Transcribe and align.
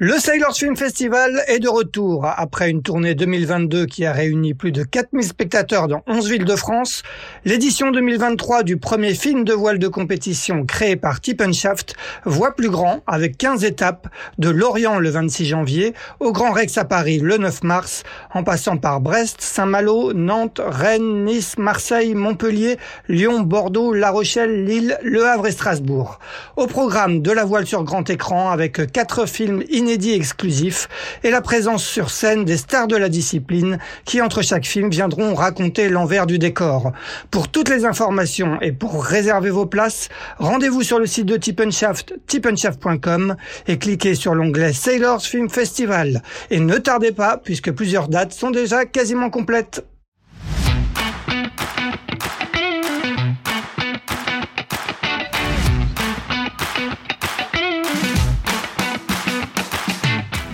Le 0.00 0.12
Sailors 0.20 0.54
Film 0.54 0.76
Festival 0.76 1.42
est 1.48 1.58
de 1.58 1.68
retour. 1.68 2.24
Après 2.24 2.70
une 2.70 2.82
tournée 2.82 3.16
2022 3.16 3.86
qui 3.86 4.06
a 4.06 4.12
réuni 4.12 4.54
plus 4.54 4.70
de 4.70 4.84
4000 4.84 5.24
spectateurs 5.26 5.88
dans 5.88 6.04
11 6.06 6.30
villes 6.30 6.44
de 6.44 6.54
France, 6.54 7.02
l'édition 7.44 7.90
2023 7.90 8.62
du 8.62 8.76
premier 8.76 9.14
film 9.14 9.42
de 9.42 9.52
voile 9.52 9.80
de 9.80 9.88
compétition 9.88 10.64
créé 10.64 10.94
par 10.94 11.18
Shaft 11.52 11.96
voit 12.24 12.54
plus 12.54 12.70
grand 12.70 13.02
avec 13.08 13.36
15 13.38 13.64
étapes 13.64 14.06
de 14.38 14.48
Lorient 14.48 15.00
le 15.00 15.10
26 15.10 15.46
janvier 15.46 15.94
au 16.20 16.30
Grand 16.30 16.52
Rex 16.52 16.78
à 16.78 16.84
Paris 16.84 17.18
le 17.18 17.36
9 17.36 17.64
mars, 17.64 18.04
en 18.32 18.44
passant 18.44 18.76
par 18.76 19.00
Brest, 19.00 19.40
Saint-Malo, 19.40 20.12
Nantes, 20.12 20.60
Rennes, 20.64 21.24
Nice, 21.24 21.58
Marseille, 21.58 22.14
Montpellier, 22.14 22.78
Lyon, 23.08 23.40
Bordeaux, 23.40 23.92
La 23.92 24.10
Rochelle, 24.10 24.64
Lille, 24.64 24.96
Le 25.02 25.26
Havre 25.26 25.48
et 25.48 25.52
Strasbourg. 25.52 26.20
Au 26.54 26.68
programme 26.68 27.20
de 27.20 27.32
la 27.32 27.44
voile 27.44 27.66
sur 27.66 27.82
grand 27.82 28.08
écran 28.08 28.50
avec 28.50 28.92
quatre 28.92 29.26
films 29.26 29.64
inédit 29.88 30.12
exclusif 30.12 30.86
et 31.24 31.30
la 31.30 31.40
présence 31.40 31.82
sur 31.82 32.10
scène 32.10 32.44
des 32.44 32.58
stars 32.58 32.88
de 32.88 32.96
la 32.96 33.08
discipline 33.08 33.78
qui, 34.04 34.20
entre 34.20 34.42
chaque 34.42 34.66
film, 34.66 34.90
viendront 34.90 35.34
raconter 35.34 35.88
l'envers 35.88 36.26
du 36.26 36.38
décor. 36.38 36.92
Pour 37.30 37.48
toutes 37.48 37.70
les 37.70 37.86
informations 37.86 38.60
et 38.60 38.72
pour 38.72 39.02
réserver 39.02 39.48
vos 39.48 39.64
places, 39.64 40.10
rendez-vous 40.36 40.82
sur 40.82 40.98
le 40.98 41.06
site 41.06 41.24
de 41.24 41.38
Tippenshaft, 41.38 42.12
tippenshaft.com 42.26 43.36
et 43.66 43.78
cliquez 43.78 44.14
sur 44.14 44.34
l'onglet 44.34 44.74
Sailors 44.74 45.22
Film 45.22 45.48
Festival. 45.48 46.22
Et 46.50 46.60
ne 46.60 46.76
tardez 46.76 47.12
pas, 47.12 47.38
puisque 47.38 47.72
plusieurs 47.72 48.08
dates 48.08 48.34
sont 48.34 48.50
déjà 48.50 48.84
quasiment 48.84 49.30
complètes. 49.30 49.86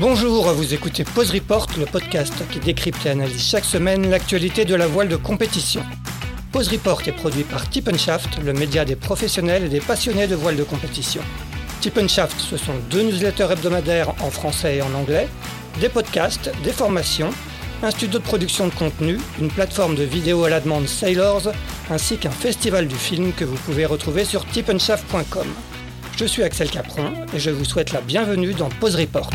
Bonjour, 0.07 0.53
vous 0.53 0.75
écoutez 0.75 1.03
Pause 1.03 1.31
Report, 1.31 1.67
le 1.79 1.87
podcast 1.87 2.35
qui 2.53 2.59
décrypte 2.59 3.07
et 3.07 3.09
analyse 3.09 3.43
chaque 3.43 3.65
semaine 3.65 4.11
l'actualité 4.11 4.67
de 4.67 4.75
la 4.75 4.87
voile 4.87 5.09
de 5.09 5.17
compétition. 5.17 5.83
Pause 6.53 6.69
Report 6.69 7.01
est 7.06 7.12
produit 7.12 7.42
par 7.42 7.65
Shaft, 7.97 8.39
le 8.45 8.53
média 8.53 8.84
des 8.84 8.97
professionnels 8.97 9.65
et 9.65 9.69
des 9.70 9.81
passionnés 9.81 10.27
de 10.27 10.34
voile 10.34 10.56
de 10.56 10.62
compétition. 10.62 11.23
Shaft, 11.83 12.39
ce 12.39 12.59
sont 12.59 12.75
deux 12.91 13.03
newsletters 13.03 13.48
hebdomadaires 13.51 14.12
en 14.20 14.31
français 14.31 14.77
et 14.77 14.83
en 14.83 14.93
anglais, 14.93 15.27
des 15.81 15.89
podcasts, 15.89 16.53
des 16.62 16.73
formations, 16.73 17.31
un 17.83 17.91
studio 17.91 18.19
de 18.19 18.25
production 18.25 18.69
de 18.69 18.75
contenu, 18.75 19.19
une 19.41 19.48
plateforme 19.48 19.95
de 19.95 20.05
vidéo 20.05 20.45
à 20.45 20.50
la 20.50 20.61
demande 20.61 20.87
Sailors, 20.87 21.50
ainsi 21.89 22.19
qu'un 22.19 22.31
festival 22.31 22.89
du 22.89 22.97
film 22.97 23.33
que 23.33 23.47
vous 23.47 23.56
pouvez 23.56 23.87
retrouver 23.87 24.27
sur 24.27 24.45
tippenshaft.com. 24.45 25.47
Je 26.17 26.27
suis 26.27 26.45
Axel 26.45 26.70
Capron 26.70 27.12
et 27.34 27.41
je 27.41 27.51
vous 27.51 27.65
souhaite 27.65 27.93
la 27.93 28.01
bienvenue 28.01 28.55
dans 28.55 28.69
Pause 28.69 28.95
Report. 28.95 29.31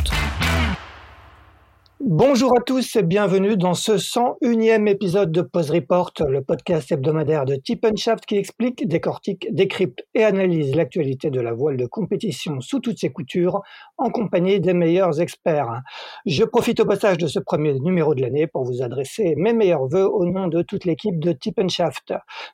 Bonjour 2.01 2.57
à 2.57 2.61
tous 2.61 2.95
et 2.95 3.03
bienvenue 3.03 3.57
dans 3.57 3.73
ce 3.73 3.91
101e 3.91 4.87
épisode 4.87 5.33
de 5.33 5.41
Pause 5.41 5.69
Report, 5.69 6.13
le 6.29 6.41
podcast 6.41 6.93
hebdomadaire 6.93 7.43
de 7.43 7.55
Tip 7.55 7.85
qui 8.25 8.37
explique, 8.37 8.87
décortique, 8.87 9.53
décrypte 9.53 10.07
et 10.13 10.23
analyse 10.23 10.73
l'actualité 10.77 11.29
de 11.29 11.41
la 11.41 11.51
voile 11.51 11.75
de 11.75 11.85
compétition 11.85 12.61
sous 12.61 12.79
toutes 12.79 12.99
ses 12.99 13.11
coutures 13.11 13.61
en 13.97 14.11
compagnie 14.11 14.61
des 14.61 14.73
meilleurs 14.73 15.19
experts. 15.19 15.81
Je 16.25 16.45
profite 16.45 16.79
au 16.79 16.85
passage 16.85 17.17
de 17.17 17.27
ce 17.27 17.37
premier 17.37 17.73
numéro 17.73 18.15
de 18.15 18.21
l'année 18.21 18.47
pour 18.47 18.63
vous 18.63 18.81
adresser 18.81 19.33
mes 19.35 19.51
meilleurs 19.51 19.85
voeux 19.85 20.09
au 20.09 20.23
nom 20.23 20.47
de 20.47 20.61
toute 20.61 20.85
l'équipe 20.85 21.19
de 21.19 21.33
Tip. 21.33 21.59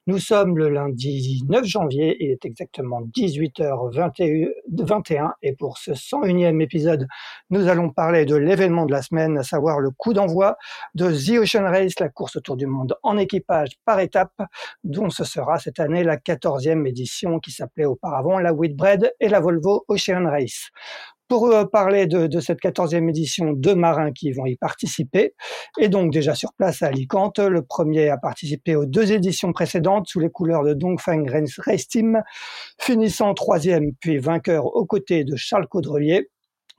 Nous 0.08 0.18
sommes 0.18 0.58
le 0.58 0.70
lundi 0.70 1.44
9 1.48 1.66
janvier, 1.66 2.18
il 2.20 2.32
est 2.32 2.46
exactement 2.46 3.02
18h21 3.16 5.34
et 5.44 5.54
pour 5.54 5.78
ce 5.78 5.92
101e 5.92 6.64
épisode, 6.64 7.06
nous 7.52 7.68
allons 7.68 7.92
parler 7.92 8.26
de 8.26 8.36
l'événement 8.36 8.88
de 8.88 8.92
la 8.92 9.04
semaine 9.04 9.35
savoir 9.44 9.80
le 9.80 9.92
coup 9.92 10.14
d'envoi 10.14 10.58
de 10.94 11.12
The 11.12 11.40
Ocean 11.40 11.64
Race, 11.64 12.00
la 12.00 12.10
course 12.10 12.36
autour 12.36 12.58
du 12.58 12.68
monde 12.68 12.96
en 13.04 13.18
équipage 13.18 13.70
par 13.86 14.00
étapes, 14.00 14.42
dont 14.84 15.10
ce 15.10 15.24
sera 15.24 15.60
cette 15.60 15.80
année 15.80 16.04
la 16.04 16.18
14e 16.18 16.88
édition 16.88 17.40
qui 17.40 17.52
s'appelait 17.52 17.86
auparavant 17.86 18.40
la 18.40 18.54
Whitbread 18.54 19.14
et 19.20 19.30
la 19.30 19.40
Volvo 19.40 19.86
Ocean 19.88 20.26
Race 20.30 20.70
pour 21.28 21.48
euh, 21.48 21.66
parler 21.66 22.06
de, 22.08 22.40
cette 22.40 22.62
14e 22.62 23.10
édition, 23.10 23.54
deux 23.54 23.76
marins 23.76 24.12
qui 24.12 24.32
vont 24.32 24.46
y 24.46 24.56
participer. 24.56 25.34
Et 25.80 25.90
donc 25.90 26.12
déjà 26.12 26.36
sur 26.36 26.54
place 26.54 26.82
à 26.82 26.88
Alicante, 26.88 27.40
le 27.40 27.62
premier 27.64 28.10
a 28.10 28.18
participé 28.18 28.76
aux 28.76 28.86
deux 28.86 29.12
éditions 29.12 29.52
précédentes 29.52 30.08
sous 30.08 30.20
les 30.20 30.30
couleurs 30.30 30.64
de 30.64 30.74
Dongfeng 30.74 31.26
Race 31.66 31.88
Team, 31.88 32.22
finissant 32.80 33.34
troisième 33.34 33.94
puis 34.00 34.18
vainqueur 34.18 34.66
aux 34.66 34.86
côtés 34.86 35.24
de 35.24 35.36
Charles 35.36 35.68
Caudrelier. 35.68 36.30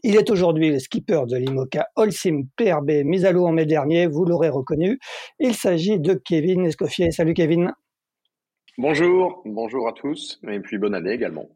Il 0.02 0.16
est 0.16 0.30
aujourd'hui 0.30 0.70
le 0.70 0.78
skipper 0.78 1.22
de 1.26 1.36
l'IMOCA 1.36 1.88
Holcim 1.96 2.42
PRB 2.56 3.04
mis 3.04 3.24
à 3.24 3.32
l'eau 3.32 3.46
en 3.46 3.52
mai 3.52 3.66
dernier, 3.66 4.06
vous 4.06 4.24
l'aurez 4.24 4.48
reconnu. 4.48 4.98
Il 5.38 5.54
s'agit 5.54 5.98
de 5.98 6.14
Kevin 6.14 6.66
Escoffier. 6.66 7.10
Salut 7.10 7.34
Kevin. 7.34 7.72
Bonjour, 8.78 9.42
bonjour 9.46 9.88
à 9.88 9.92
tous 9.92 10.38
et 10.48 10.60
puis 10.60 10.78
bonne 10.78 10.94
année 10.94 11.12
également. 11.12 11.48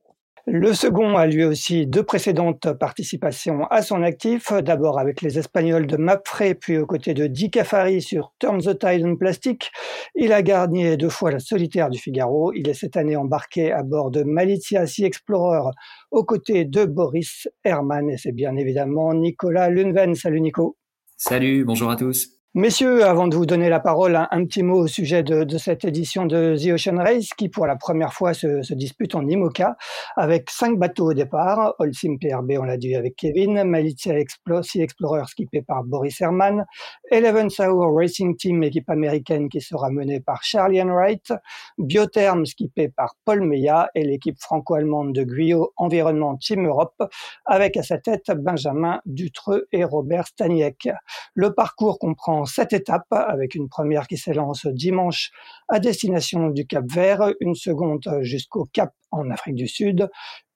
Le 0.47 0.73
second 0.73 1.17
a 1.17 1.27
lui 1.27 1.45
aussi 1.45 1.87
deux 1.87 2.03
précédentes 2.03 2.73
participations 2.73 3.65
à 3.67 3.83
son 3.83 4.03
actif, 4.03 4.53
d'abord 4.53 4.99
avec 4.99 5.21
les 5.21 5.39
Espagnols 5.39 5.87
de 5.87 5.97
Mapfre, 5.97 6.55
puis 6.59 6.79
aux 6.79 6.87
côtés 6.87 7.13
de 7.13 7.27
Di 7.27 7.51
Cafari 7.51 8.01
sur 8.01 8.33
Turn 8.39 8.59
the 8.61 8.79
Tide 8.79 9.05
on 9.05 9.17
Plastic. 9.17 9.71
Il 10.15 10.33
a 10.33 10.43
gagné 10.43 10.97
deux 10.97 11.11
fois 11.11 11.31
la 11.31 11.41
solitaire 11.41 11.91
du 11.91 11.99
Figaro. 11.99 12.53
Il 12.55 12.69
est 12.69 12.75
cette 12.75 12.97
année 12.97 13.17
embarqué 13.17 13.71
à 13.71 13.83
bord 13.83 14.11
de 14.11 14.23
Malizia 14.23 14.87
Sea 14.87 15.05
Explorer 15.05 15.71
aux 16.11 16.25
côtés 16.25 16.65
de 16.65 16.87
Boris 16.87 17.47
Herman 17.65 18.09
et 18.11 18.17
c'est 18.17 18.33
bien 18.33 18.57
évidemment 18.57 19.13
Nicolas 19.13 19.69
Lunven. 19.69 20.15
Salut 20.15 20.41
Nico. 20.41 20.77
Salut, 21.17 21.65
bonjour 21.65 21.91
à 21.91 21.97
tous. 21.97 22.40
Messieurs, 22.55 23.05
avant 23.05 23.29
de 23.29 23.37
vous 23.37 23.47
donner 23.47 23.69
la 23.69 23.79
parole, 23.79 24.17
un, 24.17 24.45
petit 24.45 24.65
mot 24.65 24.81
au 24.81 24.87
sujet 24.89 25.23
de, 25.23 25.57
cette 25.57 25.85
édition 25.85 26.27
de 26.27 26.57
The 26.57 26.73
Ocean 26.73 26.97
Race 26.97 27.29
qui, 27.37 27.49
pour 27.49 27.65
la 27.65 27.77
première 27.77 28.13
fois, 28.13 28.35
se, 28.35 28.75
dispute 28.75 29.15
en 29.15 29.25
IMOCA 29.25 29.77
avec 30.17 30.51
cinq 30.51 30.77
bateaux 30.77 31.11
au 31.11 31.15
départ. 31.15 31.77
Holcim 31.79 32.17
PRB, 32.21 32.55
on 32.59 32.65
l'a 32.65 32.77
dit 32.77 32.97
avec 32.97 33.15
Kevin, 33.15 33.63
Malizia 33.63 34.15
Sea 34.63 34.81
Explorer 34.81 35.23
skippé 35.29 35.63
par 35.63 35.85
Boris 35.85 36.21
Herman, 36.21 36.67
Eleven 37.13 37.51
Hour 37.61 37.97
Racing 37.97 38.37
Team, 38.37 38.65
équipe 38.65 38.91
américaine 38.91 39.49
qui 39.49 39.61
sera 39.61 39.89
menée 39.91 40.19
par 40.19 40.43
Charlie 40.43 40.83
Wright, 40.83 41.33
Biotherm 41.79 42.47
skippé 42.47 42.89
par 42.89 43.15
Paul 43.25 43.43
Meillat 43.43 43.91
et 43.95 44.03
l'équipe 44.03 44.41
franco-allemande 44.41 45.15
de 45.15 45.23
Guyot 45.23 45.73
Environnement 45.77 46.37
Team 46.37 46.67
Europe 46.67 47.01
avec 47.47 47.77
à 47.77 47.85
sa 47.85 47.99
tête 47.99 48.33
Benjamin 48.35 49.01
Dutreux 49.07 49.69
et 49.71 49.85
Robert 49.85 50.27
Staniek. 50.27 50.89
Le 51.35 51.55
parcours 51.55 52.01
comprend 52.01 52.40
sept 52.45 52.73
étapes, 52.73 53.07
avec 53.11 53.55
une 53.55 53.69
première 53.69 54.07
qui 54.07 54.17
s'élance 54.17 54.67
dimanche 54.67 55.31
à 55.69 55.79
destination 55.81 56.49
du 56.49 56.67
Cap 56.67 56.85
Vert, 56.91 57.33
une 57.41 57.55
seconde 57.55 58.03
jusqu'au 58.23 58.69
Cap 58.73 58.93
en 59.11 59.31
Afrique 59.31 59.57
du 59.57 59.69
Sud, 59.69 60.09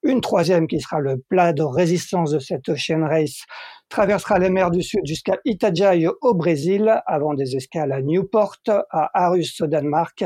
une 0.03 0.21
troisième 0.21 0.67
qui 0.67 0.79
sera 0.79 0.99
le 0.99 1.21
plat 1.29 1.51
de 1.51 1.63
résistance 1.63 2.31
de 2.31 2.39
cette 2.39 2.69
Ocean 2.69 3.05
Race 3.07 3.43
traversera 3.89 4.39
les 4.39 4.49
mers 4.49 4.71
du 4.71 4.81
Sud 4.81 5.05
jusqu'à 5.05 5.37
Itajaí 5.45 6.07
au 6.21 6.33
Brésil, 6.33 7.01
avant 7.05 7.33
des 7.33 7.55
escales 7.55 7.91
à 7.91 8.01
Newport, 8.01 8.57
à 8.67 9.25
Arus 9.25 9.61
au 9.61 9.67
Danemark, 9.67 10.25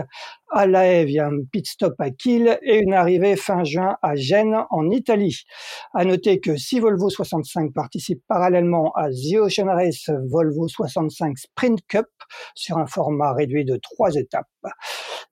à 0.52 0.66
La 0.66 0.88
Haye 0.88 1.20
un 1.20 1.44
pit 1.52 1.68
stop 1.68 1.94
à 2.00 2.10
Kiel 2.10 2.60
et 2.64 2.78
une 2.78 2.94
arrivée 2.94 3.36
fin 3.36 3.64
juin 3.64 3.98
à 4.02 4.16
Gênes 4.16 4.58
en 4.72 4.90
Italie. 4.90 5.44
À 5.94 6.06
noter 6.06 6.40
que 6.40 6.58
si 6.58 6.80
Volvo 6.80 7.10
65 7.10 7.74
participe 7.74 8.24
parallèlement 8.28 8.92
à 8.96 9.10
The 9.10 9.38
Ocean 9.38 9.68
Race 9.68 10.10
Volvo 10.30 10.68
65 10.68 11.38
Sprint 11.38 11.80
Cup 11.88 12.08
sur 12.56 12.78
un 12.78 12.88
format 12.88 13.34
réduit 13.34 13.66
de 13.66 13.78
trois 13.78 14.16
étapes. 14.16 14.48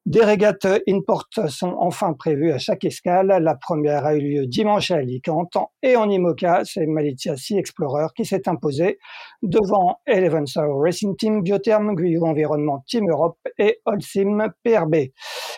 Des 0.06 0.24
régates 0.24 0.68
in-port 0.88 1.28
sont 1.50 1.76
enfin 1.80 2.14
prévues 2.14 2.52
à 2.52 2.60
chaque 2.60 2.86
escale. 2.86 3.28
La 3.42 3.56
première 3.56 4.06
a 4.06 4.16
eu 4.16 4.22
lieu 4.22 4.48
dimanche 4.48 4.92
à 4.92 4.98
Alicante 4.98 5.58
et 5.84 5.98
en 5.98 6.10
IMOCA, 6.10 6.62
c'est 6.64 6.86
Malizia 6.86 7.36
Sea 7.36 7.58
Explorer 7.58 8.08
qui 8.16 8.26
s'est 8.28 8.48
imposé 8.48 9.00
devant 9.42 9.98
Eleven 10.06 10.46
Racing 10.56 11.16
Team, 11.18 11.42
Biotherm, 11.42 11.96
Guyot 11.96 12.26
Environnement 12.26 12.84
Team 12.88 13.10
Europe 13.10 13.38
et 13.58 13.80
Holcim 13.86 14.48
PRB. 14.64 14.96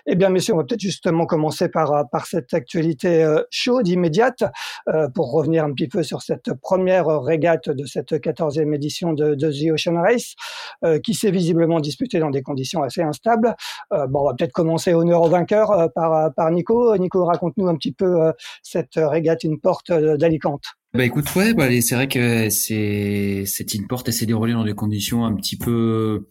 Eh 0.06 0.16
bien, 0.16 0.30
messieurs, 0.30 0.54
on 0.54 0.58
va 0.58 0.64
peut-être 0.64 0.80
justement 0.80 1.26
commencer 1.26 1.70
par, 1.70 2.10
par 2.10 2.26
cette 2.26 2.54
actualité 2.54 3.24
euh, 3.24 3.44
chaude, 3.50 3.88
immédiate, 3.88 4.44
euh, 4.88 5.08
pour 5.10 5.32
revenir 5.32 5.64
un 5.64 5.74
petit 5.74 5.88
peu 5.88 6.04
sur 6.04 6.22
cette 6.22 6.54
première 6.62 7.08
régate 7.22 7.70
de 7.70 7.86
cette 7.86 8.14
14e 8.14 8.74
édition 8.74 9.14
de, 9.14 9.36
The 9.36 9.72
Ocean 9.72 10.02
Race, 10.02 10.36
euh, 10.84 11.00
qui 11.00 11.14
s'est 11.14 11.32
visiblement 11.32 11.80
disputée 11.80 12.20
dans 12.20 12.30
des 12.30 12.42
conditions 12.42 12.84
assez 12.84 13.02
instables. 13.02 13.56
bon, 13.92 14.22
on 14.22 14.26
va 14.26 14.34
peut-être 14.34 14.52
commencer 14.52 14.94
honneur 14.94 15.22
au 15.22 15.30
vainqueur 15.30 15.90
par, 15.96 16.52
Nico. 16.52 16.96
Nico, 16.98 17.26
raconte-nous 17.26 17.68
un 17.68 17.76
petit 17.76 17.92
peu 17.92 18.32
cette 18.64 18.96
régate 18.96 19.46
in 19.46 19.56
porte 19.62 19.92
d'Alicante. 19.92 20.79
Bah 20.96 21.06
écoute, 21.06 21.34
ouais, 21.36 21.54
bah, 21.54 21.68
c'est 21.82 21.94
vrai 21.94 22.08
que 22.08 22.50
c'est 22.50 23.44
cette 23.46 23.76
in 23.76 23.84
porte 23.88 24.10
s'est 24.10 24.26
déroulée 24.26 24.54
dans 24.54 24.64
des 24.64 24.74
conditions 24.74 25.24
un 25.24 25.36
petit 25.36 25.56
peu 25.56 26.28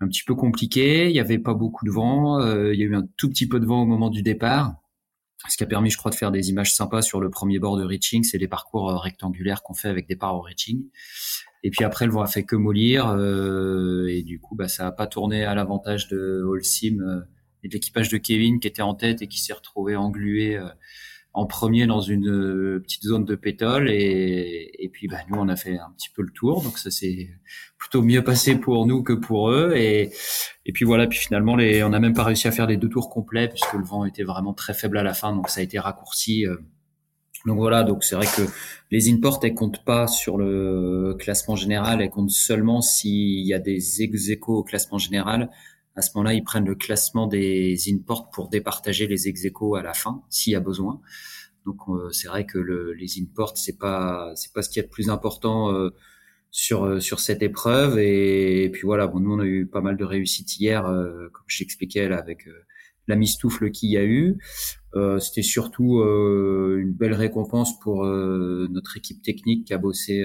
un 0.00 0.08
petit 0.08 0.24
peu 0.24 0.34
compliquées. 0.34 1.08
Il 1.08 1.14
y 1.14 1.20
avait 1.20 1.38
pas 1.38 1.54
beaucoup 1.54 1.84
de 1.84 1.92
vent. 1.92 2.40
il 2.72 2.78
y 2.78 2.82
a 2.82 2.86
eu 2.86 2.96
un 2.96 3.06
tout 3.16 3.28
petit 3.28 3.46
peu 3.46 3.60
de 3.60 3.66
vent 3.66 3.82
au 3.82 3.86
moment 3.86 4.10
du 4.10 4.22
départ. 4.22 4.74
ce 5.48 5.56
qui 5.56 5.62
a 5.62 5.66
permis, 5.66 5.90
je 5.90 5.96
crois, 5.96 6.10
de 6.10 6.16
faire 6.16 6.32
des 6.32 6.50
images 6.50 6.74
sympas 6.74 7.02
sur 7.02 7.20
le 7.20 7.30
premier 7.30 7.60
bord 7.60 7.76
de 7.76 7.84
reaching. 7.84 8.24
C'est 8.24 8.38
des 8.38 8.48
parcours 8.48 8.90
rectangulaires 9.00 9.62
qu'on 9.62 9.74
fait 9.74 9.88
avec 9.88 10.08
des 10.08 10.16
parts 10.16 10.34
au 10.34 10.40
reaching. 10.40 10.82
Et 11.62 11.70
puis 11.70 11.84
après, 11.84 12.06
le 12.06 12.12
vent 12.12 12.22
a 12.22 12.26
fait 12.26 12.44
que 12.44 12.56
mollir. 12.56 13.14
et 14.08 14.22
du 14.24 14.40
coup, 14.40 14.56
bah, 14.56 14.66
ça 14.66 14.88
a 14.88 14.92
pas 14.92 15.06
tourné 15.06 15.44
à 15.44 15.54
l'avantage 15.54 16.08
de 16.08 16.42
Holcim 16.44 17.24
et 17.62 17.68
de 17.68 17.74
l'équipage 17.74 18.08
de 18.08 18.18
Kevin 18.18 18.58
qui 18.58 18.66
était 18.66 18.82
en 18.82 18.94
tête 18.94 19.22
et 19.22 19.28
qui 19.28 19.38
s'est 19.38 19.52
retrouvé 19.52 19.94
englué 19.94 20.58
en 21.32 21.46
premier 21.46 21.86
dans 21.86 22.00
une 22.00 22.28
euh, 22.28 22.80
petite 22.80 23.04
zone 23.04 23.24
de 23.24 23.36
pétole 23.36 23.88
et, 23.88 24.70
et 24.78 24.88
puis 24.88 25.06
bah, 25.06 25.18
nous 25.28 25.38
on 25.38 25.48
a 25.48 25.54
fait 25.56 25.78
un 25.78 25.90
petit 25.96 26.08
peu 26.10 26.22
le 26.22 26.30
tour. 26.30 26.62
Donc 26.62 26.78
ça 26.78 26.90
s'est 26.90 27.30
plutôt 27.78 28.02
mieux 28.02 28.24
passé 28.24 28.56
pour 28.56 28.86
nous 28.86 29.02
que 29.02 29.12
pour 29.12 29.50
eux. 29.50 29.74
Et, 29.76 30.10
et 30.66 30.72
puis 30.72 30.84
voilà 30.84 31.06
puis 31.06 31.18
finalement 31.18 31.54
les, 31.54 31.84
on 31.84 31.90
n'a 31.90 32.00
même 32.00 32.14
pas 32.14 32.24
réussi 32.24 32.48
à 32.48 32.52
faire 32.52 32.66
les 32.66 32.76
deux 32.76 32.88
tours 32.88 33.10
complets 33.10 33.48
puisque 33.48 33.74
le 33.74 33.84
vent 33.84 34.04
était 34.04 34.24
vraiment 34.24 34.54
très 34.54 34.74
faible 34.74 34.98
à 34.98 35.04
la 35.04 35.14
fin. 35.14 35.34
Donc 35.34 35.48
ça 35.48 35.60
a 35.60 35.62
été 35.62 35.78
raccourci 35.78 36.46
euh. 36.46 36.56
donc 37.46 37.58
voilà. 37.58 37.84
Donc 37.84 38.02
c'est 38.02 38.16
vrai 38.16 38.26
que 38.26 38.42
les 38.90 39.12
imports 39.12 39.38
elles 39.44 39.54
comptent 39.54 39.84
pas 39.84 40.08
sur 40.08 40.36
le 40.36 41.14
classement 41.16 41.54
général. 41.54 42.02
Elles 42.02 42.10
comptent 42.10 42.30
seulement 42.30 42.80
s'il 42.80 43.46
y 43.46 43.54
a 43.54 43.60
des 43.60 44.02
ex 44.02 44.30
au 44.48 44.64
classement 44.64 44.98
général 44.98 45.48
à 45.96 46.02
ce 46.02 46.10
moment-là, 46.14 46.34
ils 46.34 46.44
prennent 46.44 46.66
le 46.66 46.74
classement 46.74 47.26
des 47.26 47.76
imports 47.92 48.30
pour 48.30 48.48
départager 48.48 49.06
les 49.06 49.28
ex 49.28 49.44
à 49.76 49.82
la 49.82 49.94
fin, 49.94 50.22
s'il 50.30 50.52
y 50.52 50.56
a 50.56 50.60
besoin. 50.60 51.00
Donc 51.66 51.80
euh, 51.88 52.10
c'est 52.10 52.28
vrai 52.28 52.46
que 52.46 52.58
le, 52.58 52.92
les 52.94 53.20
imports 53.20 53.56
c'est 53.56 53.78
pas 53.78 54.32
c'est 54.34 54.52
pas 54.52 54.62
ce 54.62 54.70
qu'il 54.70 54.80
y 54.80 54.84
a 54.84 54.86
de 54.86 54.92
plus 54.92 55.10
important 55.10 55.72
euh, 55.72 55.90
sur 56.50 56.84
euh, 56.84 57.00
sur 57.00 57.20
cette 57.20 57.42
épreuve 57.42 57.98
et, 57.98 58.70
puis 58.72 58.82
voilà 58.84 59.06
bon 59.06 59.20
nous 59.20 59.34
on 59.34 59.40
a 59.40 59.44
eu 59.44 59.66
pas 59.66 59.82
mal 59.82 59.96
de 59.96 60.04
réussites 60.04 60.58
hier 60.58 60.84
comme 60.84 61.44
j'expliquais 61.48 62.08
là 62.08 62.18
avec 62.18 62.48
la 63.08 63.16
mistoufle 63.16 63.70
qu'il 63.70 63.90
y 63.90 63.98
a 63.98 64.04
eu 64.04 64.38
c'était 65.18 65.42
surtout 65.42 66.02
une 66.02 66.92
belle 66.92 67.14
récompense 67.14 67.78
pour 67.78 68.04
notre 68.04 68.96
équipe 68.96 69.22
technique 69.22 69.66
qui 69.66 69.74
a 69.74 69.78
bossé 69.78 70.24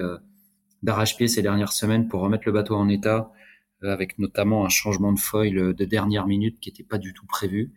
d'arrache-pied 0.84 1.28
ces 1.28 1.42
dernières 1.42 1.74
semaines 1.74 2.08
pour 2.08 2.22
remettre 2.22 2.44
le 2.46 2.54
bateau 2.54 2.76
en 2.76 2.88
état 2.90 3.30
euh, 3.30 3.45
avec 3.90 4.20
notamment 4.20 4.66
un 4.66 4.70
changement 4.70 5.14
de 5.14 5.20
foil 5.20 5.74
de 5.74 5.86
dernière 5.86 6.28
minute 6.28 6.60
qui 6.60 6.70
n'était 6.70 6.84
pas 6.84 6.98
du 6.98 7.14
tout 7.14 7.26
prévu. 7.26 7.74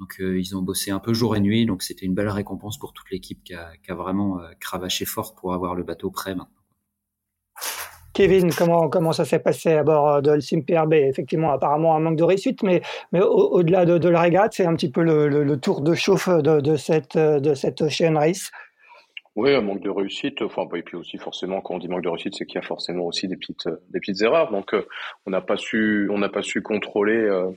Donc 0.00 0.16
euh, 0.20 0.40
ils 0.40 0.56
ont 0.56 0.62
bossé 0.62 0.90
un 0.90 0.98
peu 0.98 1.12
jour 1.12 1.36
et 1.36 1.40
nuit, 1.40 1.66
donc 1.66 1.82
c'était 1.82 2.06
une 2.06 2.14
belle 2.14 2.30
récompense 2.30 2.78
pour 2.78 2.94
toute 2.94 3.10
l'équipe 3.10 3.44
qui 3.44 3.54
a, 3.54 3.94
vraiment 3.94 4.40
euh, 4.40 4.48
cravaché 4.58 5.04
fort 5.04 5.34
pour 5.34 5.52
avoir 5.52 5.74
le 5.74 5.82
bateau 5.82 6.10
prêt 6.10 6.34
maintenant. 6.34 6.54
Kevin, 8.12 8.50
comment, 8.52 9.12
ça 9.12 9.24
s'est 9.24 9.38
passé 9.38 9.72
à 9.72 9.84
bord 9.84 10.20
de 10.20 10.32
l'Sim 10.32 10.62
PRB 10.62 10.94
Effectivement, 10.94 11.52
apparemment 11.52 11.94
un 11.94 12.00
manque 12.00 12.16
de 12.16 12.24
réussite, 12.24 12.62
mais, 12.62 12.82
au-delà 13.12 13.84
de, 13.84 14.08
la 14.08 14.20
régate, 14.20 14.52
c'est 14.54 14.66
un 14.66 14.74
petit 14.74 14.90
peu 14.90 15.02
le, 15.02 15.56
tour 15.56 15.80
de 15.80 15.94
chauffe 15.94 16.28
de, 16.28 16.76
cette, 16.76 17.16
de 17.16 17.54
cette 17.54 17.80
Ocean 17.80 18.14
Race. 18.14 18.50
Oui, 19.36 19.54
un 19.54 19.60
manque 19.60 19.82
de 19.82 19.90
réussite. 19.90 20.42
Enfin, 20.42 20.66
et 20.74 20.82
puis 20.82 20.96
aussi 20.96 21.16
forcément, 21.18 21.60
quand 21.60 21.74
on 21.74 21.78
dit 21.78 21.88
manque 21.88 22.02
de 22.02 22.08
réussite, 22.08 22.34
c'est 22.36 22.46
qu'il 22.46 22.56
y 22.56 22.58
a 22.58 22.66
forcément 22.66 23.04
aussi 23.06 23.28
des 23.28 23.36
petites, 23.36 23.66
euh, 23.66 23.76
des 23.90 24.00
petites 24.00 24.22
erreurs. 24.22 24.50
Donc, 24.50 24.74
euh, 24.74 24.86
on 25.26 25.30
n'a 25.30 25.40
pas 25.40 25.56
su, 25.56 26.08
on 26.10 26.18
n'a 26.18 26.28
pas 26.28 26.42
su 26.42 26.62
contrôler 26.62 27.16
euh, 27.16 27.50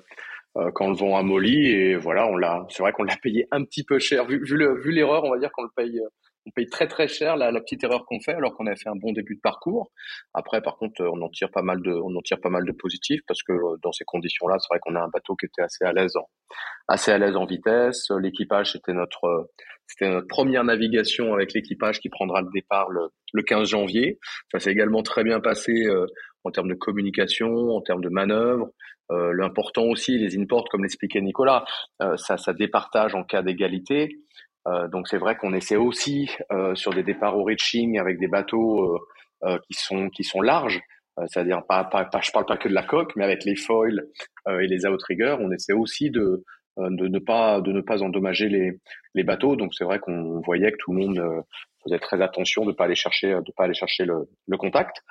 quand 0.76 0.90
le 0.90 0.96
vent 0.96 1.18
a 1.18 1.24
molli. 1.24 1.68
Et 1.68 1.96
voilà, 1.96 2.28
on 2.28 2.38
l'a. 2.38 2.66
C'est 2.70 2.84
vrai 2.84 2.92
qu'on 2.92 3.04
l'a 3.04 3.18
payé 3.18 3.48
un 3.52 3.64
petit 3.64 3.84
peu 3.84 3.98
cher. 4.00 4.26
Vu, 4.26 4.44
vu 4.44 4.92
l'erreur, 4.92 5.24
on 5.24 5.32
va 5.32 5.40
dire 5.40 5.52
qu'on 5.52 5.64
le 5.64 5.70
paye 5.76 6.00
on 6.46 6.52
paye 6.52 6.68
très 6.68 6.88
très 6.88 7.08
cher 7.08 7.38
la, 7.38 7.52
la 7.52 7.62
petite 7.62 7.84
erreur 7.84 8.06
qu'on 8.06 8.20
fait 8.20 8.34
alors 8.34 8.56
qu'on 8.56 8.68
a 8.68 8.76
fait 8.76 8.90
un 8.90 8.96
bon 8.96 9.12
début 9.12 9.36
de 9.36 9.42
parcours. 9.42 9.92
Après, 10.34 10.62
par 10.62 10.78
contre, 10.78 11.02
on 11.04 11.22
en 11.22 11.30
tire 11.30 11.50
pas 11.52 11.62
mal 11.62 11.82
de, 11.82 11.92
on 11.92 12.16
en 12.16 12.22
tire 12.22 12.40
pas 12.42 12.50
mal 12.50 12.66
de 12.66 12.72
positifs 12.72 13.22
parce 13.28 13.44
que 13.44 13.54
dans 13.82 13.92
ces 13.92 14.04
conditions-là, 14.06 14.58
c'est 14.60 14.68
vrai 14.70 14.80
qu'on 14.82 14.96
a 14.96 15.02
un 15.02 15.10
bateau 15.10 15.36
qui 15.36 15.46
était 15.46 15.62
assez 15.62 15.86
à 15.86 15.94
l'aise, 15.94 16.16
en, 16.16 16.28
assez 16.88 17.12
à 17.12 17.18
l'aise 17.18 17.36
en 17.36 17.46
vitesse. 17.46 18.08
L'équipage, 18.20 18.74
c'était 18.74 18.94
notre, 18.94 19.50
c'était 19.88 20.10
notre 20.10 20.28
première 20.28 20.64
navigation 20.64 21.34
avec 21.34 21.54
l'équipage 21.54 22.00
qui 22.00 22.10
prendra 22.10 22.42
le 22.42 22.50
départ 22.54 22.90
le, 22.90 23.10
le 23.34 23.44
15 23.44 23.70
janvier. 23.70 24.20
Ça 24.52 24.60
s'est 24.60 24.72
également 24.72 25.04
très 25.04 25.24
bien 25.24 25.40
passé 25.40 25.86
euh, 25.86 26.06
en 26.44 26.52
termes 26.52 26.70
de 26.70 26.76
communication, 26.76 27.70
en 27.70 27.82
termes 27.82 28.04
de 28.04 28.10
manœuvre. 28.10 28.70
Euh, 29.12 29.34
L'important 29.34 29.84
aussi, 29.84 30.18
les 30.18 30.38
imports, 30.38 30.66
comme 30.70 30.84
l'expliquait 30.84 31.22
Nicolas, 31.22 31.66
euh, 32.02 32.16
ça, 32.18 32.38
ça 32.38 32.54
départage 32.54 33.16
en 33.16 33.24
cas 33.24 33.42
d'égalité. 33.42 34.18
Euh, 34.68 34.88
donc 34.88 35.08
c'est 35.08 35.18
vrai 35.18 35.36
qu'on 35.36 35.54
essaie 35.54 35.76
aussi 35.76 36.30
euh, 36.52 36.74
sur 36.76 36.94
des 36.94 37.04
départs 37.04 37.38
au 37.38 37.44
reaching 37.44 38.00
avec 38.00 38.18
des 38.18 38.28
bateaux 38.28 38.98
euh, 39.44 39.58
qui 39.68 39.74
sont 39.74 40.10
qui 40.10 40.24
sont 40.24 40.42
larges, 40.42 40.80
c'est-à-dire 41.28 41.64
pas, 41.68 41.84
pas, 41.84 42.06
pas, 42.06 42.22
je 42.22 42.32
parle 42.32 42.46
pas 42.46 42.58
que 42.58 42.70
de 42.70 42.74
la 42.74 42.84
coque, 42.84 43.16
mais 43.16 43.24
avec 43.26 43.44
les 43.44 43.56
foils 43.56 44.08
et 44.50 44.68
les 44.68 44.86
outriggers, 44.86 45.36
on 45.40 45.52
essaie 45.52 45.74
aussi 45.74 46.10
de 46.10 46.44
de 46.78 47.08
ne 47.08 47.20
pas 47.20 47.62
de 47.62 47.72
ne 47.72 47.82
pas 47.82 48.02
endommager 48.02 48.48
les 48.48 48.80
les 49.14 49.24
bateaux. 49.24 49.56
Donc 49.56 49.74
c'est 49.76 49.84
vrai 49.84 50.00
qu'on 50.00 50.40
voyait 50.42 50.72
que 50.72 50.78
tout 50.80 50.94
le 50.94 51.00
monde 51.06 51.44
faisait 51.84 52.00
très 52.00 52.22
attention 52.22 52.66
de 52.66 52.72
pas 52.72 52.86
aller 52.86 52.96
chercher 52.96 53.34
de 53.34 53.52
pas 53.56 53.66
aller 53.66 53.74
chercher 53.74 54.06
le, 54.06 54.30
le 54.48 54.58
contact. 54.58 55.04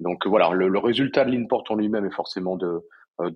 Donc 0.00 0.26
voilà, 0.26 0.50
le, 0.50 0.68
le 0.68 0.78
résultat 0.78 1.24
de 1.24 1.32
l'import 1.32 1.64
en 1.68 1.74
lui-même 1.74 2.06
est 2.06 2.14
forcément 2.14 2.56
de 2.56 2.86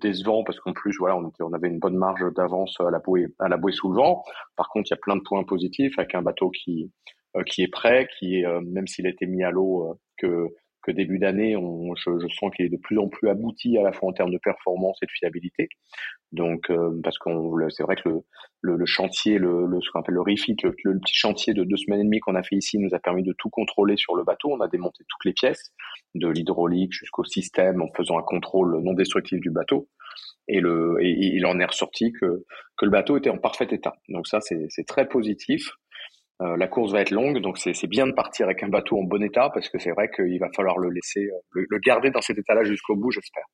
décevant 0.00 0.43
parce 0.43 0.58
qu'en 0.58 0.73
plus 0.73 0.96
voilà 0.99 1.17
on, 1.17 1.28
était, 1.28 1.43
on 1.43 1.52
avait 1.52 1.69
une 1.69 1.78
bonne 1.78 1.96
marge 1.96 2.25
d'avance 2.34 2.75
à 2.81 2.90
la 2.90 2.99
bouée 2.99 3.28
à 3.38 3.49
la 3.49 3.56
bouée 3.56 3.73
sous 3.73 3.90
le 3.90 3.96
vent. 3.96 4.25
Par 4.56 4.69
contre 4.69 4.88
il 4.90 4.93
y 4.93 4.94
a 4.94 5.00
plein 5.00 5.17
de 5.17 5.23
points 5.23 5.44
positifs 5.44 5.99
avec 5.99 6.14
un 6.14 6.23
bateau 6.23 6.50
qui 6.50 6.90
euh, 7.37 7.43
qui 7.44 7.62
est 7.62 7.70
prêt, 7.70 8.08
qui 8.19 8.40
est 8.40 8.46
euh, 8.46 8.61
même 8.62 8.87
s'il 8.87 9.06
a 9.06 9.11
été 9.11 9.26
mis 9.26 9.44
à 9.44 9.50
l'eau 9.50 9.99
que 10.17 10.49
que 10.86 10.92
début 10.92 11.18
d'année, 11.18 11.52
je, 11.54 12.28
sens 12.28 12.50
qu'il 12.54 12.66
est 12.66 12.70
de 12.70 12.76
plus 12.76 12.98
en 12.98 13.08
plus 13.08 13.28
abouti 13.28 13.76
à 13.76 13.82
la 13.82 13.92
fois 13.92 14.10
en 14.10 14.12
termes 14.12 14.30
de 14.30 14.38
performance 14.38 14.98
et 15.02 15.06
de 15.06 15.10
fiabilité. 15.10 15.68
Donc, 16.32 16.70
parce 17.02 17.18
qu'on, 17.18 17.56
c'est 17.70 17.82
vrai 17.82 17.96
que 17.96 18.08
le, 18.08 18.20
le, 18.60 18.76
le 18.76 18.86
chantier, 18.86 19.38
le, 19.38 19.66
le, 19.66 19.80
ce 19.80 19.90
qu'on 19.90 20.00
appelle 20.00 20.14
le 20.14 20.22
refit, 20.22 20.56
le, 20.62 20.74
le, 20.84 20.98
petit 21.00 21.14
chantier 21.14 21.54
de 21.54 21.64
deux 21.64 21.76
semaines 21.76 22.00
et 22.00 22.04
demie 22.04 22.20
qu'on 22.20 22.34
a 22.34 22.42
fait 22.42 22.56
ici, 22.56 22.78
nous 22.78 22.94
a 22.94 22.98
permis 22.98 23.22
de 23.22 23.34
tout 23.36 23.50
contrôler 23.50 23.96
sur 23.96 24.14
le 24.14 24.24
bateau. 24.24 24.50
On 24.52 24.60
a 24.60 24.68
démonté 24.68 25.04
toutes 25.08 25.24
les 25.24 25.32
pièces, 25.32 25.72
de 26.14 26.28
l'hydraulique 26.28 26.92
jusqu'au 26.92 27.24
système, 27.24 27.82
en 27.82 27.88
faisant 27.96 28.18
un 28.18 28.22
contrôle 28.22 28.80
non 28.82 28.92
destructif 28.92 29.40
du 29.40 29.50
bateau. 29.50 29.88
Et, 30.48 30.60
le, 30.60 30.96
et, 31.00 31.10
il 31.10 31.44
en 31.46 31.58
est 31.58 31.64
ressorti 31.64 32.12
que, 32.12 32.44
que 32.76 32.84
le 32.84 32.90
bateau 32.90 33.16
était 33.16 33.30
en 33.30 33.38
parfait 33.38 33.66
état. 33.70 33.96
Donc 34.08 34.28
ça, 34.28 34.40
c'est 34.40 34.86
très 34.86 35.08
positif. 35.08 35.70
Euh, 36.42 36.56
la 36.58 36.68
course 36.68 36.92
va 36.92 37.00
être 37.00 37.12
longue, 37.12 37.40
donc 37.40 37.56
c'est 37.56 37.86
bien 37.86 38.06
de 38.06 38.12
partir 38.12 38.44
avec 38.44 38.62
un 38.62 38.68
bateau 38.68 38.98
en 38.98 39.04
bon 39.04 39.22
état 39.22 39.50
parce 39.54 39.70
que 39.70 39.78
c'est 39.78 39.92
vrai 39.92 40.10
qu'il 40.14 40.38
va 40.38 40.48
falloir 40.54 40.78
le 40.78 40.90
laisser, 40.90 41.24
euh, 41.24 41.38
le, 41.52 41.66
le 41.68 41.78
garder 41.78 42.10
dans 42.10 42.20
cet 42.20 42.36
état-là 42.36 42.62
jusqu'au 42.64 42.94
bout, 42.94 43.10
j'espère. 43.10 43.44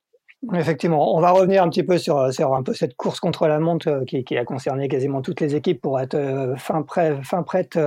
Effectivement, 0.51 1.17
on 1.17 1.21
va 1.21 1.31
revenir 1.31 1.63
un 1.63 1.69
petit 1.69 1.85
peu 1.85 1.99
sur, 1.99 2.33
sur 2.33 2.53
un 2.53 2.65
peu 2.65 2.75
cette 2.75 2.97
course 2.97 3.21
contre 3.21 3.47
la 3.47 3.61
montre 3.61 3.89
euh, 3.89 4.05
qui, 4.05 4.25
qui, 4.25 4.37
a 4.37 4.45
concerné 4.45 4.89
quasiment 4.89 5.23
toutes 5.23 5.41
les 5.41 5.55
équipes 5.55 5.81
pour 5.81 6.01
être 6.01 6.17
euh, 6.17 6.57
fin, 6.57 6.83
prêt, 6.83 7.17
fin 7.23 7.45
prête 7.45 7.79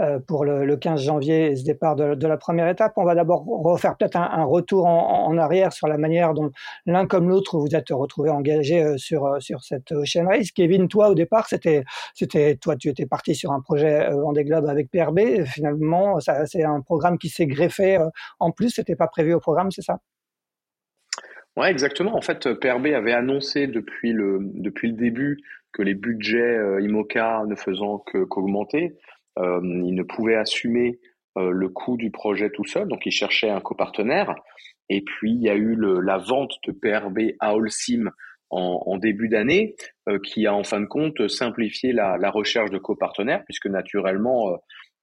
euh, 0.00 0.18
pour 0.26 0.46
le, 0.46 0.64
le, 0.64 0.76
15 0.78 1.02
janvier 1.02 1.50
et 1.50 1.56
ce 1.56 1.64
départ 1.64 1.96
de, 1.96 2.14
de, 2.14 2.26
la 2.26 2.38
première 2.38 2.66
étape. 2.68 2.94
On 2.96 3.04
va 3.04 3.14
d'abord 3.14 3.44
refaire 3.44 3.94
peut-être 3.94 4.16
un, 4.16 4.22
un, 4.22 4.44
retour 4.44 4.86
en, 4.86 5.26
en, 5.26 5.36
arrière 5.36 5.70
sur 5.74 5.86
la 5.86 5.98
manière 5.98 6.32
dont 6.32 6.50
l'un 6.86 7.06
comme 7.06 7.28
l'autre 7.28 7.58
vous 7.58 7.76
êtes 7.76 7.90
retrouvés 7.90 8.30
engagés 8.30 8.96
sur, 8.96 9.36
sur 9.40 9.62
cette 9.62 9.92
Ocean 9.92 10.26
Race. 10.26 10.50
Kevin, 10.50 10.88
toi 10.88 11.10
au 11.10 11.14
départ, 11.14 11.46
c'était, 11.46 11.84
c'était 12.14 12.56
toi, 12.56 12.76
tu 12.76 12.88
étais 12.88 13.04
parti 13.04 13.34
sur 13.34 13.52
un 13.52 13.60
projet 13.60 14.08
Vendée 14.12 14.44
Globe 14.44 14.66
avec 14.66 14.90
PRB. 14.90 15.44
Finalement, 15.44 16.20
ça, 16.20 16.46
c'est 16.46 16.64
un 16.64 16.80
programme 16.80 17.18
qui 17.18 17.28
s'est 17.28 17.46
greffé 17.46 17.98
en 18.40 18.50
plus. 18.50 18.70
C'était 18.70 18.96
pas 18.96 19.08
prévu 19.08 19.34
au 19.34 19.40
programme, 19.40 19.70
c'est 19.70 19.82
ça? 19.82 19.98
Ouais, 21.58 21.72
exactement. 21.72 22.16
En 22.16 22.20
fait, 22.20 22.54
PRB 22.54 22.86
avait 22.94 23.12
annoncé 23.12 23.66
depuis 23.66 24.12
le 24.12 24.38
depuis 24.54 24.90
le 24.92 24.96
début 24.96 25.38
que 25.72 25.82
les 25.82 25.94
budgets 25.94 26.38
euh, 26.38 26.80
IMOCA 26.80 27.42
ne 27.48 27.56
faisant 27.56 27.98
que 27.98 28.22
qu'augmenter, 28.22 28.94
euh, 29.40 29.58
ils 29.64 29.94
ne 29.96 30.04
pouvaient 30.04 30.36
assumer 30.36 31.00
euh, 31.36 31.50
le 31.50 31.68
coût 31.68 31.96
du 31.96 32.12
projet 32.12 32.50
tout 32.50 32.64
seul, 32.64 32.86
donc 32.86 33.06
ils 33.06 33.10
cherchaient 33.10 33.50
un 33.50 33.60
copartenaire. 33.60 34.36
Et 34.88 35.02
puis 35.02 35.32
il 35.32 35.42
y 35.42 35.50
a 35.50 35.56
eu 35.56 35.74
le, 35.74 35.98
la 35.98 36.18
vente 36.18 36.52
de 36.64 36.70
PRB 36.70 37.34
à 37.40 37.56
Holcim 37.56 38.08
en, 38.50 38.80
en 38.86 38.96
début 38.96 39.28
d'année, 39.28 39.74
euh, 40.08 40.20
qui 40.20 40.46
a 40.46 40.54
en 40.54 40.62
fin 40.62 40.80
de 40.80 40.86
compte 40.86 41.26
simplifié 41.26 41.92
la, 41.92 42.18
la 42.18 42.30
recherche 42.30 42.70
de 42.70 42.78
copartenaires, 42.78 43.42
puisque 43.46 43.66
naturellement 43.66 44.56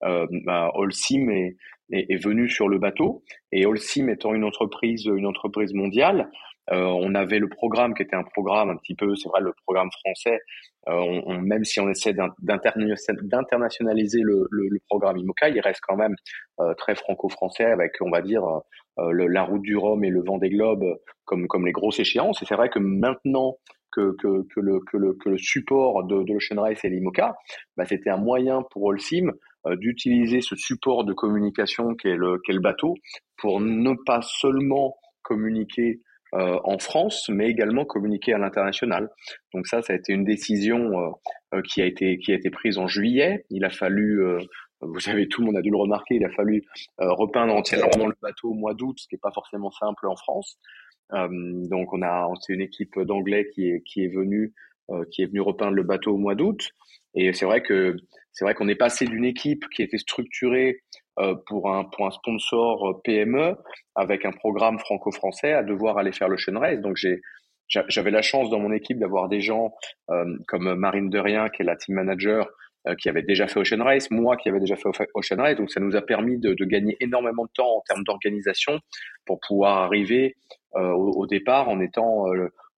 euh, 0.06 0.26
bah, 0.46 0.72
est, 0.78 1.58
est, 1.92 2.06
est, 2.10 2.24
venu 2.24 2.50
sur 2.50 2.68
le 2.68 2.80
bateau. 2.80 3.24
Et 3.52 3.66
Holcim 3.66 4.08
étant 4.08 4.34
une 4.34 4.44
entreprise, 4.44 5.06
une 5.06 5.26
entreprise 5.26 5.74
mondiale, 5.74 6.30
euh, 6.72 6.84
on 6.84 7.14
avait 7.14 7.38
le 7.38 7.48
programme 7.48 7.94
qui 7.94 8.02
était 8.02 8.16
un 8.16 8.24
programme 8.24 8.70
un 8.70 8.78
petit 8.78 8.96
peu, 8.96 9.16
c'est 9.16 9.30
vrai, 9.30 9.42
le 9.42 9.54
programme 9.66 9.90
français. 10.04 10.40
Euh, 10.88 10.94
on, 10.94 11.24
on, 11.28 11.42
même 11.42 11.64
si 11.64 11.80
on 11.80 11.90
essaie 11.90 12.16
d'internationaliser 12.40 14.22
le, 14.22 14.48
le, 14.50 14.68
le, 14.70 14.80
programme 14.88 15.18
IMOCA, 15.18 15.50
il 15.50 15.60
reste 15.60 15.82
quand 15.88 15.96
même 15.96 16.16
euh, 16.60 16.74
très 16.76 16.96
franco-français 16.96 17.66
avec, 17.66 17.94
on 18.02 18.10
va 18.10 18.22
dire, 18.22 18.44
euh, 19.00 19.12
le, 19.12 19.28
la 19.28 19.44
route 19.44 19.62
du 19.62 19.78
Rhum 19.78 20.04
et 20.04 20.10
le 20.10 20.24
vent 20.24 20.38
des 20.38 20.50
globes 20.50 20.86
comme, 21.26 21.48
comme 21.48 21.66
les 21.66 21.72
grosses 21.72 22.00
échéances. 22.00 22.42
Et 22.42 22.46
c'est 22.46 22.56
vrai 22.56 22.70
que 22.70 22.80
maintenant 22.80 23.58
que, 23.92 24.16
que, 24.18 24.46
que, 24.54 24.60
le, 24.60 24.80
que, 24.80 24.98
le, 24.98 25.14
que 25.14 25.30
le 25.30 25.38
support 25.38 26.04
de, 26.04 26.24
de 26.24 26.34
l'Ocean 26.34 26.62
Race 26.62 26.84
et 26.84 26.90
l'IMOCA, 26.90 27.36
bah, 27.78 27.86
c'était 27.86 28.10
un 28.10 28.18
moyen 28.18 28.64
pour 28.72 28.84
Holcim 28.84 29.32
d'utiliser 29.74 30.42
ce 30.42 30.56
support 30.56 31.06
de 31.06 31.14
communication 31.14 31.96
qu'est 31.96 32.16
le, 32.16 32.40
le 32.48 32.60
bateau 32.60 32.96
pour 33.38 33.60
ne 33.60 33.94
pas 34.06 34.22
seulement 34.22 34.96
communiquer 35.24 36.02
euh, 36.34 36.60
en 36.64 36.80
France, 36.80 37.30
mais 37.30 37.50
également 37.50 37.86
communiquer 37.86 38.34
à 38.34 38.38
l'international. 38.38 39.10
Donc 39.54 39.68
ça, 39.68 39.82
ça 39.82 39.94
a 39.94 39.96
été 39.96 40.12
une 40.12 40.26
décision 40.26 41.14
qui 41.70 41.82
a 41.82 41.86
été 41.86 42.18
qui 42.18 42.32
a 42.32 42.36
été 42.36 42.50
prise 42.50 42.78
en 42.78 42.88
juillet. 42.88 43.46
Il 43.50 43.64
a 43.64 43.70
fallu 43.70 44.22
vous 44.82 45.00
savez, 45.00 45.28
tout 45.28 45.42
le 45.42 45.48
monde 45.48 45.58
a 45.58 45.62
dû 45.62 45.70
le 45.70 45.78
remarquer, 45.78 46.16
il 46.16 46.26
a 46.26 46.30
fallu 46.32 46.64
repeindre 46.98 47.54
entièrement 47.54 48.08
le 48.08 48.16
bateau 48.22 48.50
au 48.50 48.54
mois 48.54 48.74
d'août, 48.74 48.98
ce 49.00 49.08
qui 49.08 49.16
n'est 49.16 49.20
pas 49.20 49.32
forcément 49.32 49.72
simple 49.72 50.08
en 50.08 50.16
France. 50.16 50.58
donc 51.12 51.94
on 51.94 52.02
a, 52.02 52.28
c'est 52.42 52.54
une 52.54 52.62
équipe 52.62 53.00
d'anglais 53.00 53.48
qui 53.54 53.70
est 53.70 53.82
qui 53.84 54.04
est 54.04 54.14
venue 54.14 54.54
qui 55.12 55.22
est 55.22 55.28
venue 55.28 55.42
repeindre 55.42 55.76
le 55.76 55.84
bateau 55.84 56.16
au 56.16 56.18
mois 56.18 56.36
d'août. 56.36 56.70
Et 57.16 57.34
c'est 57.34 57.46
vrai 57.46 57.62
que 57.62 57.96
c'est 58.34 58.44
vrai 58.44 58.54
qu'on 58.54 58.68
est 58.68 58.76
passé 58.76 59.06
d'une 59.06 59.26
équipe 59.26 59.64
qui 59.70 59.82
était 59.82 59.98
structurée 59.98 60.82
euh, 61.20 61.36
pour 61.48 61.72
un 61.72 61.86
pour 61.86 62.06
un 62.06 62.12
sponsor 62.12 62.90
euh, 62.90 63.02
PME 63.04 63.56
avec 63.96 64.26
un 64.26 64.32
programme 64.32 64.78
franco-français 64.80 65.54
à 65.54 65.64
devoir 65.64 65.98
aller 65.98 66.12
faire 66.12 66.28
le 66.28 66.36
Ocean 66.36 66.60
Race. 66.60 66.82
Donc 66.82 66.98
j'ai 66.98 67.22
j'avais 67.68 68.12
la 68.12 68.22
chance 68.22 68.50
dans 68.50 68.60
mon 68.60 68.72
équipe 68.72 69.00
d'avoir 69.00 69.30
des 69.30 69.40
gens 69.40 69.72
euh, 70.12 70.26
comme 70.48 70.76
Marine 70.76 71.10
Derrien 71.10 71.50
qui 71.50 71.64
est 71.64 71.66
la 71.66 71.78
team 71.78 71.96
manager 71.96 72.48
qui 73.02 73.10
avait 73.10 73.24
déjà 73.24 73.48
fait 73.48 73.60
Ocean 73.60 73.84
Race, 73.84 74.12
moi 74.12 74.38
qui 74.38 74.48
avait 74.48 74.60
déjà 74.60 74.76
fait 74.76 74.90
Ocean 75.16 75.38
Race, 75.38 75.58
donc 75.58 75.72
ça 75.72 75.80
nous 75.80 75.96
a 75.96 76.04
permis 76.04 76.38
de, 76.38 76.54
de 76.54 76.66
gagner 76.66 76.96
énormément 77.00 77.46
de 77.46 77.50
temps 77.56 77.78
en 77.78 77.82
termes 77.82 78.04
d'organisation 78.04 78.80
pour 79.26 79.40
pouvoir 79.40 79.80
arriver 79.80 80.36
au, 80.76 81.14
au, 81.16 81.26
départ 81.26 81.68
en 81.68 81.80
étant 81.80 82.26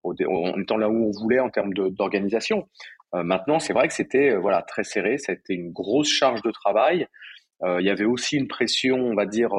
en 0.04 0.60
étant 0.62 0.78
là 0.78 0.88
où 0.88 1.08
on 1.08 1.10
voulait 1.10 1.40
en 1.40 1.50
termes 1.50 1.74
d'organisation. 1.74 2.66
Euh, 3.14 3.22
maintenant, 3.22 3.58
c'est 3.58 3.72
vrai 3.72 3.88
que 3.88 3.94
c'était 3.94 4.30
euh, 4.30 4.38
voilà 4.38 4.62
très 4.62 4.84
serré, 4.84 5.18
c'était 5.18 5.54
une 5.54 5.72
grosse 5.72 6.08
charge 6.08 6.42
de 6.42 6.50
travail. 6.50 7.06
Euh, 7.62 7.80
il 7.80 7.86
y 7.86 7.90
avait 7.90 8.04
aussi 8.04 8.36
une 8.36 8.48
pression, 8.48 8.96
on 8.98 9.14
va 9.14 9.26
dire 9.26 9.50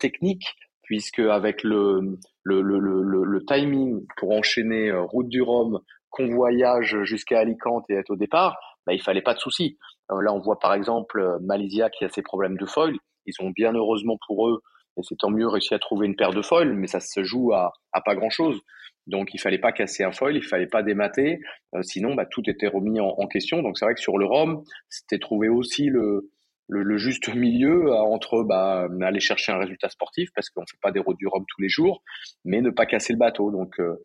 technique, 0.00 0.54
puisque 0.82 1.18
avec 1.20 1.62
le 1.62 2.18
le, 2.44 2.62
le, 2.62 2.78
le, 2.78 3.24
le 3.24 3.44
timing 3.44 4.06
pour 4.16 4.30
enchaîner 4.32 4.90
route 4.92 5.28
du 5.28 5.42
Rhum, 5.42 5.80
convoyage 6.10 7.02
jusqu'à 7.02 7.40
Alicante 7.40 7.84
et 7.90 7.94
être 7.94 8.10
au 8.10 8.16
départ, 8.16 8.56
bah, 8.86 8.94
il 8.94 9.02
fallait 9.02 9.22
pas 9.22 9.34
de 9.34 9.38
soucis. 9.38 9.78
là, 10.08 10.32
on 10.32 10.40
voit 10.40 10.58
par 10.58 10.72
exemple 10.74 11.38
Malaysia 11.42 11.90
qui 11.90 12.04
a 12.04 12.08
ses 12.08 12.22
problèmes 12.22 12.56
de 12.56 12.66
foil. 12.66 12.96
Ils 13.26 13.34
ont 13.40 13.50
bien 13.50 13.72
heureusement 13.74 14.18
pour 14.26 14.48
eux, 14.48 14.62
et 14.96 15.02
c'est 15.02 15.18
tant 15.18 15.30
mieux 15.30 15.48
réussi 15.48 15.74
à 15.74 15.78
trouver 15.78 16.06
une 16.06 16.16
paire 16.16 16.32
de 16.32 16.42
foils, 16.42 16.72
mais 16.74 16.86
ça 16.86 17.00
se 17.00 17.22
joue 17.22 17.52
à, 17.52 17.72
à 17.92 18.00
pas 18.00 18.14
grand 18.14 18.30
chose. 18.30 18.60
Donc 19.06 19.34
il 19.34 19.38
fallait 19.38 19.58
pas 19.58 19.72
casser 19.72 20.02
un 20.02 20.12
foil, 20.12 20.36
il 20.36 20.42
fallait 20.42 20.66
pas 20.66 20.82
démater, 20.82 21.40
euh, 21.74 21.82
sinon 21.82 22.14
bah, 22.14 22.26
tout 22.26 22.42
était 22.48 22.66
remis 22.66 23.00
en, 23.00 23.08
en 23.08 23.26
question. 23.26 23.62
Donc 23.62 23.78
c'est 23.78 23.84
vrai 23.84 23.94
que 23.94 24.00
sur 24.00 24.18
le 24.18 24.26
ROM, 24.26 24.64
c'était 24.88 25.18
trouver 25.18 25.48
aussi 25.48 25.86
le, 25.86 26.30
le, 26.68 26.82
le, 26.82 26.98
juste 26.98 27.32
milieu 27.32 27.86
euh, 27.86 27.94
entre 27.94 28.42
bah, 28.42 28.88
aller 29.02 29.20
chercher 29.20 29.52
un 29.52 29.58
résultat 29.58 29.88
sportif 29.88 30.30
parce 30.34 30.50
qu'on 30.50 30.62
fait 30.62 30.78
pas 30.82 30.90
des 30.90 30.98
routes 30.98 31.18
du 31.18 31.28
Rhum 31.28 31.44
tous 31.48 31.62
les 31.62 31.68
jours, 31.68 32.02
mais 32.44 32.60
ne 32.60 32.70
pas 32.70 32.86
casser 32.86 33.12
le 33.12 33.18
bateau. 33.18 33.50
Donc 33.52 33.78
euh, 33.78 33.96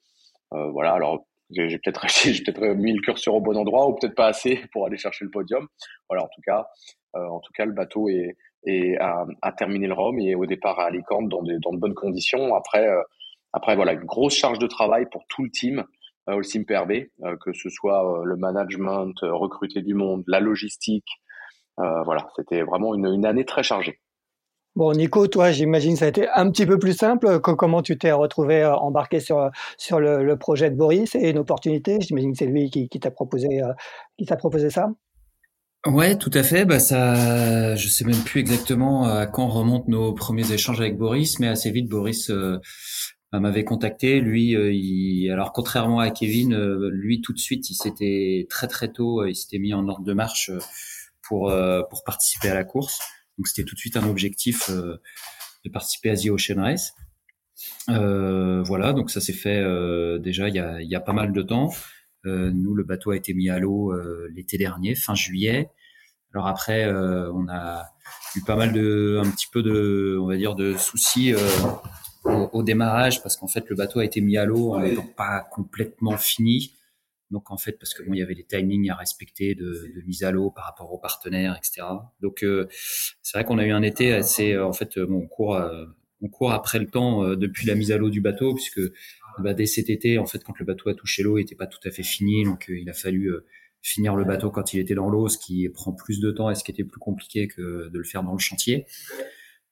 euh 0.53 0.69
voilà. 0.71 0.93
Alors 0.93 1.25
j'ai 1.49 1.79
peut-être 1.79 2.05
j'ai 2.23 2.43
peut-être 2.43 2.75
mis 2.75 2.93
le 2.93 3.01
curseur 3.01 3.33
au 3.33 3.41
bon 3.41 3.57
endroit 3.57 3.87
ou 3.87 3.95
peut-être 3.95 4.15
pas 4.15 4.27
assez 4.27 4.61
pour 4.71 4.85
aller 4.85 4.97
chercher 4.97 5.25
le 5.25 5.31
podium. 5.31 5.67
Voilà. 6.09 6.23
En 6.23 6.29
tout 6.29 6.41
cas, 6.45 6.67
en 7.13 7.39
tout 7.39 7.51
cas 7.53 7.65
le 7.65 7.73
bateau 7.73 8.07
est, 8.07 8.37
est 8.65 8.97
a, 8.99 9.51
terminé 9.57 9.87
le 9.87 9.93
Rhum 9.93 10.19
et 10.19 10.35
au 10.35 10.45
départ 10.45 10.79
à 10.79 10.85
Alicante 10.85 11.27
dans, 11.27 11.41
dans 11.41 11.73
de 11.73 11.79
bonnes 11.79 11.95
conditions. 11.95 12.53
Après 12.53 12.87
après, 13.53 13.75
voilà, 13.75 13.93
une 13.93 14.05
grosse 14.05 14.35
charge 14.35 14.59
de 14.59 14.67
travail 14.67 15.05
pour 15.11 15.25
tout 15.27 15.43
le 15.43 15.49
team 15.49 15.83
euh, 16.29 16.35
au 16.35 16.41
PRB, 16.41 17.07
euh, 17.23 17.35
que 17.43 17.51
ce 17.53 17.69
soit 17.69 18.05
euh, 18.05 18.23
le 18.23 18.35
management, 18.35 19.13
recruter 19.23 19.81
du 19.81 19.93
monde, 19.93 20.23
la 20.27 20.39
logistique. 20.39 21.07
voilà, 21.77 22.27
c'était 22.35 22.61
vraiment 22.61 22.93
une, 22.93 23.07
une 23.07 23.25
année 23.25 23.45
très 23.45 23.63
chargée. 23.63 23.99
Bon, 24.75 24.93
Nico, 24.93 25.27
toi, 25.27 25.51
j'imagine 25.51 25.93
que 25.93 25.99
ça 25.99 26.05
a 26.05 26.09
été 26.09 26.29
un 26.29 26.49
petit 26.49 26.65
peu 26.65 26.79
plus 26.79 26.93
simple. 26.93 27.39
Comment 27.41 27.81
tu 27.81 27.97
t'es 27.97 28.11
retrouvé 28.11 28.63
embarqué 28.63 29.19
sur, 29.19 29.49
sur 29.77 29.99
le, 29.99 30.23
le, 30.23 30.37
projet 30.37 30.69
de 30.69 30.75
Boris? 30.75 31.15
Et 31.15 31.31
une 31.31 31.39
opportunité 31.39 31.99
J'imagine 31.99 32.31
que 32.31 32.37
c'est 32.37 32.45
lui 32.45 32.69
qui, 32.69 32.87
qui 32.87 32.99
t'a 32.99 33.11
proposé, 33.11 33.61
qui 34.17 34.25
t'a 34.25 34.37
proposé 34.37 34.69
ça? 34.69 34.89
Ouais, 35.87 36.17
tout 36.17 36.31
à 36.33 36.43
fait. 36.43 36.63
Bah 36.63 36.79
ça, 36.79 37.75
je 37.75 37.87
sais 37.89 38.05
même 38.05 38.23
plus 38.23 38.39
exactement 38.39 39.05
à 39.05 39.25
quand 39.25 39.47
remontent 39.47 39.89
nos 39.89 40.13
premiers 40.13 40.49
échanges 40.53 40.79
avec 40.79 40.97
Boris, 40.97 41.39
mais 41.39 41.47
assez 41.47 41.71
vite 41.71 41.89
Boris 41.89 42.31
m'avait 43.39 43.63
contacté. 43.63 44.19
Lui, 44.19 44.55
euh, 44.55 44.73
il, 44.73 45.29
alors 45.31 45.53
contrairement 45.53 45.99
à 45.99 46.11
Kevin, 46.11 46.53
euh, 46.53 46.89
lui 46.91 47.21
tout 47.21 47.33
de 47.33 47.39
suite, 47.39 47.69
il 47.69 47.75
s'était 47.75 48.45
très 48.49 48.67
très 48.67 48.91
tôt, 48.91 49.21
euh, 49.21 49.29
il 49.29 49.35
s'était 49.35 49.59
mis 49.59 49.73
en 49.73 49.87
ordre 49.87 50.03
de 50.03 50.13
marche 50.13 50.51
pour 51.23 51.53
pour 51.89 52.03
participer 52.03 52.49
à 52.49 52.53
la 52.53 52.65
course. 52.65 52.99
Donc 53.37 53.47
c'était 53.47 53.63
tout 53.63 53.75
de 53.75 53.79
suite 53.79 53.95
un 53.95 54.07
objectif 54.07 54.69
de 54.69 55.69
participer 55.71 56.09
à 56.09 56.15
The 56.15 56.29
Ocean 56.29 56.61
Race. 56.61 56.93
Euh, 57.89 58.61
voilà, 58.63 58.91
donc 58.91 59.11
ça 59.11 59.21
s'est 59.21 59.33
fait 59.33 59.63
déjà 60.19 60.49
il 60.49 60.55
y 60.55 60.59
a, 60.59 60.81
il 60.81 60.89
y 60.89 60.95
a 60.95 60.99
pas 60.99 61.13
mal 61.13 61.31
de 61.31 61.41
temps. 61.41 61.71
Euh, 62.25 62.51
nous, 62.53 62.75
le 62.75 62.83
bateau 62.83 63.11
a 63.11 63.15
été 63.15 63.33
mis 63.33 63.49
à 63.49 63.59
l'eau 63.59 63.93
l'été 64.29 64.57
dernier, 64.57 64.95
fin 64.95 65.15
juillet. 65.15 65.69
Alors 66.33 66.47
après, 66.47 66.91
on 66.91 67.47
a 67.49 67.85
eu 68.35 68.41
pas 68.41 68.55
mal 68.55 68.73
de, 68.73 69.21
un 69.23 69.29
petit 69.29 69.47
peu 69.51 69.63
de, 69.63 70.17
on 70.19 70.27
va 70.27 70.35
dire, 70.35 70.55
de 70.55 70.75
soucis 70.75 71.33
au, 72.23 72.63
démarrage 72.63 73.21
parce 73.23 73.37
qu'en 73.37 73.47
fait 73.47 73.67
le 73.69 73.75
bateau 73.75 73.99
a 73.99 74.05
été 74.05 74.21
mis 74.21 74.37
à 74.37 74.45
l'eau 74.45 74.73
en 74.73 74.79
n'étant 74.79 75.05
pas 75.05 75.47
complètement 75.51 76.17
fini. 76.17 76.73
Donc 77.31 77.49
en 77.49 77.57
fait 77.57 77.73
parce 77.73 77.93
que 77.93 78.03
bon 78.03 78.13
il 78.13 78.19
y 78.19 78.21
avait 78.21 78.35
des 78.35 78.43
timings 78.43 78.89
à 78.89 78.95
respecter 78.95 79.55
de, 79.55 79.91
de 79.95 80.01
mise 80.05 80.23
à 80.23 80.31
l'eau 80.31 80.51
par 80.51 80.65
rapport 80.65 80.91
aux 80.91 80.99
partenaires 80.99 81.57
etc. 81.57 81.87
Donc 82.21 82.43
euh, 82.43 82.67
c'est 83.21 83.37
vrai 83.37 83.45
qu'on 83.45 83.57
a 83.57 83.65
eu 83.65 83.71
un 83.71 83.81
été 83.81 84.13
assez 84.13 84.53
euh, 84.53 84.65
en 84.65 84.73
fait 84.73 84.97
euh, 84.97 85.05
bon, 85.05 85.21
on 85.23 85.27
court 85.27 85.61
on 86.21 86.27
court 86.27 86.51
après 86.51 86.77
le 86.77 86.87
temps 86.87 87.23
depuis 87.35 87.65
la 87.65 87.75
mise 87.75 87.91
à 87.91 87.97
l'eau 87.97 88.09
du 88.09 88.21
bateau 88.21 88.53
puisque 88.53 88.81
bah, 89.39 89.53
dès 89.53 89.65
cet 89.65 89.89
été 89.89 90.19
en 90.19 90.25
fait 90.25 90.43
quand 90.43 90.59
le 90.59 90.65
bateau 90.65 90.89
a 90.89 90.93
touché 90.93 91.23
l'eau 91.23 91.37
il 91.37 91.43
était 91.43 91.55
pas 91.55 91.67
tout 91.67 91.79
à 91.85 91.89
fait 91.89 92.03
fini 92.03 92.43
donc 92.43 92.65
il 92.69 92.89
a 92.89 92.93
fallu 92.93 93.31
finir 93.81 94.15
le 94.15 94.23
bateau 94.23 94.51
quand 94.51 94.73
il 94.73 94.79
était 94.79 94.93
dans 94.93 95.09
l'eau 95.09 95.27
ce 95.29 95.37
qui 95.37 95.67
prend 95.69 95.93
plus 95.93 96.19
de 96.19 96.31
temps 96.31 96.51
et 96.51 96.55
ce 96.55 96.63
qui 96.63 96.71
était 96.71 96.83
plus 96.83 96.99
compliqué 96.99 97.47
que 97.47 97.89
de 97.89 97.97
le 97.97 98.03
faire 98.03 98.23
dans 98.23 98.33
le 98.33 98.39
chantier. 98.39 98.85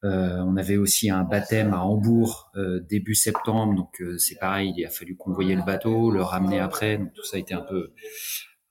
Euh, 0.05 0.37
on 0.39 0.55
avait 0.55 0.77
aussi 0.77 1.09
un 1.09 1.23
baptême 1.23 1.73
à 1.73 1.83
Hambourg 1.83 2.51
euh, 2.55 2.79
début 2.79 3.15
septembre, 3.15 3.75
donc 3.75 4.01
euh, 4.01 4.17
c'est 4.17 4.37
pareil, 4.39 4.73
il 4.77 4.85
a 4.85 4.89
fallu 4.89 5.17
convoyer 5.17 5.55
le 5.55 5.63
bateau, 5.63 6.09
le 6.09 6.21
ramener 6.21 6.59
après, 6.59 6.97
donc 6.97 7.13
tout 7.13 7.23
ça 7.23 7.35
a 7.35 7.39
été 7.39 7.53
un 7.53 7.61
peu 7.61 7.91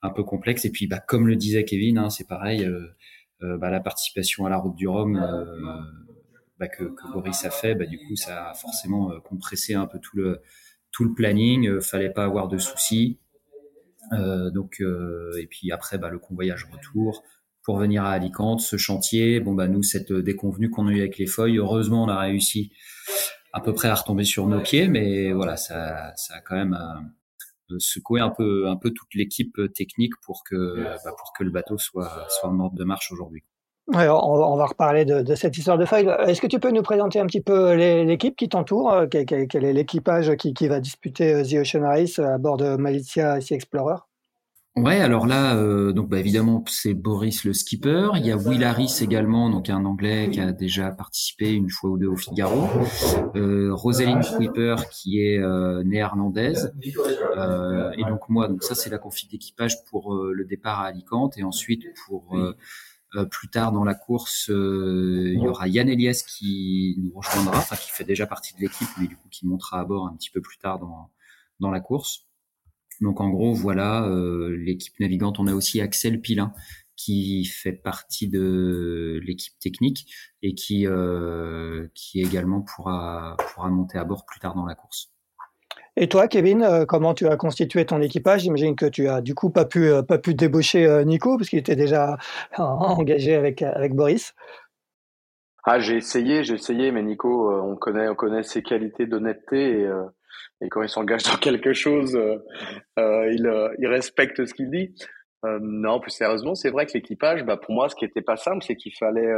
un 0.01 0.11
peu 0.11 0.25
complexe. 0.25 0.65
Et 0.65 0.71
puis, 0.71 0.87
bah, 0.87 1.01
comme 1.01 1.27
le 1.27 1.37
disait 1.37 1.65
Kevin, 1.65 1.99
hein, 1.99 2.09
c'est 2.09 2.27
pareil, 2.27 2.67
bah, 3.41 3.69
la 3.69 3.81
participation 3.81 4.47
à 4.47 4.49
la 4.49 4.57
route 4.57 4.77
du 4.77 4.87
Rhum 4.87 5.21
bah, 6.59 6.69
que, 6.69 6.85
que, 6.85 7.13
Boris 7.13 7.45
a 7.45 7.51
fait, 7.51 7.75
bah, 7.75 7.85
du 7.85 7.99
coup, 7.99 8.15
ça 8.15 8.51
a 8.51 8.55
forcément 8.55 9.11
compressé 9.21 9.75
un 9.75 9.87
peu 9.87 9.99
tout 9.99 10.17
le 10.17 10.41
tout 10.93 11.05
le 11.05 11.15
planning. 11.15 11.81
fallait 11.81 12.11
pas 12.11 12.25
avoir 12.25 12.47
de 12.47 12.59
soucis. 12.59 13.19
donc, 14.13 14.81
et 14.81 15.47
puis 15.49 15.73
après, 15.73 15.99
bah, 15.99 16.11
le 16.11 16.21
convoyage 16.21 16.69
retour 16.73 17.25
pour 17.69 17.77
venir 17.77 18.03
à 18.03 18.13
Alicante, 18.13 18.63
ce 18.63 18.79
chantier. 18.79 19.41
Bon, 19.41 19.53
bah, 19.53 19.69
nous, 19.69 19.83
cette 19.83 20.11
déconvenue 20.11 20.71
qu'on 20.71 20.87
a 20.87 20.91
eu 20.91 21.01
avec 21.01 21.19
les 21.19 21.27
feuilles, 21.27 21.59
heureusement, 21.59 22.05
on 22.05 22.09
a 22.09 22.19
réussi 22.19 22.73
à 23.53 23.61
peu 23.61 23.75
près 23.75 23.89
à 23.89 23.95
retomber 23.95 24.25
sur 24.25 24.47
nos 24.47 24.61
pieds, 24.61 24.89
mais 24.89 25.33
voilà, 25.33 25.59
ça, 25.59 26.15
ça 26.17 26.37
a 26.37 26.41
quand 26.41 26.57
même 26.57 26.79
euh, 27.71 27.77
secoué 27.79 28.23
un 28.23 28.31
peu, 28.31 28.69
un 28.69 28.77
peu 28.77 28.91
toute 28.93 29.15
l'équipe 29.15 29.61
technique 29.75 30.15
pour 30.25 30.45
que, 30.49 30.83
bah, 30.83 31.13
pour 31.19 31.35
que 31.37 31.45
le 31.45 31.51
bateau 31.51 31.77
soit, 31.77 32.27
soit 32.31 32.49
en 32.49 32.59
ordre 32.59 32.75
de 32.75 32.85
marche 32.85 33.13
aujourd'hui. 33.13 33.45
Alors, 33.93 34.27
on, 34.27 34.57
va 34.57 34.65
reparler 34.65 35.05
de, 35.05 35.21
de, 35.21 35.35
cette 35.35 35.59
histoire 35.59 35.77
de 35.77 35.85
feuilles. 35.85 36.09
Est-ce 36.27 36.41
que 36.41 36.47
tu 36.47 36.61
peux 36.61 36.71
nous 36.71 36.81
présenter 36.81 37.21
un 37.21 37.27
petit 37.27 37.43
peu 37.43 37.75
l'équipe 37.75 38.35
qui 38.35 38.49
t'entoure 38.49 39.05
quel, 39.11 39.27
quel, 39.27 39.65
est 39.65 39.75
l'équipage 39.75 40.35
qui, 40.37 40.55
qui, 40.55 40.69
va 40.69 40.81
disputer 40.81 41.35
euh, 41.35 41.45
The 41.45 41.57
Ocean 41.57 41.83
Race 41.83 42.19
à 42.19 42.39
bord 42.39 42.57
de 42.57 42.77
Malizia 42.77 43.43
Sea 43.43 43.53
Explorer? 43.53 44.08
Ouais, 44.77 45.01
alors 45.01 45.27
là, 45.27 45.57
euh, 45.57 45.93
donc 45.93 46.09
bah, 46.09 46.21
évidemment, 46.21 46.63
c'est 46.69 46.95
Boris 46.95 47.45
le 47.45 47.53
skipper. 47.53 48.11
Il 48.17 48.25
y 48.25 48.31
a 48.31 48.37
Will 48.37 48.63
Harris 48.63 48.99
également, 49.01 49.51
donc 49.51 49.71
un 49.71 49.85
Anglais 49.85 50.31
qui 50.31 50.39
a 50.41 50.53
déjà 50.53 50.93
participé 50.93 51.51
une 51.53 51.69
fois 51.69 51.91
ou 51.91 51.99
deux 51.99 52.07
au 52.07 52.17
Figaro. 52.17 52.69
Euh, 53.35 53.75
Rosalind 53.75 54.23
Kuiper 54.23 54.77
qui 54.93 55.21
est 55.21 55.39
euh, 55.39 55.83
néerlandaise. 55.83 56.73
Euh, 57.37 57.91
et 57.99 58.05
donc 58.05 58.29
moi, 58.29 58.47
donc 58.47 58.63
ça 58.63 58.77
c'est 58.77 58.89
la 58.89 58.99
config 58.99 59.29
d'équipage 59.29 59.85
pour 59.87 60.15
euh, 60.15 60.33
le 60.33 60.45
départ 60.45 60.81
à 60.81 60.85
Alicante 60.85 61.37
et 61.39 61.43
ensuite 61.43 61.85
pour 62.07 62.37
plus 63.31 63.49
tard 63.49 63.73
dans 63.73 63.85
la 63.85 63.95
course, 63.95 64.49
il 64.49 65.41
y 65.43 65.49
aura 65.49 65.67
Yann 65.67 65.89
Elias 65.89 66.23
qui 66.29 66.95
nous 66.99 67.19
rejoindra, 67.19 67.57
enfin 67.57 67.75
qui 67.75 67.91
fait 67.91 68.05
déjà 68.05 68.27
partie 68.27 68.55
de 68.55 68.61
l'équipe, 68.61 68.89
mais 69.01 69.09
du 69.09 69.17
coup 69.17 69.29
qui 69.31 69.47
montera 69.47 69.81
à 69.81 69.85
bord 69.85 70.07
un 70.07 70.15
petit 70.15 70.31
peu 70.31 70.41
plus 70.41 70.59
tard 70.59 70.79
dans 70.79 71.11
dans 71.59 71.71
la 71.71 71.81
course. 71.81 72.28
Donc 73.01 73.21
en 73.21 73.31
gros, 73.31 73.53
voilà 73.53 74.05
euh, 74.05 74.57
l'équipe 74.57 74.99
navigante. 75.01 75.39
On 75.39 75.47
a 75.47 75.55
aussi 75.55 75.81
Axel 75.81 76.21
Pilin 76.21 76.53
qui 76.97 77.45
fait 77.45 77.73
partie 77.73 78.29
de 78.29 79.21
l'équipe 79.25 79.57
technique 79.61 80.13
et 80.43 80.55
qui 80.55 80.87
euh, 80.87 81.87
qui 81.95 82.21
également 82.21 82.61
pourra 82.61 83.37
pourra 83.39 83.69
monter 83.69 83.99
à 83.99 84.05
bord 84.05 84.27
plus 84.27 84.41
tard 84.41 84.55
dans 84.55 84.67
la 84.67 84.75
course. 84.75 85.13
Et 85.97 86.09
toi, 86.09 86.29
Kevin, 86.29 86.63
euh, 86.63 86.87
comment 86.87 87.15
tu 87.15 87.27
as 87.29 87.37
constitué 87.37 87.85
ton 87.85 88.01
équipage? 88.01 88.43
J'imagine 88.43 88.75
que 88.75 88.87
tu 88.87 89.09
as 89.09 89.21
du 89.21 89.35
coup 89.35 89.51
pas 89.51 89.65
pu 89.65 89.91
pas 90.07 90.19
pu 90.19 90.35
débaucher 90.35 91.05
Nico 91.05 91.37
parce 91.37 91.51
qu'il 91.51 91.59
était 91.59 91.77
déjà 91.77 92.17
engagé 92.59 93.35
avec 93.35 93.63
avec 93.63 93.95
Boris. 93.95 94.35
Ah, 95.65 95.79
j'ai 95.81 95.97
essayé, 95.97 96.45
j'ai 96.45 96.55
essayé, 96.55 96.91
mais 96.93 97.03
Nico, 97.03 97.53
on 97.53 97.77
connaît 97.77 98.09
on 98.09 98.15
connaît 98.15 98.43
ses 98.43 98.63
qualités 98.63 99.07
d'honnêteté 99.07 99.83
et 99.83 99.89
et 100.61 100.69
quand 100.69 100.83
il 100.83 100.89
s'engage 100.89 101.23
dans 101.25 101.37
quelque 101.37 101.73
chose, 101.73 102.17
euh, 102.17 102.37
euh 102.99 103.33
il, 103.33 103.47
euh, 103.47 103.75
il, 103.79 103.87
respecte 103.87 104.45
ce 104.45 104.55
qu'il 104.55 104.71
dit. 104.71 104.95
non, 105.45 106.01
plus 106.01 106.11
sérieusement, 106.11 106.55
c'est 106.55 106.71
vrai 106.71 106.87
que 106.87 106.93
l'équipage, 106.95 107.45
bah, 107.45 107.57
pour 107.57 107.75
moi, 107.75 107.89
ce 107.89 107.95
qui 107.95 108.05
était 108.05 108.23
pas 108.23 108.37
simple, 108.37 108.63
c'est 108.63 108.77
qu'il 108.77 108.95
fallait 108.99 109.33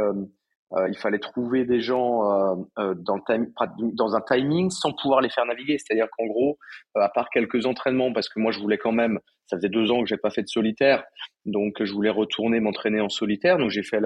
euh, 0.73 0.87
il 0.87 0.97
fallait 0.97 1.19
trouver 1.19 1.65
des 1.65 1.81
gens 1.81 2.23
euh, 2.31 2.55
euh, 2.79 2.95
dans, 2.95 4.15
un 4.15 4.21
timing 4.21 4.69
sans 4.69 4.93
pouvoir 4.93 5.19
les 5.19 5.29
faire 5.29 5.45
naviguer. 5.45 5.77
C'est-à-dire 5.77 6.07
qu'en 6.17 6.25
gros, 6.27 6.57
à 6.95 7.09
part 7.09 7.29
quelques 7.29 7.65
entraînements, 7.65 8.13
parce 8.13 8.29
que 8.29 8.39
moi 8.39 8.51
je 8.51 8.59
voulais 8.59 8.77
quand 8.77 8.93
même, 8.93 9.19
ça 9.47 9.57
faisait 9.57 9.69
deux 9.69 9.91
ans 9.91 10.01
que 10.01 10.07
j'ai 10.07 10.17
pas 10.17 10.29
fait 10.29 10.43
de 10.43 10.47
solitaire, 10.47 11.03
donc 11.45 11.83
je 11.83 11.91
voulais 11.91 12.09
retourner 12.09 12.61
m'entraîner 12.61 13.01
en 13.01 13.09
solitaire. 13.09 13.57
Donc 13.57 13.69
j'ai 13.69 13.83
fait 13.83 13.99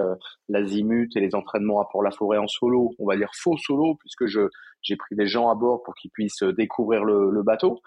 l'azimut 0.50 1.16
et 1.16 1.20
les 1.20 1.36
entraînements 1.36 1.82
à 1.82 1.88
Port-la-Forêt 1.92 2.40
en 2.40 2.48
solo, 2.48 2.96
on 2.98 3.06
va 3.06 3.16
dire 3.16 3.30
faux 3.36 3.58
solo, 3.58 3.96
puisque 4.00 4.26
je 4.26 4.50
j'ai 4.86 4.96
pris 4.96 5.16
des 5.16 5.28
gens 5.28 5.50
à 5.50 5.56
bord 5.56 5.84
pour 5.84 5.94
qu'ils 5.96 6.12
puissent 6.12 6.44
découvrir 6.44 7.04
le, 7.04 7.44
bateau. 7.44 7.82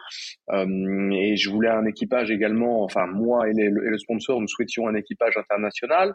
Euh, 0.52 1.10
et 1.12 1.36
je 1.36 1.50
voulais 1.50 1.70
un 1.70 1.86
équipage 1.86 2.30
également, 2.30 2.84
enfin 2.84 3.06
moi 3.06 3.48
et, 3.48 3.52
le 3.54 3.98
sponsor, 3.98 4.40
nous 4.40 4.48
souhaitions 4.48 4.86
un 4.86 4.94
équipage 4.94 5.36
international. 5.36 6.14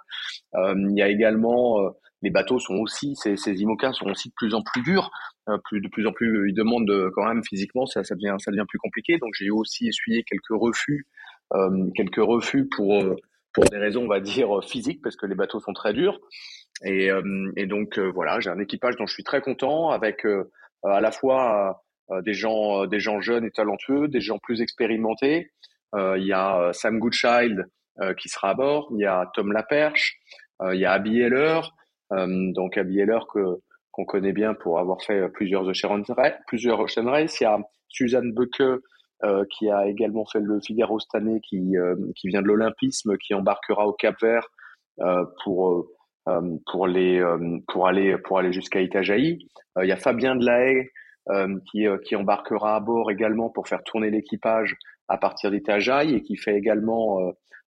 Euh, 0.55 0.75
il 0.77 0.97
y 0.97 1.01
a 1.01 1.09
également 1.09 1.79
les 2.23 2.29
bateaux 2.29 2.57
sont 2.57 2.75
aussi, 2.75 3.15
ces, 3.15 3.35
ces 3.35 3.55
sont 3.55 4.09
aussi 4.09 4.29
de 4.29 4.33
plus 4.35 4.53
en 4.55 4.63
plus 4.63 4.81
durs, 4.81 5.11
euh, 5.49 5.57
de 5.73 5.87
plus 5.89 6.07
en 6.07 6.13
plus, 6.13 6.49
ils 6.49 6.55
demandent 6.55 6.87
de, 6.87 7.11
quand 7.13 7.25
même 7.25 7.43
physiquement, 7.43 7.85
ça, 7.85 8.01
devient, 8.01 8.65
plus 8.67 8.79
compliqué. 8.79 9.17
Donc 9.17 9.33
j'ai 9.37 9.51
aussi 9.51 9.87
essuyé 9.87 10.23
quelques 10.23 10.49
refus, 10.49 11.05
euh, 11.53 11.89
quelques 11.95 12.15
refus 12.15 12.67
pour, 12.69 13.03
euh, 13.03 13.15
des 13.69 13.77
raisons, 13.77 14.05
on 14.05 14.07
va 14.07 14.21
dire, 14.21 14.63
physiques, 14.63 15.01
parce 15.03 15.15
que 15.15 15.27
les 15.27 15.35
bateaux 15.35 15.59
sont 15.59 15.73
très 15.73 15.93
durs. 15.93 16.19
Et, 16.83 17.11
euh, 17.11 17.51
et 17.55 17.67
donc 17.67 17.99
voilà, 17.99 18.39
j'ai 18.39 18.49
un 18.49 18.59
équipage 18.59 18.95
dont 18.95 19.05
je 19.05 19.13
suis 19.13 19.23
très 19.23 19.41
content, 19.41 19.89
avec 19.89 20.25
à 20.83 21.01
la 21.01 21.11
fois 21.11 21.81
des 22.23 22.33
gens, 22.33 22.85
des 22.85 22.99
gens 22.99 23.21
jeunes 23.21 23.45
et 23.45 23.51
talentueux, 23.51 24.07
des 24.07 24.21
gens 24.21 24.37
plus 24.37 24.61
expérimentés. 24.61 25.51
Il 25.95 26.23
y 26.23 26.33
a 26.33 26.71
Sam 26.73 26.99
Goodchild 26.99 27.65
qui 28.17 28.29
sera 28.29 28.49
à 28.49 28.53
bord, 28.53 28.89
il 28.91 29.01
y 29.01 29.05
a 29.05 29.29
Tom 29.33 29.51
Laperche, 29.51 30.17
il 30.61 30.79
y 30.79 30.85
a 30.85 30.91
Abby 30.91 31.21
Heller, 31.21 31.61
euh, 32.13 32.51
donc 32.53 32.77
Abby 32.77 32.99
Heller 32.99 33.25
que 33.31 33.59
qu'on 33.91 34.05
connaît 34.05 34.33
bien 34.33 34.55
pour 34.55 34.79
avoir 34.79 35.03
fait 35.03 35.29
plusieurs 35.29 35.67
Ocean 35.67 36.01
Race, 36.09 36.33
plusieurs 36.47 36.79
Ocean 36.79 37.05
Race. 37.05 37.39
Il 37.39 37.43
y 37.43 37.47
a 37.47 37.59
Suzanne 37.89 38.33
Beuke 38.33 38.81
euh, 39.23 39.45
qui 39.51 39.69
a 39.69 39.87
également 39.87 40.25
fait 40.25 40.39
le 40.39 40.59
Figaro 40.61 40.99
cette 40.99 41.13
année, 41.13 41.39
qui 41.47 41.77
euh, 41.77 41.95
qui 42.15 42.27
vient 42.27 42.41
de 42.41 42.47
l'Olympisme, 42.47 43.17
qui 43.17 43.35
embarquera 43.35 43.85
au 43.87 43.93
Cap 43.93 44.15
Vert 44.19 44.47
euh, 44.99 45.23
pour 45.43 45.71
euh, 45.71 45.87
pour 46.65 46.87
les 46.87 47.21
pour 47.67 47.87
aller 47.87 48.17
pour 48.17 48.39
aller 48.39 48.53
jusqu'à 48.53 48.81
Itajaï. 48.81 49.39
il 49.81 49.87
y 49.87 49.91
a 49.91 49.97
Fabien 49.97 50.35
Delahaye 50.35 50.89
qui 51.71 51.85
qui 52.05 52.15
embarquera 52.15 52.75
à 52.75 52.79
bord 52.79 53.11
également 53.11 53.49
pour 53.49 53.67
faire 53.67 53.83
tourner 53.83 54.09
l'équipage 54.09 54.75
à 55.09 55.17
partir 55.17 55.51
d'Itajaï 55.51 56.15
et 56.15 56.21
qui 56.21 56.37
fait 56.37 56.55
également 56.55 57.19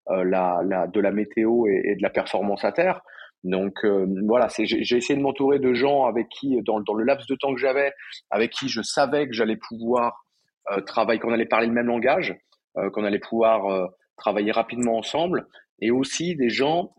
la, 0.09 0.61
la 0.65 0.87
de 0.87 1.01
la 1.01 1.11
météo 1.11 1.67
et, 1.67 1.97
de 1.97 2.03
la 2.03 2.11
performance 2.11 2.65
à 2.65 2.73
terre. 2.73 3.03
Donc 3.45 3.85
euh, 3.85 4.07
voilà, 4.27 4.49
j'ai 4.59 4.97
essayé 4.97 5.17
de 5.17 5.23
m'entourer 5.23 5.59
de 5.61 5.73
gens 5.73 6.07
avec 6.07 6.29
qui, 6.29 6.61
dans, 6.63 6.81
dans, 6.81 6.95
le 6.95 7.05
laps 7.05 7.27
de 7.29 7.37
temps 7.37 7.55
que 7.55 7.61
j'avais, 7.61 7.93
avec 8.31 8.51
qui 8.51 8.69
je 8.69 8.83
savais 8.83 9.29
que 9.29 9.33
j'allais 9.33 9.57
pouvoir 9.57 10.25
euh, 10.73 10.81
travailler, 10.81 11.21
qu'on 11.21 11.33
allait 11.33 11.47
parler 11.47 11.69
le 11.69 11.73
même 11.73 11.87
langage, 11.87 12.35
euh, 12.77 12.91
qu'on 12.91 13.05
allait 13.05 13.21
pouvoir 13.21 13.67
euh, 13.67 13.87
travailler 14.17 14.51
rapidement 14.51 14.97
ensemble, 14.97 15.47
et 15.81 15.91
aussi 15.91 16.35
des 16.35 16.49
gens 16.49 16.91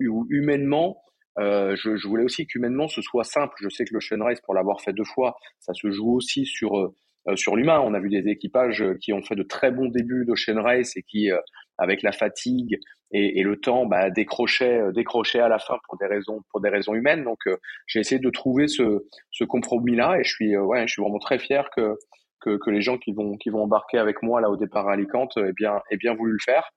où 0.00 0.26
humainement, 0.28 1.00
je, 1.38 1.96
je, 1.96 2.08
voulais 2.08 2.24
aussi 2.24 2.46
qu'humainement 2.46 2.88
ce 2.88 3.02
soit 3.02 3.24
simple. 3.24 3.54
Je 3.60 3.68
sais 3.68 3.84
que 3.84 3.94
le 3.94 4.22
Race, 4.22 4.40
pour 4.40 4.54
l'avoir 4.54 4.80
fait 4.80 4.92
deux 4.92 5.04
fois, 5.04 5.36
ça 5.60 5.74
se 5.74 5.90
joue 5.90 6.14
aussi 6.14 6.46
sur 6.46 6.92
sur 7.36 7.56
l'humain. 7.56 7.80
On 7.80 7.94
a 7.94 8.00
vu 8.00 8.10
des 8.10 8.28
équipages 8.28 8.84
qui 9.00 9.12
ont 9.12 9.22
fait 9.22 9.34
de 9.34 9.42
très 9.42 9.70
bons 9.70 9.88
débuts 9.88 10.26
d'Ocean 10.26 10.62
Race 10.62 10.96
et 10.96 11.02
qui, 11.02 11.30
avec 11.78 12.02
la 12.02 12.12
fatigue 12.12 12.78
et, 13.14 13.40
et 13.40 13.42
le 13.42 13.56
temps 13.60 13.86
bah, 13.86 14.10
décrochait, 14.10 14.80
euh, 14.80 14.92
décrochait 14.92 15.40
à 15.40 15.48
la 15.48 15.58
fin 15.58 15.78
pour 15.84 15.96
des 15.98 16.06
raisons, 16.06 16.42
pour 16.50 16.60
des 16.60 16.68
raisons 16.68 16.94
humaines. 16.94 17.24
Donc 17.24 17.38
euh, 17.46 17.56
j'ai 17.86 18.00
essayé 18.00 18.20
de 18.20 18.30
trouver 18.30 18.68
ce, 18.68 19.06
ce 19.30 19.44
compromis-là 19.44 20.18
et 20.18 20.24
je 20.24 20.30
suis, 20.30 20.54
euh, 20.54 20.62
ouais, 20.62 20.86
je 20.86 20.92
suis 20.92 21.02
vraiment 21.02 21.18
très 21.18 21.38
fier 21.38 21.68
que, 21.74 21.96
que, 22.40 22.56
que, 22.56 22.70
les 22.70 22.82
gens 22.82 22.98
qui 22.98 23.12
vont, 23.12 23.36
qui 23.36 23.50
vont 23.50 23.62
embarquer 23.62 23.98
avec 23.98 24.22
moi 24.22 24.40
là 24.40 24.50
au 24.50 24.56
départ 24.56 24.88
à 24.88 24.92
Alicante 24.92 25.36
aient 25.36 25.52
bien, 25.52 25.80
aient 25.90 25.96
bien 25.96 26.14
voulu 26.14 26.32
le 26.32 26.38
faire. 26.44 26.70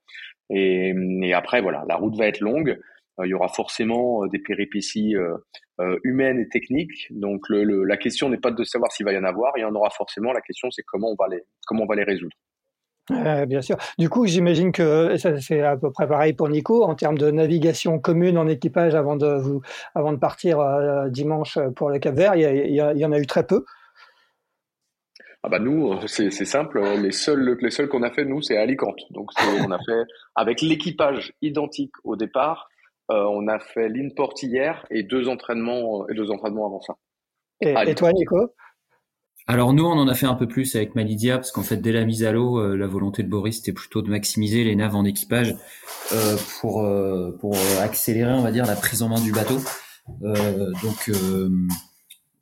Et, 0.50 0.94
et 1.24 1.34
après 1.34 1.62
voilà, 1.62 1.84
la 1.90 1.96
route 1.96 2.16
va 2.16 2.28
être 2.28 2.40
longue. 2.40 2.80
Il 3.24 3.30
y 3.30 3.34
aura 3.34 3.48
forcément 3.48 4.26
des 4.28 4.40
péripéties 4.40 5.16
euh, 5.16 5.98
humaines 6.04 6.40
et 6.40 6.50
techniques. 6.50 7.08
Donc 7.12 7.50
le, 7.50 7.64
le, 7.64 7.84
la 7.84 7.98
question 7.98 8.30
n'est 8.30 8.38
pas 8.38 8.52
de 8.52 8.64
savoir 8.64 8.92
s'il 8.92 9.06
va 9.06 9.14
y 9.14 9.18
en 9.18 9.24
avoir, 9.24 9.54
il 9.58 9.62
y 9.62 9.66
en 9.66 9.74
aura 9.76 9.90
forcément. 9.90 10.34
La 10.34 10.42
question 10.42 10.70
c'est 10.72 10.84
comment 10.84 11.10
on 11.10 11.16
va 11.16 11.28
les 11.30 11.42
comment 11.66 11.84
on 11.84 11.88
va 11.88 11.96
les 11.96 12.04
résoudre. 12.04 12.36
Euh, 13.12 13.46
bien 13.46 13.62
sûr. 13.62 13.78
Du 13.98 14.10
coup, 14.10 14.26
j'imagine 14.26 14.72
que 14.72 15.16
ça 15.18 15.40
c'est 15.40 15.62
à 15.62 15.78
peu 15.78 15.92
près 15.92 16.08
pareil 16.08 16.34
pour 16.34 16.50
Nico 16.50 16.84
en 16.84 16.96
termes 16.96 17.18
de 17.18 17.32
navigation 17.32 18.00
commune 18.00 18.38
en 18.38 18.48
équipage 18.48 18.96
avant 18.96 19.16
de 19.16 19.28
vous, 19.28 19.62
avant 19.96 20.12
de 20.12 20.18
partir 20.18 20.60
euh, 20.60 21.08
dimanche 21.10 21.58
pour 21.76 21.90
le 21.90 22.00
Cap 22.00 22.16
Vert. 22.16 22.36
Il 22.36 22.42
y, 22.42 22.70
il 22.70 22.76
y, 22.76 23.06
en 23.06 23.12
a 23.12 23.20
eu 23.20 23.26
très 23.26 23.46
peu. 23.46 23.64
Ah 25.44 25.50
bah 25.50 25.60
nous, 25.60 25.94
euh, 25.94 26.08
c'est 26.08 26.32
simple. 26.32 26.82
Les 27.02 27.12
seuls, 27.12 27.58
les 27.62 27.72
seuls 27.72 27.88
qu'on 27.88 28.04
a 28.04 28.12
fait 28.12 28.26
nous, 28.26 28.42
c'est 28.42 28.58
à 28.58 28.62
Alicante. 28.62 29.00
Donc 29.12 29.30
on 29.64 29.72
a 29.72 29.78
fait 29.78 30.04
avec 30.36 30.62
l'équipage 30.62 31.34
identique 31.42 31.94
au 32.04 32.18
départ. 32.18 32.68
Euh, 33.10 33.24
on 33.30 33.48
a 33.48 33.60
fait 33.60 33.90
l'InPort 33.90 34.34
hier 34.42 34.86
et 34.90 35.04
deux 35.04 35.28
entraînements 35.30 36.08
et 36.10 36.14
deux 36.14 36.30
entraînements 36.30 36.66
avant 36.66 36.82
ça. 36.82 36.96
Et, 37.62 37.74
et 37.88 37.96
toi, 37.96 38.12
Nico? 38.14 38.54
Alors 39.50 39.72
nous, 39.72 39.86
on 39.86 39.98
en 39.98 40.10
a 40.10 40.14
fait 40.14 40.26
un 40.26 40.36
peu 40.36 40.46
plus 40.46 40.76
avec 40.76 40.94
Malidia, 40.94 41.38
parce 41.38 41.54
qu'en 41.54 41.64
fait, 41.64 41.78
dès 41.78 41.94
la 41.94 42.04
mise 42.04 42.26
à 42.26 42.34
l'eau, 42.34 42.60
euh, 42.60 42.76
la 42.76 42.86
volonté 42.86 43.24
de 43.24 43.30
Boris, 43.30 43.58
c'était 43.58 43.72
plutôt 43.72 44.02
de 44.02 44.10
maximiser 44.10 44.66
les 44.66 44.76
naves 44.76 44.94
en 44.94 45.06
équipage 45.06 45.56
euh, 46.12 46.36
pour, 46.60 46.84
euh, 46.84 47.32
pour 47.40 47.56
accélérer, 47.82 48.34
on 48.34 48.42
va 48.42 48.52
dire, 48.52 48.66
la 48.66 48.76
prise 48.76 49.02
en 49.04 49.10
main 49.10 49.22
du 49.22 49.32
bateau. 49.32 49.60
donc, 50.22 51.12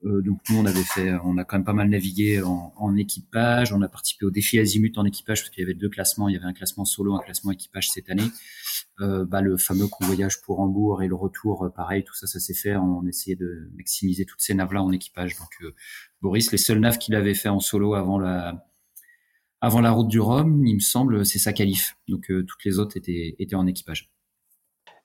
donc 0.05 0.39
nous, 0.49 0.57
on 0.57 0.65
avait 0.65 0.83
fait, 0.83 1.13
on 1.23 1.37
a 1.37 1.43
quand 1.43 1.57
même 1.57 1.65
pas 1.65 1.73
mal 1.73 1.89
navigué 1.89 2.41
en, 2.41 2.73
en 2.75 2.95
équipage. 2.95 3.73
On 3.73 3.81
a 3.81 3.87
participé 3.87 4.25
au 4.25 4.31
défi 4.31 4.59
Azimut 4.59 4.97
en 4.97 5.05
équipage, 5.05 5.41
parce 5.41 5.49
qu'il 5.49 5.61
y 5.61 5.65
avait 5.65 5.73
deux 5.73 5.89
classements. 5.89 6.29
Il 6.29 6.33
y 6.33 6.37
avait 6.37 6.45
un 6.45 6.53
classement 6.53 6.85
solo, 6.85 7.15
un 7.15 7.21
classement 7.21 7.51
équipage 7.51 7.89
cette 7.89 8.09
année. 8.09 8.29
Euh, 9.01 9.25
bah, 9.25 9.41
le 9.41 9.57
fameux 9.57 9.87
convoyage 9.87 10.41
pour 10.41 10.59
Hambourg 10.59 11.01
et 11.03 11.07
le 11.07 11.15
retour, 11.15 11.71
pareil, 11.75 12.03
tout 12.03 12.13
ça, 12.13 12.27
ça 12.27 12.39
s'est 12.39 12.53
fait. 12.53 12.75
On 12.75 13.05
essayait 13.07 13.35
de 13.35 13.69
maximiser 13.75 14.25
toutes 14.25 14.41
ces 14.41 14.53
naves-là 14.53 14.83
en 14.83 14.91
équipage. 14.91 15.35
Donc, 15.37 15.73
Boris, 16.21 16.51
les 16.51 16.57
seuls 16.57 16.79
naves 16.79 16.97
qu'il 16.97 17.15
avait 17.15 17.33
fait 17.33 17.49
en 17.49 17.59
solo 17.59 17.95
avant 17.95 18.19
la, 18.19 18.65
avant 19.61 19.81
la 19.81 19.91
route 19.91 20.07
du 20.07 20.19
Rhum, 20.19 20.65
il 20.65 20.75
me 20.75 20.79
semble, 20.79 21.25
c'est 21.25 21.39
sa 21.39 21.51
qualif. 21.51 21.97
Donc 22.07 22.29
euh, 22.29 22.43
toutes 22.43 22.63
les 22.65 22.77
autres 22.77 22.97
étaient, 22.97 23.35
étaient 23.39 23.55
en 23.55 23.65
équipage. 23.65 24.11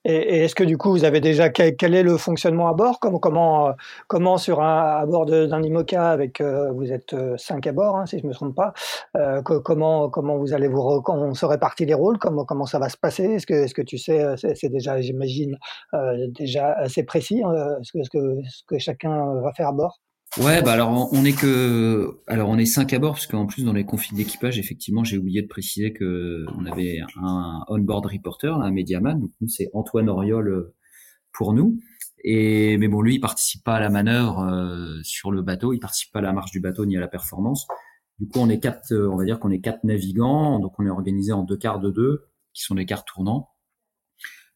Et, 0.05 0.43
est-ce 0.43 0.55
que 0.55 0.63
du 0.63 0.77
coup, 0.77 0.91
vous 0.91 1.03
avez 1.03 1.21
déjà 1.21 1.49
quel, 1.49 1.95
est 1.95 2.03
le 2.03 2.17
fonctionnement 2.17 2.67
à 2.67 2.73
bord? 2.73 2.99
Comment, 2.99 3.19
comment, 3.19 3.69
euh, 3.69 3.71
comment 4.07 4.37
sur 4.37 4.61
un, 4.61 4.97
à 5.01 5.05
bord 5.05 5.25
d'un 5.25 5.61
IMOCA 5.63 6.09
avec 6.09 6.41
euh, 6.41 6.71
vous 6.71 6.91
êtes 6.91 7.15
cinq 7.37 7.67
à 7.67 7.71
bord, 7.71 7.97
hein, 7.97 8.05
si 8.05 8.19
je 8.19 8.27
me 8.27 8.33
trompe 8.33 8.55
pas. 8.55 8.73
comment 9.43 10.09
comment 10.09 10.37
vous 10.37 10.53
allez 10.53 10.67
vous 10.67 10.81
on 11.07 11.33
se 11.33 11.45
répartit 11.45 11.85
les 11.85 11.93
rôles? 11.93 12.17
Comment 12.19 12.45
comment 12.45 12.65
ça 12.65 12.79
va 12.79 12.89
se 12.89 12.97
passer? 12.97 13.25
Est-ce 13.25 13.45
que 13.45 13.53
est-ce 13.53 13.73
que 13.73 13.81
tu 13.81 13.97
sais 13.97 14.35
C'est 14.37 14.69
déjà, 14.69 15.01
j'imagine, 15.01 15.57
déjà 16.29 16.73
assez 16.73 17.03
précis 17.03 17.41
hein, 17.45 17.77
ce 17.83 17.91
que, 17.93 18.03
ce 18.03 18.09
que 18.09 18.41
ce 18.49 18.63
que 18.67 18.77
chacun 18.79 19.41
va 19.41 19.53
faire 19.53 19.69
à 19.69 19.73
bord? 19.73 19.99
Ouais, 20.37 20.61
bah 20.61 20.71
alors 20.71 21.09
on 21.11 21.25
est 21.25 21.37
que, 21.37 22.21
alors 22.25 22.47
on 22.47 22.57
est 22.57 22.65
cinq 22.65 22.93
à 22.93 22.99
bord 22.99 23.15
parce 23.15 23.27
qu'en 23.27 23.47
plus 23.47 23.65
dans 23.65 23.73
les 23.73 23.83
conflits 23.83 24.15
d'équipage, 24.15 24.57
effectivement, 24.59 25.03
j'ai 25.03 25.17
oublié 25.17 25.41
de 25.41 25.47
préciser 25.47 25.91
que 25.91 26.45
on 26.57 26.65
avait 26.65 27.01
un 27.21 27.65
on-board 27.67 28.05
reporter, 28.05 28.55
un 28.55 28.71
médiaman. 28.71 29.19
Donc 29.19 29.49
c'est 29.49 29.69
Antoine 29.73 30.07
Oriol 30.07 30.47
euh, 30.47 30.73
pour 31.33 31.51
nous. 31.53 31.77
Et 32.23 32.77
mais 32.77 32.87
bon, 32.87 33.01
lui 33.01 33.15
il 33.15 33.19
participe 33.19 33.63
pas 33.65 33.75
à 33.75 33.79
la 33.81 33.89
manœuvre 33.89 34.39
euh, 34.39 35.01
sur 35.03 35.31
le 35.31 35.41
bateau, 35.41 35.73
il 35.73 35.79
participe 35.79 36.13
pas 36.13 36.19
à 36.19 36.21
la 36.21 36.31
marche 36.31 36.51
du 36.51 36.61
bateau 36.61 36.85
ni 36.85 36.95
à 36.95 37.01
la 37.01 37.09
performance. 37.09 37.67
Du 38.19 38.27
coup, 38.29 38.39
on 38.39 38.49
est 38.49 38.59
quatre, 38.59 38.93
euh, 38.93 39.09
on 39.11 39.17
va 39.17 39.25
dire 39.25 39.37
qu'on 39.37 39.51
est 39.51 39.59
quatre 39.59 39.83
navigants, 39.83 40.59
donc 40.59 40.79
on 40.79 40.85
est 40.85 40.89
organisé 40.89 41.33
en 41.33 41.43
deux 41.43 41.57
quarts 41.57 41.81
de 41.81 41.91
deux, 41.91 42.27
qui 42.53 42.63
sont 42.63 42.75
des 42.75 42.85
quarts 42.85 43.03
tournants. 43.03 43.49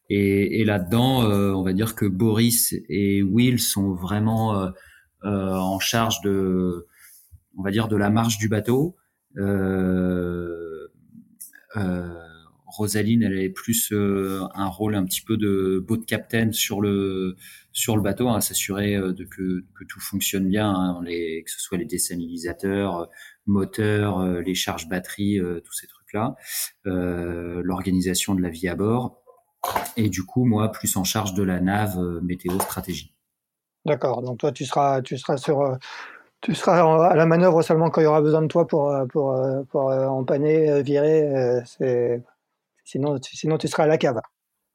Et, 0.08 0.60
et 0.60 0.64
là-dedans, 0.64 1.24
on 1.24 1.62
va 1.62 1.72
dire 1.72 1.96
que 1.96 2.06
Boris 2.06 2.74
et 2.88 3.22
Will 3.22 3.58
sont 3.58 3.92
vraiment 3.92 4.56
euh, 4.56 4.70
en 5.22 5.78
charge 5.78 6.20
de, 6.22 6.86
on 7.56 7.62
va 7.62 7.70
dire, 7.70 7.88
de 7.88 7.96
la 7.96 8.10
marche 8.10 8.38
du 8.38 8.48
bateau. 8.48 8.96
Euh, 9.38 10.88
euh, 11.76 12.14
Rosaline, 12.66 13.22
elle 13.22 13.32
avait 13.32 13.48
plus 13.48 13.92
un 13.92 14.66
rôle 14.66 14.96
un 14.96 15.04
petit 15.04 15.22
peu 15.22 15.36
de 15.36 15.82
boat 15.86 16.02
captain 16.06 16.52
sur 16.52 16.80
le 16.80 17.36
sur 17.72 17.96
le 17.96 18.02
bateau, 18.02 18.28
à 18.28 18.34
hein, 18.34 18.40
s'assurer 18.40 18.96
de 18.96 19.24
que, 19.24 19.64
tout 19.88 20.00
fonctionne 20.00 20.48
bien, 20.48 20.70
hein, 20.70 21.02
que 21.04 21.50
ce 21.50 21.60
soit 21.60 21.78
les 21.78 21.84
désalinisateurs, 21.84 23.08
moteurs, 23.46 24.40
les 24.40 24.54
charges 24.54 24.88
batteries, 24.88 25.38
tous 25.64 25.72
ces 25.72 25.86
trucs-là, 25.86 26.34
l'organisation 26.84 28.34
de 28.34 28.42
la 28.42 28.50
vie 28.50 28.68
à 28.68 28.74
bord, 28.74 29.22
et 29.96 30.10
du 30.10 30.24
coup 30.24 30.44
moi 30.44 30.70
plus 30.70 30.96
en 30.96 31.04
charge 31.04 31.34
de 31.34 31.42
la 31.44 31.60
nave 31.60 31.98
météo 32.22 32.58
stratégie. 32.60 33.15
D'accord. 33.86 34.22
Donc 34.22 34.38
toi, 34.38 34.52
tu 34.52 34.64
seras, 34.64 35.00
tu 35.00 35.16
seras 35.16 35.36
sur, 35.36 35.62
euh, 35.62 35.76
tu 36.40 36.54
seras 36.54 37.08
à 37.08 37.14
la 37.14 37.26
manœuvre 37.26 37.62
seulement 37.62 37.90
quand 37.90 38.00
il 38.00 38.04
y 38.04 38.08
aura 38.08 38.20
besoin 38.20 38.42
de 38.42 38.48
toi 38.48 38.66
pour, 38.66 38.90
euh, 38.90 39.06
pour, 39.06 39.32
euh, 39.32 39.62
pour 39.70 39.86
empanner, 39.90 40.82
virer. 40.82 41.62
C'est, 41.64 42.22
sinon, 42.84 43.18
sinon 43.22 43.58
tu 43.58 43.68
seras 43.68 43.84
à 43.84 43.86
la 43.86 43.98
cave. 43.98 44.20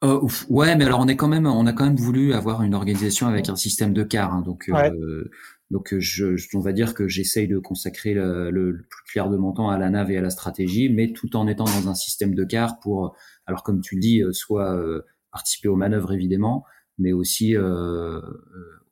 Euh, 0.02 0.20
ouais, 0.48 0.74
mais 0.74 0.84
alors 0.84 0.98
on 0.98 1.06
est 1.06 1.16
quand 1.16 1.28
même, 1.28 1.46
on 1.46 1.66
a 1.66 1.72
quand 1.72 1.84
même 1.84 1.96
voulu 1.96 2.34
avoir 2.34 2.62
une 2.62 2.74
organisation 2.74 3.28
avec 3.28 3.48
un 3.48 3.54
système 3.54 3.92
de 3.92 4.02
car, 4.02 4.34
hein, 4.34 4.42
donc 4.42 4.68
euh, 4.68 5.30
donc 5.70 5.94
je, 5.96 6.34
on 6.56 6.60
va 6.60 6.72
dire 6.72 6.94
que 6.94 7.06
j'essaye 7.06 7.46
de 7.46 7.58
consacrer 7.58 8.12
le, 8.12 8.50
le, 8.50 8.84
plus 8.90 9.04
clair 9.12 9.30
de 9.30 9.36
mon 9.36 9.52
temps 9.52 9.70
à 9.70 9.78
la 9.78 9.90
nave 9.90 10.10
et 10.10 10.18
à 10.18 10.20
la 10.20 10.30
stratégie, 10.30 10.88
mais 10.88 11.12
tout 11.12 11.36
en 11.36 11.46
étant 11.46 11.64
dans 11.64 11.88
un 11.88 11.94
système 11.94 12.34
de 12.34 12.42
car 12.42 12.80
pour, 12.80 13.14
alors 13.46 13.62
comme 13.62 13.80
tu 13.80 13.94
le 13.94 14.00
dis, 14.00 14.22
soit 14.32 14.74
euh, 14.74 15.02
participer 15.30 15.68
aux 15.68 15.76
manœuvres 15.76 16.12
évidemment, 16.12 16.64
mais 16.98 17.12
aussi 17.12 17.56
euh, 17.56 18.20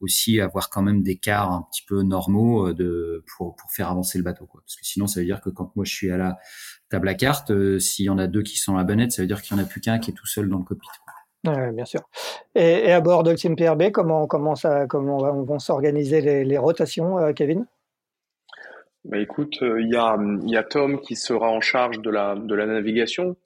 aussi 0.01 0.41
avoir 0.41 0.71
quand 0.71 0.83
même 0.83 1.03
des 1.03 1.17
cars 1.17 1.53
un 1.53 1.67
petit 1.71 1.83
peu 1.87 2.03
normaux 2.03 2.73
de 2.73 3.25
pour 3.37 3.55
pour 3.57 3.71
faire 3.71 3.91
avancer 3.91 4.19
le 4.19 4.25
bateau, 4.25 4.47
quoi. 4.47 4.63
Parce 4.63 4.77
que 4.77 4.85
sinon, 4.85 5.07
ça 5.07 5.21
veut 5.21 5.27
dire 5.27 5.41
que 5.41 5.51
quand 5.51 5.73
moi 5.77 5.85
je 5.85 5.93
suis 5.93 6.11
à 6.11 6.17
la 6.17 6.39
table 6.89 7.09
à 7.09 7.15
cartes, 7.15 7.51
euh, 7.51 7.79
s'il 7.79 8.07
y 8.07 8.09
en 8.09 8.19
a 8.19 8.27
deux 8.27 8.43
qui 8.43 8.57
sont 8.57 8.75
à 8.75 8.79
la 8.79 8.85
bonnette, 8.85 9.13
ça 9.13 9.23
veut 9.23 9.29
dire 9.29 9.43
qu'il 9.43 9.57
n'y 9.57 9.63
en 9.63 9.65
a 9.65 9.69
plus 9.69 9.81
qu'un 9.81 9.99
qui 9.99 10.11
est 10.11 10.15
tout 10.15 10.27
seul 10.27 10.49
dans 10.49 10.59
le 10.59 10.65
cockpit. 10.65 10.89
Ouais, 11.47 11.73
bien 11.73 11.87
sûr. 11.87 12.01
Et, 12.55 12.89
et, 12.89 12.93
à 12.93 13.01
bord 13.01 13.23
de 13.23 13.33
Team 13.35 13.57
PRB, 13.57 13.91
comment, 13.93 14.27
comment, 14.27 14.55
ça, 14.55 14.87
comment 14.87 15.19
vont 15.43 15.59
s'organiser 15.59 16.21
les, 16.21 16.45
les, 16.45 16.59
rotations, 16.59 17.19
euh, 17.19 17.33
Kevin? 17.33 17.67
Bah 19.05 19.17
écoute, 19.19 19.57
euh, 19.63 19.81
il 19.81 19.89
y, 19.89 19.97
a, 19.97 20.19
y 20.45 20.57
a 20.59 20.63
Tom 20.63 21.01
qui 21.01 21.17
sera 21.17 21.49
en 21.49 21.63
charge 21.63 22.01
de 22.01 22.11
la, 22.11 22.35
de 22.35 22.55
la 22.55 22.67
navigation. 22.67 23.37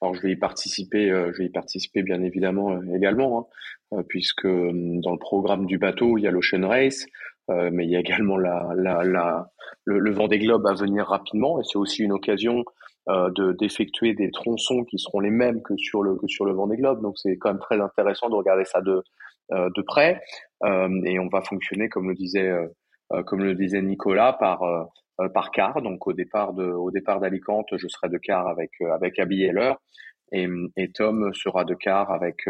Alors 0.00 0.14
je 0.14 0.22
vais 0.22 0.32
y 0.32 0.36
participer, 0.36 1.08
je 1.08 1.38
vais 1.38 1.46
y 1.46 1.50
participer 1.50 2.02
bien 2.02 2.22
évidemment 2.22 2.80
également, 2.94 3.48
hein, 3.92 4.02
puisque 4.08 4.46
dans 4.46 5.12
le 5.12 5.18
programme 5.18 5.66
du 5.66 5.78
bateau 5.78 6.18
il 6.18 6.22
y 6.22 6.26
a 6.26 6.30
l'Ocean 6.30 6.66
Race, 6.68 7.04
mais 7.48 7.84
il 7.84 7.90
y 7.90 7.96
a 7.96 8.00
également 8.00 8.36
la, 8.36 8.68
la, 8.76 9.02
la, 9.02 9.50
le, 9.84 9.98
le 9.98 10.10
Vendée 10.12 10.38
Globe 10.38 10.66
à 10.66 10.74
venir 10.74 11.06
rapidement 11.06 11.60
et 11.60 11.64
c'est 11.64 11.78
aussi 11.78 12.02
une 12.02 12.12
occasion 12.12 12.64
euh, 13.08 13.30
de 13.30 13.52
d'effectuer 13.52 14.12
des 14.12 14.30
tronçons 14.30 14.84
qui 14.84 14.98
seront 14.98 15.20
les 15.20 15.30
mêmes 15.30 15.62
que 15.62 15.74
sur 15.78 16.02
le 16.02 16.16
que 16.16 16.26
sur 16.26 16.44
le 16.44 16.52
Vendée 16.52 16.76
Globe. 16.76 17.00
Donc 17.00 17.16
c'est 17.16 17.38
quand 17.38 17.48
même 17.48 17.58
très 17.58 17.80
intéressant 17.80 18.28
de 18.28 18.34
regarder 18.34 18.66
ça 18.66 18.82
de 18.82 19.02
euh, 19.54 19.70
de 19.74 19.80
près 19.80 20.20
euh, 20.64 20.90
et 21.06 21.18
on 21.18 21.28
va 21.28 21.40
fonctionner 21.40 21.88
comme 21.88 22.10
le 22.10 22.14
disait 22.14 22.50
euh, 22.50 23.22
comme 23.24 23.42
le 23.42 23.54
disait 23.54 23.80
Nicolas 23.80 24.34
par 24.34 24.60
par 25.34 25.50
car. 25.50 25.82
Donc 25.82 26.06
au 26.06 26.12
départ 26.12 26.52
de 26.52 26.64
au 26.64 26.90
départ 26.90 27.20
d'Alicante, 27.20 27.68
je 27.76 27.88
serai 27.88 28.08
de 28.08 28.18
car 28.18 28.46
avec 28.48 28.70
avec 28.80 29.18
Abby 29.18 29.44
Heller 29.44 29.74
et, 30.32 30.48
et 30.76 30.92
Tom 30.92 31.32
sera 31.34 31.64
de 31.64 31.74
car 31.74 32.10
avec 32.10 32.48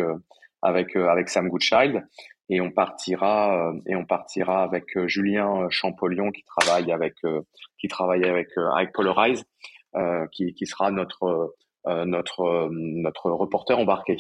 avec 0.63 0.97
avec 0.97 1.29
Sam 1.29 1.49
Goodchild 1.49 2.07
et 2.49 2.61
on 2.61 2.71
partira 2.71 3.73
et 3.87 3.95
on 3.95 4.05
partira 4.05 4.63
avec 4.63 4.99
Julien 5.07 5.69
Champollion 5.71 6.31
qui 6.31 6.45
travaille 6.45 6.93
avec 6.93 7.15
qui 7.79 7.89
travaille 7.89 8.25
avec 8.25 8.49
avec 8.75 8.93
Polarize 8.93 9.45
qui, 10.33 10.55
qui 10.55 10.67
sera 10.67 10.91
notre 10.91 11.55
notre 11.87 12.69
notre 12.71 13.31
reporter 13.31 13.79
embarqué. 13.79 14.17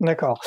D'accord. 0.00 0.40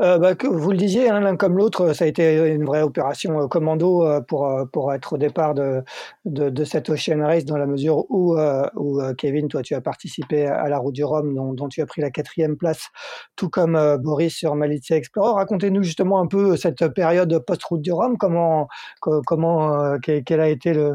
Euh, 0.00 0.18
bah, 0.18 0.34
que 0.34 0.46
vous 0.46 0.70
le 0.70 0.78
disiez, 0.78 1.10
hein, 1.10 1.20
l'un 1.20 1.36
comme 1.36 1.56
l'autre, 1.56 1.92
ça 1.92 2.04
a 2.04 2.08
été 2.08 2.36
une 2.54 2.64
vraie 2.64 2.82
opération 2.82 3.42
euh, 3.42 3.46
commando 3.46 4.06
euh, 4.06 4.20
pour, 4.20 4.50
pour 4.72 4.92
être 4.92 5.12
au 5.12 5.18
départ 5.18 5.54
de, 5.54 5.82
de, 6.24 6.48
de, 6.48 6.64
cette 6.64 6.88
Ocean 6.88 7.20
Race, 7.20 7.44
dans 7.44 7.58
la 7.58 7.66
mesure 7.66 8.06
où, 8.10 8.36
où 8.74 9.00
Kevin, 9.18 9.48
toi, 9.48 9.62
tu 9.62 9.74
as 9.74 9.80
participé 9.80 10.46
à 10.46 10.68
la 10.68 10.78
route 10.78 10.94
du 10.94 11.04
Rhum, 11.04 11.34
dont, 11.34 11.52
dont 11.52 11.68
tu 11.68 11.82
as 11.82 11.86
pris 11.86 12.00
la 12.00 12.10
quatrième 12.10 12.56
place, 12.56 12.88
tout 13.36 13.50
comme 13.50 13.78
Boris 13.98 14.34
sur 14.34 14.54
Malizia 14.54 14.96
Explorer. 14.96 15.34
Racontez-nous 15.34 15.82
justement 15.82 16.20
un 16.20 16.26
peu 16.26 16.56
cette 16.56 16.88
période 16.88 17.38
post-route 17.46 17.82
du 17.82 17.92
Rhum, 17.92 18.16
comment, 18.16 18.68
comment 19.00 19.98
quel 20.00 20.40
a 20.40 20.48
été 20.48 20.72
le, 20.72 20.94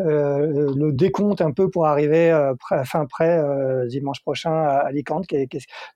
euh, 0.00 0.72
le 0.76 0.92
décompte 0.92 1.40
un 1.40 1.52
peu 1.52 1.70
pour 1.70 1.86
arriver 1.86 2.30
euh, 2.30 2.54
fin 2.84 3.06
prêt 3.06 3.38
euh, 3.38 3.86
dimanche 3.86 4.20
prochain 4.22 4.52
à 4.52 4.86
Alicante. 4.86 5.26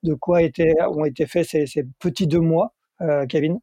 De 0.02 0.14
quoi 0.14 0.42
étaient, 0.42 0.74
ont 0.82 1.04
été 1.04 1.26
faits 1.26 1.46
ces, 1.46 1.84
petits 2.00 2.26
deux 2.26 2.40
mois, 2.40 2.72
Kevin? 3.28 3.58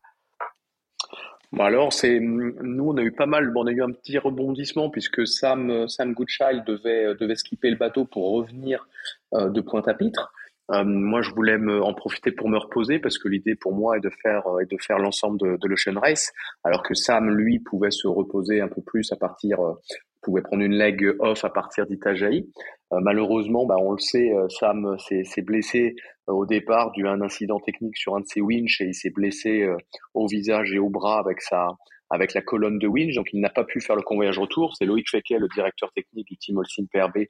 Bon 1.52 1.64
alors, 1.64 1.94
c'est 1.94 2.20
nous 2.20 2.90
on 2.90 2.98
a 2.98 3.02
eu 3.02 3.12
pas 3.12 3.26
mal, 3.26 3.52
bon, 3.52 3.64
on 3.64 3.68
a 3.68 3.72
eu 3.72 3.82
un 3.82 3.92
petit 3.92 4.18
rebondissement 4.18 4.90
puisque 4.90 5.26
Sam 5.26 5.88
Sam 5.88 6.14
Goodchild 6.14 6.64
devait 6.66 7.16
devait 7.16 7.36
skipper 7.36 7.72
le 7.72 7.76
bateau 7.76 8.06
pour 8.06 8.32
revenir 8.34 8.88
de 9.34 9.62
Pointe-à-Pitre. 9.62 10.32
Euh, 10.72 10.84
moi, 10.84 11.22
je 11.22 11.32
voulais 11.32 11.58
en 11.82 11.94
profiter 11.94 12.32
pour 12.32 12.50
me 12.50 12.58
reposer 12.58 13.00
parce 13.00 13.18
que 13.18 13.28
l'idée 13.28 13.56
pour 13.56 13.74
moi 13.74 13.98
est 13.98 14.02
de 14.02 14.12
faire 14.22 14.44
est 14.62 14.72
de 14.72 14.78
faire 14.80 15.00
l'ensemble 15.00 15.40
de, 15.40 15.58
de 15.58 15.68
l'Ocean 15.68 16.00
Race, 16.00 16.32
alors 16.64 16.84
que 16.84 16.94
Sam 16.94 17.32
lui 17.32 17.60
pouvait 17.60 17.92
se 17.92 18.08
reposer 18.08 18.62
un 18.62 18.68
peu 18.68 18.82
plus 18.82 19.12
à 19.12 19.16
partir 19.16 19.60
pouvait 20.22 20.42
prendre 20.42 20.64
une 20.64 20.76
leg 20.76 21.16
off 21.20 21.46
à 21.46 21.50
partir 21.50 21.86
d'Itajaï. 21.86 22.48
Euh, 22.94 23.00
malheureusement, 23.02 23.66
bah, 23.66 23.76
on 23.80 23.92
le 23.92 24.00
sait, 24.00 24.32
euh, 24.34 24.48
Sam 24.50 24.98
s'est 25.00 25.42
blessé 25.42 25.96
euh, 26.30 26.34
au 26.34 26.46
départ 26.46 26.92
dû 26.92 27.08
à 27.08 27.12
un 27.12 27.22
incident 27.22 27.60
technique 27.60 27.98
sur 27.98 28.16
un 28.16 28.22
de 28.22 28.26
ses 28.26 28.42
winches 28.42 28.82
et 28.82 28.86
il 28.86 28.96
s'est 28.96 29.12
blessé 29.12 29.68
au 30.14 30.28
visage 30.28 30.74
et 30.74 30.80
au 30.80 30.90
bras 30.90 31.20
avec 31.20 31.42
sa 31.42 31.68
avec 32.12 32.34
la 32.34 32.42
colonne 32.42 32.80
de 32.80 32.88
winch, 32.88 33.14
donc 33.14 33.30
il 33.34 33.40
n'a 33.40 33.52
pas 33.52 33.64
pu 33.64 33.82
faire 33.82 33.96
le 33.96 34.02
convoyage 34.02 34.40
retour. 34.40 34.76
C'est 34.76 34.86
Loïc 34.86 35.08
Fequet, 35.12 35.38
le 35.38 35.48
directeur 35.54 35.92
technique 35.92 36.26
du 36.26 36.38
team 36.38 36.58
Olsim 36.58 36.88
PRB, 36.92 37.26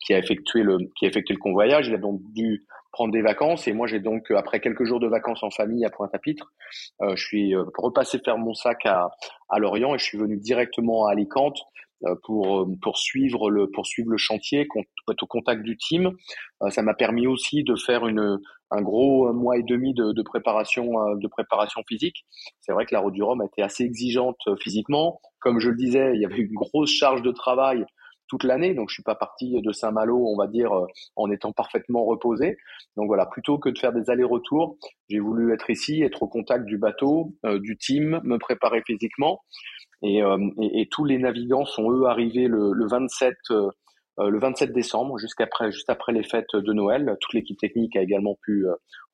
qui 0.00 0.12
a 0.12 0.18
effectué 0.18 0.64
le 0.64 0.78
qui 0.96 1.04
a 1.04 1.08
effectué 1.08 1.34
le 1.34 1.38
convoyage. 1.38 1.86
Il 1.86 1.94
a 1.94 1.98
donc 1.98 2.20
dû 2.32 2.66
prendre 2.90 3.12
des 3.12 3.22
vacances 3.22 3.68
et 3.68 3.72
moi 3.72 3.86
j'ai 3.86 4.00
donc 4.00 4.32
après 4.32 4.58
quelques 4.58 4.84
jours 4.84 4.98
de 4.98 5.06
vacances 5.06 5.44
en 5.44 5.50
famille 5.50 5.84
à 5.84 5.90
Pointe-à-Pitre, 5.90 6.52
je 7.00 7.24
suis 7.24 7.54
repassé 7.76 8.18
faire 8.24 8.38
mon 8.38 8.54
sac 8.54 8.84
à 8.86 9.08
à 9.48 9.58
Lorient 9.60 9.94
et 9.94 9.98
je 9.98 10.04
suis 10.04 10.18
venu 10.18 10.36
directement 10.36 11.06
à 11.06 11.12
Alicante 11.12 11.58
euh, 11.58 11.83
pour 12.22 12.60
euh, 12.60 12.66
poursuivre 12.82 13.50
le 13.50 13.70
poursuivre 13.70 14.10
le 14.10 14.16
chantier, 14.16 14.66
être 15.10 15.22
au 15.22 15.26
contact 15.26 15.62
du 15.62 15.76
team. 15.76 16.12
Euh, 16.62 16.70
ça 16.70 16.82
m'a 16.82 16.94
permis 16.94 17.26
aussi 17.26 17.64
de 17.64 17.76
faire 17.76 18.06
une 18.06 18.38
un 18.70 18.82
gros 18.82 19.32
mois 19.32 19.56
et 19.56 19.62
demi 19.62 19.94
de, 19.94 20.12
de 20.12 20.22
préparation 20.22 21.14
de 21.14 21.28
préparation 21.28 21.82
physique. 21.86 22.24
C'est 22.60 22.72
vrai 22.72 22.86
que 22.86 22.94
la 22.94 23.00
route 23.00 23.14
du 23.14 23.22
Rhum 23.22 23.40
a 23.40 23.44
été 23.44 23.62
assez 23.62 23.84
exigeante 23.84 24.40
physiquement. 24.60 25.20
Comme 25.38 25.60
je 25.60 25.68
le 25.68 25.76
disais, 25.76 26.12
il 26.14 26.20
y 26.20 26.24
avait 26.24 26.38
une 26.38 26.54
grosse 26.54 26.90
charge 26.90 27.22
de 27.22 27.30
travail 27.30 27.84
toute 28.26 28.42
l'année, 28.42 28.74
donc 28.74 28.88
je 28.88 28.94
suis 28.94 29.02
pas 29.02 29.14
parti 29.14 29.60
de 29.60 29.70
Saint-Malo, 29.70 30.16
on 30.26 30.36
va 30.36 30.46
dire, 30.48 30.72
en 31.14 31.30
étant 31.30 31.52
parfaitement 31.52 32.04
reposé. 32.04 32.56
Donc 32.96 33.06
voilà, 33.06 33.26
plutôt 33.26 33.58
que 33.58 33.68
de 33.68 33.78
faire 33.78 33.92
des 33.92 34.10
allers-retours, 34.10 34.78
j'ai 35.08 35.20
voulu 35.20 35.52
être 35.52 35.68
ici, 35.70 36.02
être 36.02 36.22
au 36.22 36.26
contact 36.26 36.64
du 36.64 36.78
bateau, 36.78 37.34
du 37.44 37.76
team, 37.76 38.20
me 38.24 38.38
préparer 38.38 38.82
physiquement. 38.86 39.42
Euh, 40.04 40.50
et, 40.60 40.82
et, 40.82 40.86
tous 40.86 41.04
les 41.04 41.18
navigants 41.18 41.64
sont 41.64 41.90
eux 41.90 42.04
arrivés 42.06 42.46
le, 42.46 42.72
le 42.72 42.86
27 42.86 43.34
euh, 43.50 43.54
euh, 43.54 43.70
le 44.18 44.38
27 44.38 44.72
décembre, 44.72 45.18
jusqu'après, 45.18 45.72
juste 45.72 45.90
après 45.90 46.12
les 46.12 46.22
fêtes 46.22 46.54
de 46.54 46.72
Noël. 46.72 47.16
Toute 47.20 47.34
l'équipe 47.34 47.58
technique 47.58 47.96
a 47.96 48.02
également 48.02 48.36
pu 48.42 48.66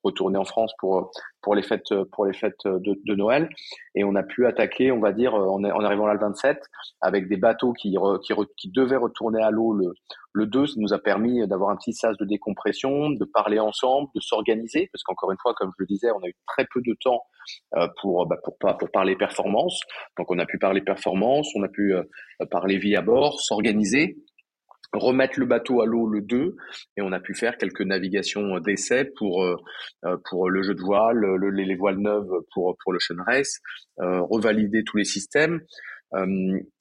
retourner 0.03 0.39
en 0.39 0.45
France 0.45 0.73
pour 0.79 1.11
pour 1.43 1.55
les 1.55 1.63
fêtes 1.63 1.95
pour 2.13 2.27
les 2.27 2.33
fêtes 2.33 2.65
de, 2.65 2.99
de 3.05 3.15
Noël, 3.15 3.49
et 3.95 4.05
on 4.05 4.15
a 4.15 4.23
pu 4.23 4.47
attaquer, 4.47 4.93
on 4.93 5.01
va 5.01 5.13
dire, 5.13 5.35
en, 5.35 5.63
en 5.63 5.85
arrivant 5.85 6.07
là 6.07 6.15
le 6.15 6.21
27, 6.21 6.59
avec 7.01 7.29
des 7.29 7.37
bateaux 7.37 7.73
qui 7.73 7.97
qui, 8.23 8.35
qui 8.57 8.71
devaient 8.71 8.97
retourner 8.97 9.43
à 9.43 9.51
l'eau 9.51 9.73
le 9.73 9.95
le 10.33 10.47
2. 10.47 10.67
Ça 10.67 10.75
nous 10.77 10.93
a 10.93 10.99
permis 10.99 11.47
d'avoir 11.47 11.71
un 11.71 11.77
petit 11.77 11.93
sas 11.93 12.17
de 12.17 12.25
décompression, 12.25 13.11
de 13.11 13.25
parler 13.25 13.59
ensemble, 13.59 14.09
de 14.15 14.21
s'organiser, 14.21 14.89
parce 14.93 15.03
qu'encore 15.03 15.33
une 15.33 15.39
fois, 15.41 15.55
comme 15.55 15.71
je 15.71 15.83
le 15.83 15.87
disais, 15.87 16.11
on 16.11 16.23
a 16.23 16.29
eu 16.29 16.35
très 16.47 16.67
peu 16.73 16.81
de 16.81 16.95
temps 17.01 17.23
euh, 17.77 17.89
pour, 18.01 18.27
bah, 18.27 18.37
pour, 18.45 18.57
pour 18.59 18.91
parler 18.91 19.17
performance. 19.17 19.81
Donc 20.19 20.31
on 20.31 20.39
a 20.39 20.47
pu 20.47 20.59
parler 20.59 20.83
performance, 20.83 21.49
on 21.57 21.63
a 21.63 21.69
pu 21.69 21.95
euh, 21.95 22.03
parler 22.51 22.79
vie 22.79 22.97
à 22.97 23.03
bord, 23.03 23.41
s'organiser, 23.41 24.19
remettre 24.93 25.39
le 25.39 25.47
bateau 25.47 25.81
à 25.81 25.87
l'eau 25.87 26.07
le 26.07 26.21
2 26.21 26.57
et 26.97 27.03
on 27.03 27.13
a 27.13 27.21
pu 27.21 27.35
faire 27.35 27.57
quelques 27.57 27.83
navigations 27.83 28.59
d'essai 28.59 29.11
pour 29.17 29.45
euh, 29.45 29.57
pour 30.29 30.51
le 30.51 30.63
jeu 30.63 30.75
de 30.75 30.83
voile, 30.83 31.19
le, 31.19 31.51
les 31.51 31.77
voiles 31.77 31.99
neuves 31.99 32.31
pour 32.53 32.77
pour 32.83 32.93
le 32.93 32.99
Race, 33.27 33.61
euh, 34.01 34.21
revalider 34.23 34.83
tous 34.85 34.97
les 34.97 35.05
systèmes 35.05 35.61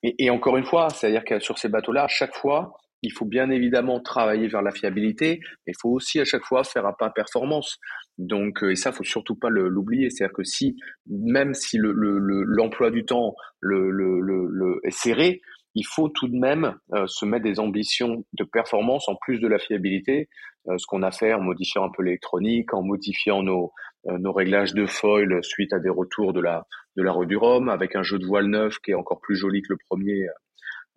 et, 0.01 0.25
et, 0.25 0.31
encore 0.31 0.57
une 0.57 0.65
fois, 0.65 0.89
c'est-à-dire 0.89 1.23
que 1.23 1.39
sur 1.39 1.59
ces 1.59 1.69
bateaux-là, 1.69 2.05
à 2.05 2.07
chaque 2.07 2.33
fois, 2.33 2.73
il 3.01 3.13
faut 3.13 3.25
bien 3.25 3.49
évidemment 3.49 3.99
travailler 4.01 4.47
vers 4.47 4.61
la 4.61 4.71
fiabilité, 4.71 5.39
mais 5.65 5.73
il 5.73 5.79
faut 5.79 5.89
aussi 5.89 6.19
à 6.19 6.25
chaque 6.25 6.43
fois 6.43 6.63
faire 6.63 6.85
un 6.85 6.93
pas 6.93 7.09
performance. 7.09 7.77
Donc, 8.17 8.63
euh, 8.63 8.71
et 8.71 8.75
ça, 8.75 8.91
faut 8.91 9.03
surtout 9.03 9.35
pas 9.35 9.49
l'oublier. 9.49 10.09
C'est-à-dire 10.09 10.35
que 10.35 10.43
si, 10.43 10.75
même 11.07 11.53
si 11.53 11.77
l'emploi 11.77 12.87
le, 12.87 12.95
le, 12.95 13.01
du 13.01 13.05
temps 13.05 13.35
le, 13.61 14.79
est 14.83 14.91
serré, 14.91 15.41
il 15.75 15.85
faut 15.85 16.09
tout 16.09 16.27
de 16.27 16.37
même 16.37 16.75
euh, 16.93 17.05
se 17.07 17.25
mettre 17.25 17.43
des 17.43 17.59
ambitions 17.59 18.23
de 18.33 18.43
performance 18.43 19.07
en 19.07 19.15
plus 19.15 19.39
de 19.39 19.47
la 19.47 19.59
fiabilité. 19.59 20.27
Euh, 20.67 20.77
ce 20.77 20.85
qu'on 20.87 21.03
a 21.03 21.11
fait 21.11 21.33
en 21.33 21.41
modifiant 21.41 21.85
un 21.85 21.91
peu 21.95 22.03
l'électronique, 22.03 22.73
en 22.73 22.83
modifiant 22.83 23.43
nos, 23.43 23.71
nos 24.05 24.33
réglages 24.33 24.73
de 24.73 24.85
foil 24.85 25.39
suite 25.43 25.73
à 25.73 25.79
des 25.79 25.89
retours 25.89 26.33
de 26.33 26.41
la 26.41 26.65
de 26.97 27.03
la 27.03 27.11
rue 27.11 27.27
du 27.27 27.37
Rhum, 27.37 27.69
avec 27.69 27.95
un 27.95 28.03
jeu 28.03 28.19
de 28.19 28.25
voile 28.25 28.47
neuf 28.47 28.77
qui 28.79 28.91
est 28.91 28.95
encore 28.95 29.21
plus 29.21 29.35
joli 29.35 29.61
que 29.61 29.73
le 29.73 29.77
premier 29.89 30.27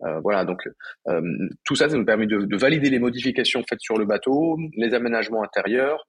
euh, 0.05 0.19
voilà, 0.19 0.43
donc 0.43 0.59
euh, 1.07 1.21
tout 1.63 1.75
ça, 1.75 1.89
ça 1.89 1.97
nous 1.97 2.05
permet 2.05 2.27
de, 2.27 2.39
de, 2.39 2.57
valider 2.57 2.89
les 2.89 2.99
modifications 2.99 3.63
faites 3.67 3.79
sur 3.79 3.97
le 3.97 4.05
bateau, 4.05 4.57
les 4.75 4.93
aménagements 4.93 5.43
intérieurs, 5.43 6.05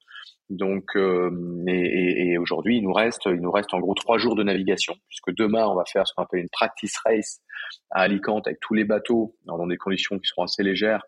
Donc, 0.51 0.97
euh, 0.97 1.31
et, 1.67 2.33
et, 2.33 2.39
aujourd'hui, 2.39 2.77
il 2.77 2.83
nous 2.83 2.93
reste, 2.93 3.23
il 3.27 3.41
nous 3.41 3.51
reste 3.51 3.73
en 3.73 3.81
gros 3.81 3.95
trois 3.95 4.19
jours 4.19 4.37
de 4.37 4.43
navigation, 4.43 4.95
puisque 5.09 5.35
demain, 5.37 5.67
on 5.67 5.75
va 5.75 5.85
faire 5.91 6.07
ce 6.07 6.13
qu'on 6.15 6.25
appelle 6.25 6.41
une 6.41 6.51
practice 6.51 6.97
race 7.05 7.41
à 7.91 8.03
Alicante 8.03 8.47
avec 8.47 8.61
tous 8.61 8.75
les 8.75 8.85
bateaux 8.85 9.37
dans 9.47 9.67
des 9.67 9.79
conditions 9.79 10.19
qui 10.19 10.27
seront 10.27 10.43
assez 10.43 10.63
légères 10.63 11.03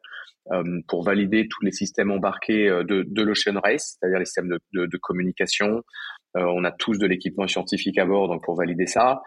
euh, 0.53 0.81
pour 0.89 1.03
valider 1.03 1.49
tous 1.49 1.65
les 1.65 1.73
systèmes 1.73 2.11
embarqués 2.11 2.69
euh, 2.69 2.83
de, 2.83 3.05
de 3.07 3.23
l'Ocean 3.23 3.61
Race, 3.63 3.99
c'est-à-dire 3.99 4.21
les 4.21 4.25
systèmes 4.25 4.49
de, 4.49 4.59
de, 4.73 4.87
de 4.87 4.97
communication. 4.97 5.83
Euh, 6.37 6.45
on 6.45 6.65
a 6.65 6.73
tous 6.73 6.99
de 6.99 7.07
l'équipement 7.07 7.47
scientifique 7.47 7.99
à 7.99 8.07
bord, 8.07 8.29
donc 8.29 8.43
pour 8.43 8.57
valider 8.57 8.87
ça. 8.87 9.23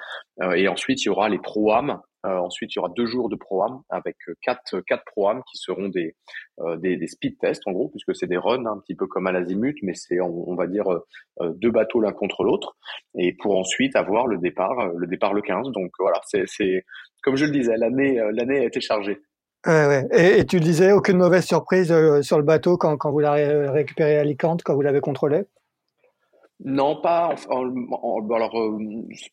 et 0.56 0.68
ensuite, 0.68 1.04
il 1.04 1.08
y 1.08 1.10
aura 1.10 1.30
les 1.30 1.40
pro-am 1.40 1.90
euh, 1.92 1.96
ensuite, 2.24 2.74
il 2.74 2.78
y 2.78 2.80
aura 2.80 2.90
deux 2.90 3.06
jours 3.06 3.30
de 3.30 3.36
programme 3.36 3.82
avec 3.90 4.18
euh, 4.28 4.34
quatre 4.42 4.82
quatre 4.82 5.04
programmes 5.06 5.42
qui 5.50 5.58
seront 5.58 5.88
des, 5.88 6.16
euh, 6.60 6.78
des, 6.78 7.08
speed 7.08 7.38
tests 7.40 7.64
en 7.68 7.72
gros, 7.72 7.90
puisque 7.90 8.16
c'est 8.16 8.28
des 8.28 8.38
runs 8.38 8.66
un 8.66 8.80
petit 8.80 8.96
peu 8.96 9.08
comme 9.08 9.28
à 9.28 9.32
l'azimut, 9.32 9.78
mais 9.84 9.94
c'est 9.96 10.20
on, 10.22 10.56
va 10.56 10.68
dire 10.68 10.86
deux 11.42 11.72
bateaux 11.72 12.02
l'un 12.02 12.12
contre 12.12 12.44
l'autre, 12.44 12.76
et 13.18 13.36
pour 13.42 13.58
ensuite 13.58 13.96
avoir 13.96 14.28
le 14.28 14.38
départ 14.38 14.88
le 14.96 15.08
départ 15.08 15.34
le 15.34 15.42
15. 15.42 15.72
Donc 15.72 15.92
voilà, 16.00 16.20
c'est 16.24 16.84
comme 17.24 17.36
je 17.36 17.46
le 17.46 17.52
disais, 17.52 17.78
l'année 17.78 18.20
l'année 18.32 18.60
a 18.60 18.66
été 18.66 18.82
chargée. 18.82 19.20
Ouais, 19.66 19.88
ouais. 19.88 20.40
Et, 20.40 20.46
tu 20.46 20.62
disais, 20.62 20.94
aucune 20.94 21.18
mauvaise 21.18 21.46
surprise 21.46 21.94
sur 22.22 22.38
le 22.38 22.44
bateau 22.44 22.78
quand, 22.78 22.96
quand 22.96 23.12
vous 23.12 23.20
l'avez 23.20 23.68
récupéré 23.70 24.18
à 24.18 24.22
Alicante, 24.22 24.64
quand 24.64 24.74
vous 24.74 24.82
l'avez 24.82 25.02
contrôlé? 25.02 25.44
Non, 26.64 27.00
pas. 27.02 27.36
alors, 27.50 28.60
euh, 28.60 28.78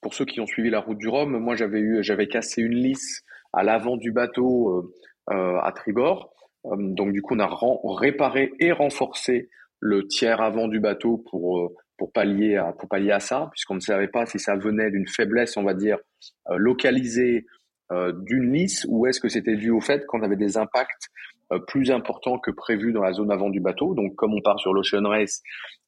pour 0.00 0.14
ceux 0.14 0.24
qui 0.24 0.40
ont 0.40 0.46
suivi 0.46 0.70
la 0.70 0.80
route 0.80 0.98
du 0.98 1.08
Rhum, 1.08 1.38
moi 1.38 1.56
j'avais 1.56 1.80
eu, 1.80 2.02
j'avais 2.02 2.28
cassé 2.28 2.62
une 2.62 2.74
lisse 2.74 3.24
à 3.52 3.64
l'avant 3.64 3.96
du 3.96 4.12
bateau 4.12 4.70
euh, 4.70 4.94
euh, 5.34 5.58
à 5.60 5.72
tribord. 5.72 6.32
donc 6.64 7.12
du 7.12 7.22
coup, 7.22 7.34
on 7.34 7.40
a 7.40 7.50
réparé 7.98 8.52
et 8.60 8.70
renforcé 8.70 9.50
le 9.80 10.06
tiers 10.06 10.40
avant 10.40 10.68
du 10.68 10.78
bateau 10.78 11.24
pour 11.30 11.72
pour 11.98 12.12
pallier 12.12 12.56
à 12.56 12.72
pour 12.72 12.88
pallier 12.88 13.12
à 13.12 13.20
ça, 13.20 13.48
puisqu'on 13.50 13.74
ne 13.74 13.80
savait 13.80 14.08
pas 14.08 14.26
si 14.26 14.38
ça 14.38 14.54
venait 14.54 14.90
d'une 14.90 15.08
faiblesse, 15.08 15.56
on 15.56 15.64
va 15.64 15.74
dire 15.74 15.98
localisée 16.48 17.46
d'une 17.90 18.52
lisse 18.52 18.86
ou 18.88 19.06
est-ce 19.06 19.20
que 19.20 19.28
c'était 19.28 19.56
dû 19.56 19.70
au 19.70 19.80
fait 19.80 20.06
qu'on 20.06 20.22
avait 20.22 20.36
des 20.36 20.56
impacts 20.58 21.08
plus 21.66 21.90
important 21.90 22.38
que 22.38 22.50
prévu 22.50 22.92
dans 22.92 23.02
la 23.02 23.12
zone 23.12 23.30
avant 23.30 23.50
du 23.50 23.60
bateau. 23.60 23.94
Donc, 23.94 24.14
comme 24.16 24.34
on 24.34 24.40
part 24.40 24.58
sur 24.58 24.72
l'Ocean 24.72 25.08
Race, 25.08 25.42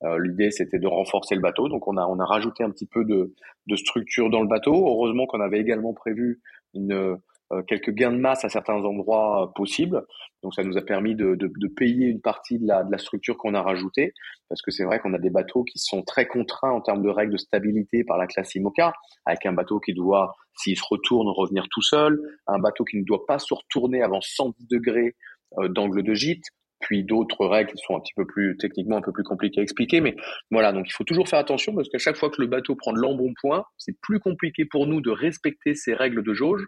euh, 0.05 0.19
l'idée 0.23 0.51
c'était 0.51 0.79
de 0.79 0.87
renforcer 0.87 1.35
le 1.35 1.41
bateau. 1.41 1.69
Donc, 1.69 1.89
on 1.89 1.97
a 1.97 2.07
on 2.07 2.19
a 2.19 2.25
rajouté 2.25 2.65
un 2.65 2.71
petit 2.71 2.87
peu 2.87 3.05
de, 3.05 3.35
de 3.67 3.77
structure 3.77 4.31
dans 4.31 4.41
le 4.41 4.49
bateau. 4.49 4.75
Heureusement 4.75 5.27
qu'on 5.27 5.41
avait 5.41 5.61
également 5.61 5.95
prévu 5.95 6.41
une 6.75 7.19
euh, 7.51 7.63
quelques 7.63 7.93
gains 7.93 8.13
de 8.13 8.19
masse 8.19 8.45
à 8.45 8.51
certains 8.51 8.75
endroits 8.75 9.53
possibles. 9.55 10.05
Donc, 10.43 10.55
ça 10.55 10.63
nous 10.63 10.77
a 10.77 10.83
permis 10.83 11.15
de, 11.15 11.35
de, 11.35 11.51
de 11.57 11.69
payer 11.69 12.07
une 12.07 12.21
partie 12.21 12.59
de 12.59 12.67
la, 12.67 12.85
de 12.85 12.93
la 12.93 12.99
structure 12.99 13.39
qu'on 13.39 13.55
a 13.55 13.63
rajoutée, 13.63 14.13
parce 14.51 14.61
que 14.61 14.71
c'est 14.71 14.85
vrai 14.85 15.01
qu'on 15.01 15.15
a 15.15 15.19
des 15.19 15.31
bateaux 15.31 15.65
qui 15.65 15.79
sont 15.79 16.03
très 16.03 16.27
contraints 16.27 16.73
en 16.73 16.83
termes 16.83 17.03
de 17.03 17.09
règles 17.09 17.33
de 17.33 17.39
stabilité 17.39 18.05
par 18.05 18.19
la 18.19 18.27
classe 18.27 18.55
IMOCA, 18.55 18.93
avec 19.25 19.47
un 19.47 19.55
bateau 19.55 19.81
qui 19.81 19.95
doit, 19.95 20.35
s'il 20.59 20.77
se 20.77 20.85
retourne, 20.91 21.27
revenir 21.31 21.65
tout 21.71 21.81
seul, 21.81 22.21
un 22.47 22.59
bateau 22.59 22.85
qui 22.85 22.99
ne 22.99 23.05
doit 23.05 23.25
pas 23.27 23.39
se 23.39 23.55
retourner 23.55 24.03
avant 24.03 24.21
110 24.21 24.67
degrés 24.69 25.07
euh, 25.07 25.13
d'angle 25.57 26.03
de 26.03 26.15
gîte, 26.15 26.45
puis 26.81 27.05
d'autres 27.05 27.47
règles 27.47 27.73
qui 27.73 27.83
sont 27.85 27.97
un 27.97 28.01
petit 28.01 28.15
peu 28.15 28.27
plus 28.27 28.57
techniquement 28.57 28.97
un 28.97 29.03
peu 29.03 29.13
plus 29.13 29.25
compliquées 29.25 29.61
à 29.61 29.63
expliquer. 29.63 30.01
Mais 30.01 30.17
voilà, 30.51 30.73
donc 30.73 30.87
il 30.89 30.93
faut 30.93 31.05
toujours 31.05 31.29
faire 31.29 31.39
attention 31.39 31.75
parce 31.75 31.89
qu'à 31.89 31.99
chaque 31.99 32.17
fois 32.17 32.31
que 32.31 32.41
le 32.41 32.47
bateau 32.47 32.77
prend 32.77 32.93
de 32.93 32.99
l'embonpoint, 32.99 33.65
c'est 33.77 33.97
plus 34.01 34.21
compliqué 34.21 34.65
pour 34.65 34.87
nous 34.87 35.01
de 35.01 35.11
respecter 35.11 35.75
ces 35.75 35.95
règles 35.95 36.23
de 36.23 36.33
jauge. 36.33 36.65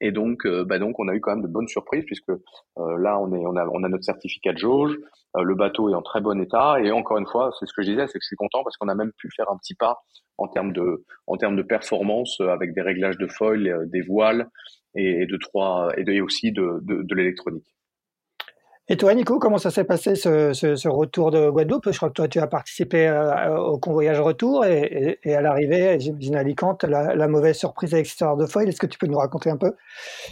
Et 0.00 0.12
donc, 0.12 0.46
euh, 0.46 0.64
bah 0.64 0.78
donc 0.78 0.98
on 0.98 1.08
a 1.08 1.14
eu 1.14 1.20
quand 1.20 1.32
même 1.32 1.42
de 1.42 1.48
bonnes 1.48 1.68
surprises 1.68 2.04
puisque 2.06 2.30
euh, 2.30 2.98
là 2.98 3.18
on 3.18 3.32
est 3.32 3.44
on 3.46 3.56
a 3.56 3.66
on 3.66 3.82
a 3.82 3.88
notre 3.88 4.04
certificat 4.04 4.52
de 4.52 4.58
jauge, 4.58 4.96
le 5.34 5.54
bateau 5.54 5.90
est 5.90 5.94
en 5.94 6.02
très 6.02 6.20
bon 6.20 6.40
état 6.40 6.76
et 6.82 6.90
encore 6.90 7.18
une 7.18 7.26
fois, 7.26 7.50
c'est 7.58 7.66
ce 7.66 7.72
que 7.72 7.82
je 7.82 7.90
disais, 7.90 8.06
c'est 8.06 8.18
que 8.18 8.22
je 8.22 8.28
suis 8.28 8.36
content 8.36 8.62
parce 8.64 8.76
qu'on 8.76 8.88
a 8.88 8.94
même 8.94 9.12
pu 9.18 9.28
faire 9.34 9.50
un 9.50 9.56
petit 9.58 9.74
pas 9.74 9.98
en 10.38 10.48
termes 10.48 10.72
de 10.72 11.04
en 11.26 11.36
termes 11.36 11.56
de 11.56 11.62
performance 11.62 12.40
avec 12.40 12.74
des 12.74 12.80
réglages 12.80 13.18
de 13.18 13.26
foil, 13.26 13.88
des 13.90 14.02
voiles 14.02 14.48
et, 14.94 15.26
de 15.26 15.36
trois 15.36 15.90
et, 15.96 16.02
et 16.10 16.20
aussi 16.20 16.52
de, 16.52 16.80
de 16.82 17.14
l'électronique. 17.14 17.66
Et 18.90 18.96
toi, 18.96 19.12
Nico, 19.14 19.38
comment 19.38 19.58
ça 19.58 19.70
s'est 19.70 19.84
passé 19.84 20.14
ce, 20.14 20.54
ce, 20.54 20.74
ce, 20.74 20.88
retour 20.88 21.30
de 21.30 21.50
Guadeloupe? 21.50 21.90
Je 21.90 21.96
crois 21.96 22.08
que 22.08 22.14
toi, 22.14 22.26
tu 22.26 22.38
as 22.38 22.46
participé 22.46 23.06
euh, 23.06 23.58
au 23.58 23.78
convoyage 23.78 24.18
retour 24.18 24.64
et, 24.64 25.18
et, 25.22 25.34
à 25.34 25.42
l'arrivée, 25.42 26.00
j'imagine 26.00 26.36
à 26.36 26.38
Alicante, 26.38 26.84
la, 26.84 27.14
la, 27.14 27.28
mauvaise 27.28 27.56
surprise 27.56 27.92
avec 27.92 28.06
cette 28.06 28.26
de 28.38 28.46
foil. 28.46 28.66
Est-ce 28.66 28.80
que 28.80 28.86
tu 28.86 28.98
peux 28.98 29.06
nous 29.06 29.18
raconter 29.18 29.50
un 29.50 29.58
peu? 29.58 29.72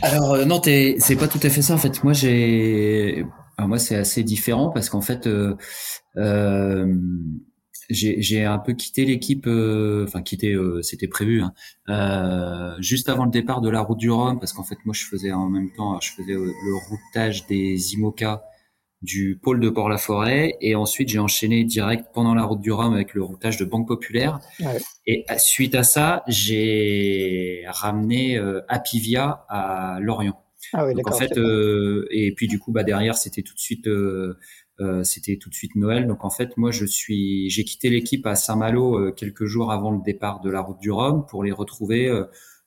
Alors 0.00 0.34
euh, 0.34 0.44
non, 0.46 0.60
c'est 0.62 1.16
pas 1.18 1.28
tout 1.28 1.40
à 1.42 1.50
fait 1.50 1.60
ça. 1.60 1.74
En 1.74 1.78
fait, 1.78 2.02
moi, 2.02 2.14
j'ai, 2.14 3.26
moi, 3.58 3.78
c'est 3.78 3.96
assez 3.96 4.22
différent 4.22 4.70
parce 4.70 4.88
qu'en 4.88 5.02
fait, 5.02 5.26
euh, 5.26 5.56
euh 6.16 6.86
j'ai 7.90 8.44
un 8.44 8.58
peu 8.58 8.72
quitté 8.72 9.04
l'équipe, 9.04 9.46
euh, 9.46 10.04
enfin 10.06 10.22
quitté, 10.22 10.52
euh, 10.52 10.82
c'était 10.82 11.08
prévu, 11.08 11.42
hein, 11.42 11.52
euh, 11.88 12.74
juste 12.80 13.08
avant 13.08 13.24
le 13.24 13.30
départ 13.30 13.60
de 13.60 13.70
la 13.70 13.80
route 13.80 13.98
du 13.98 14.10
Rhum, 14.10 14.38
parce 14.38 14.52
qu'en 14.52 14.64
fait 14.64 14.78
moi 14.84 14.94
je 14.94 15.04
faisais 15.04 15.32
en 15.32 15.48
même 15.48 15.70
temps, 15.72 16.00
je 16.00 16.12
faisais 16.12 16.32
le 16.32 16.74
routage 16.88 17.46
des 17.46 17.94
IMOCA 17.94 18.44
du 19.02 19.38
pôle 19.40 19.60
de 19.60 19.68
Port-la-Forêt, 19.68 20.56
et 20.60 20.74
ensuite 20.74 21.08
j'ai 21.08 21.18
enchaîné 21.18 21.64
direct 21.64 22.06
pendant 22.12 22.34
la 22.34 22.44
route 22.44 22.60
du 22.60 22.72
Rhum 22.72 22.94
avec 22.94 23.14
le 23.14 23.22
routage 23.22 23.56
de 23.56 23.64
Banque 23.64 23.86
Populaire. 23.86 24.40
Ouais. 24.60 24.78
Et 25.06 25.24
suite 25.38 25.74
à 25.74 25.82
ça, 25.82 26.24
j'ai 26.26 27.64
ramené 27.68 28.38
Apivia 28.68 29.44
à 29.48 29.98
Lorient. 30.00 30.42
Ah 30.72 30.84
oui, 30.84 30.94
Donc 30.94 31.08
en 31.08 31.16
fait, 31.16 31.30
et 32.10 32.32
puis 32.34 32.48
du 32.48 32.58
coup, 32.58 32.72
bah 32.72 32.82
derrière, 32.82 33.16
c'était 33.16 33.42
tout 33.42 33.54
de 33.54 33.60
suite 33.60 33.88
euh, 34.80 35.04
c'était 35.04 35.36
tout 35.36 35.48
de 35.48 35.54
suite 35.54 35.74
Noël. 35.74 36.06
Donc 36.06 36.24
en 36.24 36.30
fait, 36.30 36.56
moi, 36.56 36.70
je 36.70 36.84
suis, 36.84 37.48
j'ai 37.48 37.64
quitté 37.64 37.88
l'équipe 37.88 38.26
à 38.26 38.34
Saint-Malo 38.34 38.98
euh, 38.98 39.12
quelques 39.12 39.46
jours 39.46 39.72
avant 39.72 39.90
le 39.90 40.02
départ 40.04 40.40
de 40.40 40.50
la 40.50 40.60
route 40.60 40.78
du 40.78 40.90
Rhum 40.90 41.24
pour 41.26 41.42
les 41.42 41.52
retrouver 41.52 42.08
euh, 42.08 42.24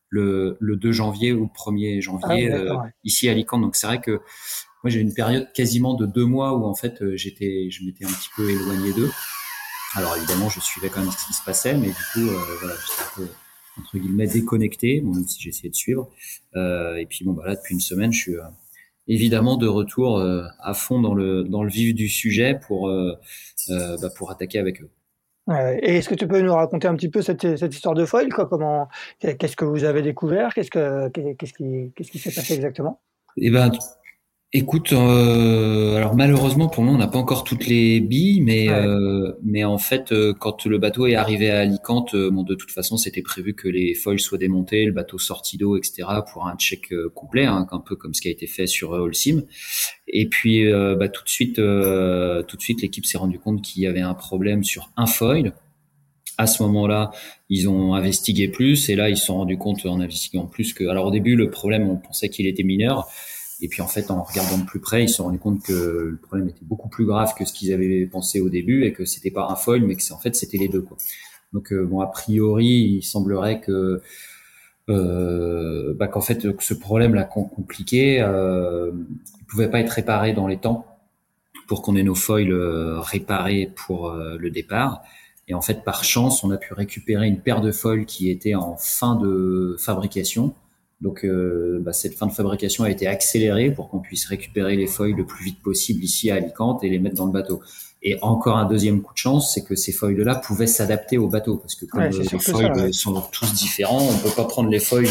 le, 0.10 0.58
le 0.60 0.76
2 0.76 0.92
janvier 0.92 1.34
ou 1.34 1.42
le 1.42 1.74
1er 1.74 2.02
janvier 2.02 2.52
ah, 2.52 2.88
ici 3.04 3.30
à 3.30 3.34
Alicante. 3.34 3.62
Donc 3.62 3.76
c'est 3.76 3.86
vrai 3.86 4.02
que 4.02 4.12
moi, 4.12 4.90
j'ai 4.90 5.00
une 5.00 5.14
période 5.14 5.52
quasiment 5.54 5.94
de 5.94 6.06
deux 6.06 6.26
mois 6.26 6.58
où 6.58 6.66
en 6.66 6.74
fait, 6.74 7.04
j'étais, 7.16 7.70
je 7.70 7.84
m'étais 7.84 8.06
un 8.06 8.10
petit 8.10 8.30
peu 8.36 8.50
éloigné 8.50 8.94
d'eux. 8.94 9.12
Alors 9.96 10.16
évidemment, 10.18 10.50
je 10.50 10.60
suivais 10.60 10.90
quand 10.90 11.02
même 11.02 11.12
ce 11.12 11.28
qui 11.28 11.34
se 11.34 11.44
passait, 11.44 11.76
mais 11.78 11.88
du 11.88 11.94
coup, 11.94 12.22
voilà, 12.60 12.76
j'étais 12.76 13.02
un 13.02 13.16
peu 13.16 13.28
entre 13.78 13.98
guillemets 13.98 14.28
déconnecté, 14.28 15.02
bon, 15.02 15.14
même 15.14 15.28
si 15.28 15.42
j'essayais 15.42 15.70
de 15.70 15.76
suivre. 15.76 16.10
et 16.56 17.06
puis 17.08 17.24
bon, 17.24 17.34
bah 17.34 17.44
là, 17.46 17.56
depuis 17.56 17.76
une 17.76 17.82
semaine, 17.82 18.12
je 18.14 18.20
suis 18.20 18.36
évidemment 19.10 19.58
de 19.58 19.68
retour 19.68 20.20
euh, 20.20 20.44
à 20.60 20.74
fond 20.74 21.02
dans 21.02 21.14
le 21.14 21.44
dans 21.44 21.64
le 21.64 21.70
vif 21.70 21.94
du 21.94 22.08
sujet 22.08 22.58
pour 22.68 22.88
euh, 22.88 23.18
euh, 23.70 23.98
bah, 24.02 24.10
pour 24.16 24.32
attaquer 24.32 24.60
avec 24.60 24.82
eux. 24.82 24.90
Et 25.82 25.98
est-ce 25.98 26.08
que 26.08 26.14
tu 26.14 26.28
peux 26.28 26.42
nous 26.42 26.54
raconter 26.54 26.88
un 26.88 26.96
petit 26.96 27.10
peu 27.10 27.24
cette, 27.24 27.58
cette 27.58 27.74
histoire 27.74 27.96
de 27.96 28.06
foil 28.06 28.30
quoi? 28.30 28.46
Comment 28.46 28.88
qu'est-ce 29.20 29.56
que 29.56 29.66
vous 29.66 29.84
avez 29.84 30.04
découvert? 30.04 30.54
Qu'est-ce 30.54 30.70
que 30.70 31.10
qu'est-ce 31.10 31.54
qui 31.54 31.92
qu'est-ce 31.96 32.12
qui 32.12 32.20
s'est 32.20 32.32
passé 32.32 32.54
exactement? 32.54 33.02
Eh 33.36 33.50
ben 33.50 33.72
Écoute, 34.52 34.94
euh, 34.94 35.96
alors 35.96 36.16
malheureusement 36.16 36.70
pour 36.70 36.84
nous 36.84 36.92
on 36.92 36.98
n'a 36.98 37.06
pas 37.06 37.20
encore 37.20 37.44
toutes 37.44 37.68
les 37.68 38.00
billes, 38.00 38.42
mais 38.42 38.68
euh, 38.68 39.32
mais 39.44 39.64
en 39.64 39.78
fait 39.78 40.12
euh, 40.12 40.34
quand 40.34 40.66
le 40.66 40.80
bateau 40.80 41.06
est 41.06 41.14
arrivé 41.14 41.52
à 41.52 41.60
Alicante, 41.60 42.16
bon 42.16 42.42
de 42.42 42.56
toute 42.56 42.72
façon 42.72 42.98
c'était 42.98 43.22
prévu 43.22 43.54
que 43.54 43.68
les 43.68 43.94
foils 43.94 44.20
soient 44.20 44.40
démontées, 44.40 44.86
le 44.86 44.92
bateau 44.92 45.20
sorti 45.20 45.58
d'eau, 45.58 45.78
etc. 45.78 46.08
pour 46.34 46.48
un 46.48 46.56
check 46.56 46.92
complet, 47.14 47.46
hein, 47.46 47.68
un 47.70 47.80
peu 47.80 47.96
comme 47.96 48.16
ce 48.16 48.22
qui 48.22 48.28
a 48.28 48.32
été 48.32 48.48
fait 48.48 48.66
sur 48.66 48.90
Holcim. 48.90 49.44
Et 50.08 50.28
puis 50.28 50.68
bah, 50.72 51.10
tout 51.10 51.24
de 51.24 51.30
suite, 51.30 51.58
tout 51.58 52.58
de 52.58 52.62
suite 52.62 52.82
l'équipe 52.82 53.06
s'est 53.06 53.20
rendu 53.20 53.38
compte 53.38 53.62
qu'il 53.62 53.84
y 53.84 53.86
avait 53.86 54.02
un 54.02 54.16
problème 54.16 54.64
sur 54.64 54.90
un 54.98 55.06
foil. 55.06 55.54
À 56.40 56.48
ce 56.48 56.64
moment-là, 56.64 57.12
ils 57.50 57.70
ont 57.70 57.94
investigué 57.94 58.48
plus 58.48 58.90
et 58.90 58.96
là 58.96 59.12
ils 59.12 59.18
se 59.18 59.28
sont 59.28 59.36
rendus 59.36 59.60
compte 59.60 59.86
en 59.86 60.00
investiguant 60.00 60.48
plus 60.48 60.74
que. 60.74 60.86
Alors 60.86 61.06
au 61.06 61.12
début 61.12 61.36
le 61.36 61.52
problème 61.52 61.88
on 61.88 61.98
pensait 61.98 62.30
qu'il 62.30 62.48
était 62.48 62.64
mineur. 62.64 63.08
Et 63.62 63.68
puis 63.68 63.82
en 63.82 63.88
fait, 63.88 64.10
en 64.12 64.24
regardant 64.24 64.58
de 64.58 64.66
plus 64.66 64.80
près, 64.80 65.04
ils 65.04 65.10
se 65.10 65.16
sont 65.16 65.26
rendus 65.26 65.40
compte 65.40 65.62
que 65.64 66.10
le 66.12 66.18
problème 66.18 66.48
était 66.50 66.64
beaucoup 66.64 66.90
plus 66.90 67.06
grave 67.06 67.34
que 67.38 67.46
ce 67.46 67.54
qu'ils 67.54 67.74
avaient 67.74 68.06
pensé 68.06 68.40
au 68.40 68.50
début 68.50 68.86
et 68.86 68.94
que 68.94 69.06
c'était 69.06 69.32
pas 69.32 69.48
un 69.50 69.56
foil, 69.56 69.82
mais 69.82 69.96
que 69.96 70.14
en 70.14 70.18
fait 70.18 70.36
c'était 70.36 70.58
les 70.58 70.70
deux. 70.70 70.82
Quoi. 70.82 70.98
Donc 71.54 71.74
euh, 71.74 71.86
bon, 71.86 72.00
a 72.00 72.08
priori, 72.08 72.68
il 72.68 73.04
semblerait 73.04 73.60
que 73.60 74.02
euh, 74.90 75.94
bah, 75.94 76.08
qu'en 76.08 76.22
fait 76.22 76.48
ce 76.60 76.74
problème-là 76.74 77.24
compliqué, 77.24 78.22
euh, 78.22 78.92
il 79.40 79.46
pouvait 79.46 79.70
pas 79.70 79.80
être 79.80 79.92
réparé 79.92 80.34
dans 80.34 80.48
les 80.48 80.58
temps 80.58 80.86
pour 81.68 81.84
qu'on 81.84 81.96
ait 81.96 82.04
nos 82.04 82.16
foils 82.16 82.52
euh, 82.52 83.00
réparés 83.00 83.72
pour 83.86 84.10
euh, 84.10 84.38
le 84.40 84.50
départ. 84.50 85.04
Et 85.48 85.54
en 85.54 85.62
fait, 85.62 85.84
par 85.84 86.04
chance, 86.04 86.44
on 86.44 86.52
a 86.52 86.58
pu 86.58 86.74
récupérer 86.74 87.28
une 87.28 87.40
paire 87.40 87.62
de 87.62 87.72
foils 87.72 88.06
qui 88.06 88.30
était 88.30 88.56
en 88.56 88.76
fin 88.78 89.16
de 89.16 89.76
fabrication 89.80 90.54
donc 91.02 91.24
euh, 91.24 91.80
bah, 91.82 91.94
cette 91.94 92.16
fin 92.16 92.28
de 92.28 92.32
fabrication 92.32 92.84
a 92.84 92.90
été 92.90 93.08
accélérée 93.08 93.72
pour 93.72 93.90
qu'on 93.90 94.00
puisse 94.00 94.26
récupérer 94.26 94.76
les 94.76 94.88
feuilles 94.88 95.14
le 95.14 95.26
plus 95.26 95.46
vite 95.46 95.62
possible 95.62 96.04
ici 96.04 96.30
à 96.30 96.36
Alicante 96.36 96.84
et 96.84 96.90
les 96.90 97.00
mettre 97.00 97.16
dans 97.16 97.26
le 97.26 97.32
bateau. 97.32 97.62
Et 98.02 98.18
encore 98.22 98.58
un 98.58 98.66
deuxième 98.66 99.02
coup 99.02 99.14
de 99.14 99.18
chance, 99.18 99.54
c'est 99.54 99.64
que 99.64 99.76
ces 99.76 99.92
feuilles-là 99.92 100.36
pouvaient 100.36 100.68
s'adapter 100.68 101.18
au 101.18 101.28
bateau 101.28 101.58
parce 101.58 101.76
que 101.76 101.86
comme 101.86 102.04
les 102.04 102.12
feuilles 102.12 102.94
sont 102.94 103.22
tous 103.32 103.54
différents, 103.54 104.02
on 104.02 104.18
peut 104.18 104.34
pas 104.36 104.46
prendre 104.46 104.70
les 104.70 104.80
feuilles 104.80 105.10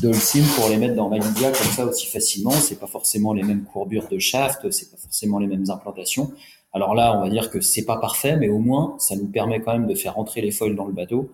de 0.00 0.10
pour 0.56 0.68
les 0.68 0.76
mettre 0.76 0.94
dans 0.94 1.08
Malaysia 1.08 1.50
comme 1.50 1.72
ça 1.72 1.84
aussi 1.86 2.06
facilement. 2.06 2.50
C'est 2.50 2.78
pas 2.78 2.86
forcément 2.86 3.32
les 3.32 3.42
mêmes 3.42 3.64
courbures 3.64 4.08
de 4.08 4.18
shaft, 4.18 4.70
c'est 4.70 4.90
pas 4.90 4.96
forcément 4.96 5.38
les 5.38 5.46
mêmes 5.46 5.64
implantations. 5.68 6.32
Alors 6.72 6.94
là, 6.94 7.16
on 7.16 7.20
va 7.20 7.28
dire 7.28 7.50
que 7.50 7.60
c'est 7.60 7.84
pas 7.84 7.98
parfait, 7.98 8.36
mais 8.36 8.48
au 8.48 8.58
moins, 8.58 8.96
ça 8.98 9.14
nous 9.14 9.26
permet 9.26 9.60
quand 9.60 9.72
même 9.72 9.86
de 9.86 9.94
faire 9.94 10.14
rentrer 10.14 10.40
les 10.40 10.50
foils 10.50 10.74
dans 10.74 10.86
le 10.86 10.92
bateau 10.92 11.30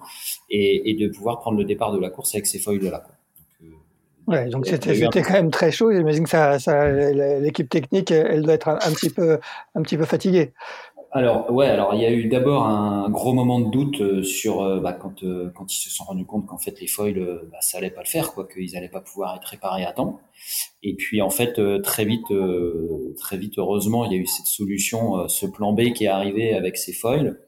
et, 0.51 0.96
de 0.98 1.09
pouvoir 1.09 1.38
prendre 1.38 1.57
le 1.57 1.64
départ 1.64 1.92
de 1.92 2.01
la 2.01 2.11
course 2.11 2.35
avec 2.35 2.46
ces 2.46 2.59
foils 2.59 2.83
là. 2.83 3.05
Donc, 3.05 3.05
euh, 3.05 3.17
ouais, 4.28 4.48
donc 4.48 4.66
c'était 4.66 5.22
quand 5.22 5.32
même 5.32 5.50
très 5.50 5.72
chaud. 5.72 5.92
J'imagine 5.92 6.24
que 6.24 6.30
ça, 6.30 6.58
ça 6.58 6.88
l'équipe 6.88 7.68
technique, 7.68 8.10
elle 8.10 8.42
doit 8.42 8.54
être 8.54 8.68
un, 8.68 8.92
petit 8.92 9.10
peu, 9.10 9.38
un 9.74 9.82
petit 9.82 9.96
peu 9.96 10.04
fatiguée. 10.04 10.52
Alors 11.10 11.50
ouais, 11.50 11.66
alors 11.66 11.94
il 11.94 12.02
y 12.02 12.04
a 12.04 12.12
eu 12.12 12.28
d'abord 12.28 12.66
un 12.66 13.08
gros 13.08 13.32
moment 13.32 13.60
de 13.60 13.70
doute 13.70 14.00
euh, 14.02 14.22
sur 14.22 14.60
euh, 14.60 14.78
bah, 14.78 14.92
quand 14.92 15.22
euh, 15.22 15.50
quand 15.54 15.72
ils 15.72 15.80
se 15.80 15.88
sont 15.88 16.04
rendus 16.04 16.26
compte 16.26 16.44
qu'en 16.46 16.58
fait 16.58 16.78
les 16.82 16.86
foils 16.86 17.48
bah, 17.50 17.58
ça 17.62 17.78
allait 17.78 17.90
pas 17.90 18.02
le 18.02 18.08
faire 18.08 18.34
quoi, 18.34 18.46
qu'ils 18.46 18.76
allaient 18.76 18.90
pas 18.90 19.00
pouvoir 19.00 19.34
être 19.36 19.46
réparés 19.46 19.86
à 19.86 19.92
temps. 19.92 20.20
Et 20.82 20.94
puis 20.96 21.22
en 21.22 21.30
fait 21.30 21.58
très 21.82 22.04
vite 22.04 22.30
très 23.16 23.38
vite 23.38 23.58
heureusement 23.58 24.04
il 24.04 24.12
y 24.12 24.16
a 24.16 24.18
eu 24.18 24.26
cette 24.26 24.46
solution, 24.46 25.26
ce 25.28 25.46
plan 25.46 25.72
B 25.72 25.92
qui 25.94 26.04
est 26.04 26.08
arrivé 26.08 26.54
avec 26.54 26.76
ces 26.76 26.92
foils. 26.92 27.40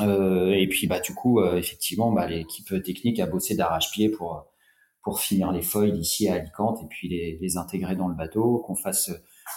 et 0.00 0.66
puis 0.68 0.86
bah 0.86 1.00
du 1.00 1.14
coup 1.14 1.42
effectivement 1.42 2.12
bah, 2.12 2.26
l'équipe 2.26 2.82
technique 2.84 3.18
a 3.18 3.26
bossé 3.26 3.56
d'arrache-pied 3.56 4.10
pour 4.10 4.46
pour 5.04 5.20
finir 5.20 5.52
les 5.52 5.62
foils 5.62 5.96
ici 5.96 6.28
à 6.28 6.34
Alicante 6.34 6.80
et 6.82 6.86
puis 6.88 7.08
les, 7.08 7.38
les 7.40 7.56
intégrer 7.56 7.94
dans 7.94 8.08
le 8.08 8.14
bateau, 8.14 8.58
qu'on 8.66 8.74
fasse 8.74 9.12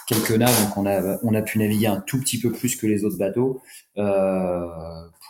quelques 0.06 0.32
naves, 0.32 0.64
donc 0.64 0.76
on 0.76 0.86
a, 0.86 1.18
on 1.22 1.34
a 1.34 1.42
pu 1.42 1.58
naviguer 1.58 1.86
un 1.86 2.00
tout 2.00 2.20
petit 2.20 2.38
peu 2.38 2.52
plus 2.52 2.76
que 2.76 2.86
les 2.86 3.04
autres 3.04 3.18
bateaux 3.18 3.62
euh, 3.96 4.66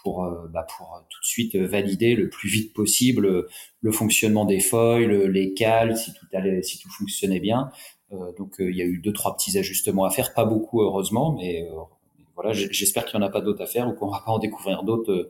pour, 0.03 0.25
euh, 0.25 0.49
bah 0.53 0.67
pour 0.77 1.05
tout 1.09 1.21
de 1.21 1.27
suite 1.27 1.55
valider 1.55 2.17
le 2.17 2.29
plus 2.29 2.49
vite 2.49 2.75
possible 2.75 3.47
le 3.81 3.93
fonctionnement 3.93 4.45
des 4.45 4.61
foils, 4.61 5.27
les 5.31 5.55
cales, 5.55 5.97
si 5.97 6.13
tout 6.13 6.27
allait, 6.33 6.63
si 6.63 6.79
tout 6.79 6.91
fonctionnait 6.91 7.41
bien. 7.41 7.71
Euh, 8.13 8.33
donc 8.37 8.57
il 8.59 8.75
y 8.75 8.83
a 8.83 8.87
eu 8.87 8.99
deux 8.99 9.13
trois 9.13 9.37
petits 9.37 9.57
ajustements 9.57 10.05
à 10.05 10.11
faire, 10.11 10.35
pas 10.35 10.45
beaucoup 10.45 10.83
heureusement, 10.83 11.37
mais 11.39 11.69
voilà, 12.39 12.53
j'espère 12.53 13.05
qu'il 13.05 13.19
n'y 13.19 13.25
en 13.25 13.29
a 13.29 13.31
pas 13.31 13.41
d'autres 13.41 13.63
à 13.63 13.67
faire 13.67 13.89
ou 13.89 13.95
qu'on 13.95 14.09
va 14.09 14.23
pas 14.25 14.31
en 14.31 14.39
découvrir 14.39 14.85
d'autres 14.85 15.29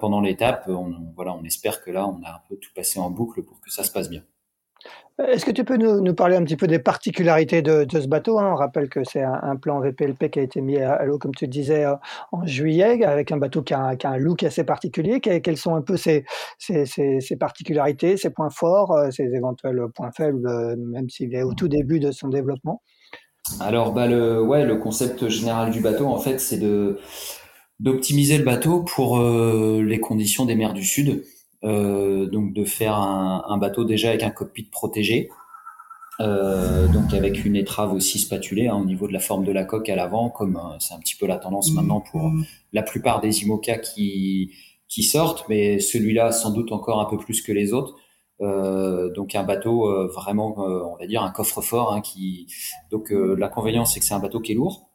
pendant 0.00 0.20
l'étape. 0.20 0.64
On, 0.68 1.12
voilà, 1.14 1.34
on 1.34 1.44
espère 1.44 1.82
que 1.82 1.90
là, 1.90 2.06
on 2.06 2.22
a 2.24 2.28
un 2.28 2.40
peu 2.48 2.56
tout 2.56 2.70
passé 2.74 2.98
en 2.98 3.10
boucle 3.10 3.42
pour 3.42 3.60
que 3.60 3.70
ça 3.70 3.84
se 3.84 3.90
passe 3.90 4.10
bien. 4.10 4.22
Est-ce 5.18 5.46
que 5.46 5.50
tu 5.50 5.64
peux 5.64 5.78
nous, 5.78 6.14
parler 6.14 6.36
un 6.36 6.44
petit 6.44 6.56
peu 6.56 6.66
des 6.66 6.78
particularités 6.78 7.62
de, 7.62 7.86
ce 7.90 8.06
bateau 8.06 8.38
hein? 8.38 8.50
On 8.52 8.54
rappelle 8.54 8.90
que 8.90 9.02
c'est 9.02 9.22
un, 9.22 9.56
plan 9.56 9.80
VPLP 9.80 10.30
qui 10.30 10.38
a 10.38 10.42
été 10.42 10.60
mis 10.60 10.76
à, 10.76 11.02
l'eau, 11.06 11.18
comme 11.18 11.34
tu 11.34 11.48
disais, 11.48 11.86
euh, 11.86 11.94
en 12.32 12.44
juillet, 12.44 13.02
avec 13.02 13.32
un 13.32 13.38
bateau 13.38 13.62
qui 13.62 13.72
a, 13.72 13.96
un, 14.04 14.16
look 14.18 14.42
assez 14.42 14.62
particulier. 14.62 15.20
Quelles 15.20 15.56
sont 15.56 15.74
un 15.74 15.80
peu 15.80 15.96
ses, 15.96 16.26
particularités, 17.40 18.18
ses 18.18 18.28
points 18.28 18.50
forts, 18.50 18.92
euh, 18.92 19.10
ses 19.10 19.34
éventuels 19.34 19.80
points 19.94 20.10
faibles, 20.12 20.46
euh, 20.46 20.76
même 20.76 21.08
s'il 21.08 21.34
est 21.34 21.42
au 21.42 21.54
tout 21.54 21.68
début 21.68 21.98
de 21.98 22.10
son 22.10 22.28
développement? 22.28 22.82
Alors, 23.60 23.92
bah, 23.92 24.06
le, 24.06 24.42
ouais, 24.42 24.64
le 24.64 24.76
concept 24.76 25.28
général 25.28 25.70
du 25.70 25.80
bateau, 25.80 26.06
en 26.06 26.18
fait, 26.18 26.38
c'est 26.38 26.58
de 26.58 26.98
d'optimiser 27.78 28.38
le 28.38 28.44
bateau 28.44 28.82
pour 28.84 29.20
les 29.20 30.00
conditions 30.00 30.46
des 30.46 30.54
mers 30.54 30.72
du 30.72 30.82
Sud. 30.82 31.22
Euh, 31.64 32.26
donc 32.26 32.52
de 32.52 32.64
faire 32.64 32.94
un, 32.94 33.44
un, 33.48 33.56
bateau 33.56 33.84
déjà 33.84 34.10
avec 34.10 34.22
un 34.22 34.30
cockpit 34.30 34.64
protégé, 34.64 35.30
euh, 36.20 36.86
donc 36.88 37.14
avec 37.14 37.44
une 37.44 37.56
étrave 37.56 37.92
aussi 37.92 38.18
spatulée 38.18 38.68
hein, 38.68 38.76
au 38.76 38.84
niveau 38.84 39.08
de 39.08 39.12
la 39.12 39.18
forme 39.20 39.44
de 39.44 39.52
la 39.52 39.64
coque 39.64 39.88
à 39.88 39.96
l'avant, 39.96 40.28
comme 40.28 40.56
euh, 40.56 40.76
c'est 40.78 40.94
un 40.94 40.98
petit 40.98 41.16
peu 41.16 41.26
la 41.26 41.38
tendance 41.38 41.72
maintenant 41.72 42.00
pour 42.00 42.30
la 42.72 42.82
plupart 42.82 43.20
des 43.20 43.42
IMOCA 43.42 43.78
qui, 43.78 44.52
qui 44.86 45.02
sortent, 45.02 45.48
mais 45.48 45.80
celui-là 45.80 46.30
sans 46.30 46.50
doute 46.50 46.72
encore 46.72 47.00
un 47.00 47.06
peu 47.06 47.16
plus 47.16 47.42
que 47.42 47.52
les 47.52 47.72
autres. 47.72 47.96
Euh, 48.42 49.10
donc 49.12 49.34
un 49.34 49.44
bateau 49.44 49.88
euh, 49.88 50.08
vraiment, 50.08 50.58
on 50.58 50.96
va 50.96 51.06
dire 51.06 51.22
un 51.22 51.30
coffre-fort. 51.30 51.92
Hein, 51.92 52.00
qui 52.00 52.46
donc 52.90 53.10
l'inconvénient 53.10 53.84
c'est 53.84 54.00
que 54.00 54.06
c'est 54.06 54.14
un 54.14 54.20
bateau 54.20 54.40
qui 54.40 54.52
est 54.52 54.56
lourd. 54.56 54.90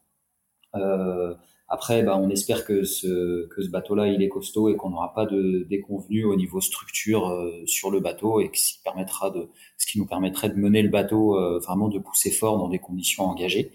Euh, 0.76 1.34
après, 1.74 2.04
bah, 2.04 2.18
on 2.18 2.30
espère 2.30 2.66
que 2.66 2.84
ce, 2.84 3.48
que 3.48 3.62
ce 3.62 3.70
bateau-là, 3.70 4.08
il 4.08 4.22
est 4.22 4.28
costaud 4.28 4.68
et 4.68 4.76
qu'on 4.76 4.90
n'aura 4.90 5.14
pas 5.14 5.26
de 5.26 5.66
déconvenus 5.70 6.26
au 6.26 6.36
niveau 6.36 6.60
structure 6.60 7.30
euh, 7.30 7.66
sur 7.66 7.90
le 7.92 8.02
bateau 8.02 8.42
et 8.42 8.50
que 8.50 8.58
ce 8.58 8.74
qui 8.74 8.80
permettra 8.84 9.30
de, 9.30 9.48
ce 9.78 9.90
qui 9.90 9.98
nous 9.98 10.06
permettrait 10.06 10.50
de 10.50 10.56
mener 10.56 10.82
le 10.82 10.90
bateau 10.90 11.38
euh, 11.38 11.60
vraiment 11.60 11.88
de 11.88 11.98
pousser 11.98 12.30
fort 12.30 12.58
dans 12.58 12.68
des 12.68 12.80
conditions 12.80 13.24
engagées. 13.24 13.72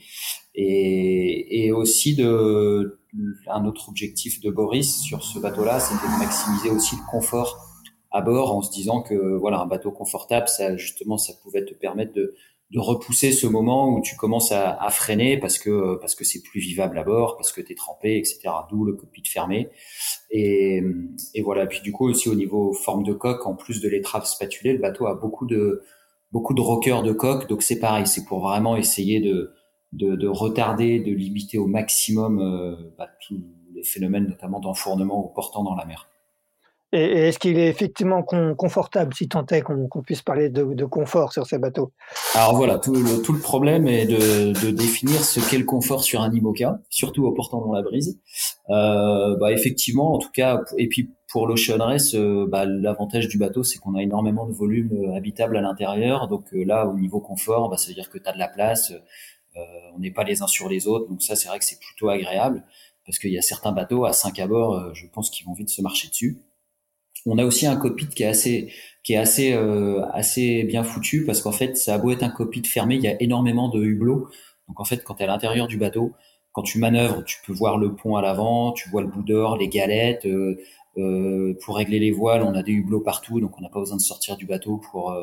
Et, 0.55 1.65
et 1.65 1.73
aussi 1.73 2.15
de, 2.15 3.01
un 3.47 3.65
autre 3.65 3.89
objectif 3.89 4.43
de 4.43 4.51
Boris 4.51 5.01
sur 5.01 5.23
ce 5.23 5.39
bateau-là, 5.39 5.81
c'était 5.81 6.07
de 6.07 6.19
maximiser 6.19 6.69
aussi 6.69 6.97
le 6.97 7.11
confort 7.11 7.66
à 8.17 8.23
bord 8.23 8.57
en 8.57 8.63
se 8.63 8.71
disant 8.71 9.03
que 9.03 9.15
voilà 9.37 9.61
un 9.61 9.67
bateau 9.67 9.91
confortable, 9.91 10.49
ça 10.49 10.77
justement, 10.77 11.19
ça 11.19 11.33
pouvait 11.43 11.65
te 11.65 11.75
permettre 11.75 12.13
de 12.13 12.81
repousser 12.81 13.31
ce 13.31 13.47
moment 13.47 13.89
où 13.91 14.01
tu 14.01 14.17
commences 14.17 14.51
à, 14.51 14.89
freiner 14.91 15.39
parce 15.39 15.59
que 15.59 15.97
parce 16.01 16.15
que 16.15 16.25
c'est 16.25 16.43
plus 16.43 16.61
vivable 16.61 16.99
à 16.99 17.05
bord, 17.05 17.37
parce 17.37 17.53
que 17.53 17.61
tu 17.61 17.73
es 17.73 17.75
trempé, 17.75 18.19
etc. 18.19 18.41
D'où 18.71 18.85
le 18.85 18.95
cockpit 18.95 19.23
fermé. 19.25 19.69
Et, 20.31 20.83
et 21.35 21.43
voilà. 21.43 21.67
Puis 21.67 21.81
du 21.81 21.93
coup 21.93 22.09
aussi 22.09 22.29
au 22.29 22.35
niveau 22.35 22.73
forme 22.73 23.05
de 23.05 23.13
coque, 23.13 23.47
en 23.47 23.55
plus 23.55 23.81
de 23.81 23.89
l'étrave 23.89 24.27
spatulée, 24.27 24.73
le 24.73 24.81
bateau 24.81 25.07
a 25.07 25.15
beaucoup 25.15 25.47
de 25.47 25.83
beaucoup 26.33 26.55
de 26.55 26.61
rockers 26.61 27.03
de 27.03 27.13
coque. 27.13 27.49
Donc 27.49 27.63
c'est 27.63 27.79
pareil, 27.79 28.07
c'est 28.07 28.25
pour 28.25 28.41
vraiment 28.41 28.77
essayer 28.77 29.21
de, 29.21 29.53
de, 29.93 30.17
de 30.17 30.29
retarder, 30.29 30.99
de 30.99 31.13
limiter 31.13 31.59
au 31.59 31.67
maximum 31.67 32.41
euh, 32.41 32.93
bah, 32.99 33.09
tous 33.27 33.41
les 33.75 33.85
phénomènes, 33.85 34.27
notamment 34.27 34.59
d'enfournement 34.59 35.25
ou 35.25 35.29
portant 35.29 35.63
dans 35.63 35.77
la 35.77 35.85
mer. 35.85 36.09
Et, 36.93 37.29
est-ce 37.29 37.39
qu'il 37.39 37.59
est 37.59 37.69
effectivement 37.69 38.23
confortable, 38.23 39.15
si 39.15 39.29
tant 39.29 39.45
est 39.47 39.63
qu'on 39.63 40.03
puisse 40.03 40.23
parler 40.23 40.49
de, 40.49 40.85
confort 40.85 41.33
sur 41.33 41.47
ces 41.47 41.59
bateaux? 41.59 41.93
Alors 42.35 42.57
voilà, 42.57 42.79
tout 42.79 42.95
le, 42.95 43.41
problème 43.41 43.89
est 43.89 44.07
de, 44.07 44.71
définir 44.71 45.23
ce 45.23 45.41
qu'est 45.41 45.59
le 45.59 45.65
confort 45.65 46.05
sur 46.05 46.21
un 46.23 46.33
IMOCA, 46.33 46.81
surtout 46.91 47.27
au 47.27 47.33
portant 47.33 47.61
dans 47.61 47.73
la 47.73 47.83
brise. 47.83 48.21
Euh, 48.71 49.37
bah 49.39 49.53
effectivement, 49.53 50.15
en 50.15 50.19
tout 50.19 50.31
cas, 50.33 50.61
et 50.77 50.89
puis 50.89 51.11
pour 51.29 51.47
l'Ocean 51.47 51.79
Race, 51.79 52.15
euh, 52.15 52.47
bah, 52.49 52.65
l'avantage 52.65 53.29
du 53.29 53.37
bateau, 53.37 53.63
c'est 53.63 53.79
qu'on 53.79 53.95
a 53.95 54.03
énormément 54.03 54.47
de 54.47 54.53
volume 54.53 54.91
euh, 54.93 55.17
habitable 55.17 55.57
à 55.57 55.61
l'intérieur. 55.61 56.29
Donc 56.29 56.53
euh, 56.55 56.65
là, 56.65 56.87
au 56.87 56.95
niveau 56.95 57.21
confort, 57.21 57.69
bah, 57.69 57.77
ça 57.77 57.89
veut 57.89 57.95
dire 57.95 58.09
que 58.09 58.19
tu 58.19 58.27
as 58.27 58.33
de 58.33 58.39
la 58.39 58.49
place, 58.49 58.93
on 59.95 59.99
n'est 59.99 60.11
pas 60.11 60.25
les 60.25 60.43
uns 60.43 60.47
sur 60.47 60.69
les 60.69 60.87
autres. 60.87 61.09
Donc 61.09 61.23
ça, 61.23 61.37
c'est 61.37 61.49
vrai 61.49 61.59
que 61.59 61.65
c'est 61.65 61.79
plutôt 61.79 62.09
agréable 62.09 62.65
parce 63.07 63.19
qu'il 63.19 63.33
y 63.33 63.39
a 63.39 63.43
certains 63.43 63.73
bateaux 63.73 64.05
à 64.05 64.13
5 64.13 64.39
à 64.39 64.47
je 64.93 65.07
pense 65.13 65.31
qu'ils 65.31 65.47
vont 65.47 65.55
vite 65.55 65.69
se 65.71 65.81
marcher 65.81 66.09
dessus. 66.09 66.43
On 67.27 67.39
a 67.39 67.45
aussi 67.45 67.67
un 67.67 67.77
cockpit 67.77 68.09
qui 68.09 68.23
est 68.23 68.27
assez 68.27 68.73
qui 69.03 69.15
est 69.15 69.17
assez 69.17 69.53
euh, 69.53 70.05
assez 70.13 70.65
bien 70.65 70.83
foutu 70.83 71.25
parce 71.25 71.43
qu'en 71.43 71.53
fait 71.53 71.77
ça 71.77 71.95
a 71.95 71.99
beau 71.99 72.11
être 72.13 72.23
un 72.23 72.31
cockpit 72.31 72.65
fermé, 72.65 72.97
il 72.97 73.03
y 73.03 73.09
a 73.09 73.21
énormément 73.21 73.69
de 73.69 73.83
hublots. 73.83 74.29
Donc 74.69 74.81
en 74.81 74.85
fait 74.85 75.03
quand 75.05 75.15
tu 75.15 75.23
es 75.23 75.25
à 75.25 75.29
l'intérieur 75.29 75.67
du 75.67 75.77
bateau, 75.77 76.13
quand 76.53 76.63
tu 76.63 76.79
manœuvres, 76.79 77.25
tu 77.25 77.39
peux 77.47 77.53
voir 77.53 77.79
le 77.79 77.95
pont 77.95 78.17
à 78.17 78.23
l'avant, 78.23 78.73
tu 78.73 78.89
vois 78.89 79.03
le 79.03 79.09
bout 79.09 79.23
d'or, 79.23 79.57
les 79.57 79.69
galettes. 79.69 80.27
Euh, 80.27 80.57
euh, 80.99 81.55
pour 81.63 81.77
régler 81.77 81.99
les 81.99 82.11
voiles, 82.11 82.43
on 82.43 82.55
a 82.55 82.63
des 82.63 82.73
hublots 82.73 83.01
partout, 83.01 83.39
donc 83.41 83.59
on 83.59 83.61
n'a 83.61 83.69
pas 83.69 83.81
besoin 83.81 83.99
de 83.99 84.03
sortir 84.03 84.37
du 84.39 84.47
bateau 84.47 84.79
pour 84.79 85.15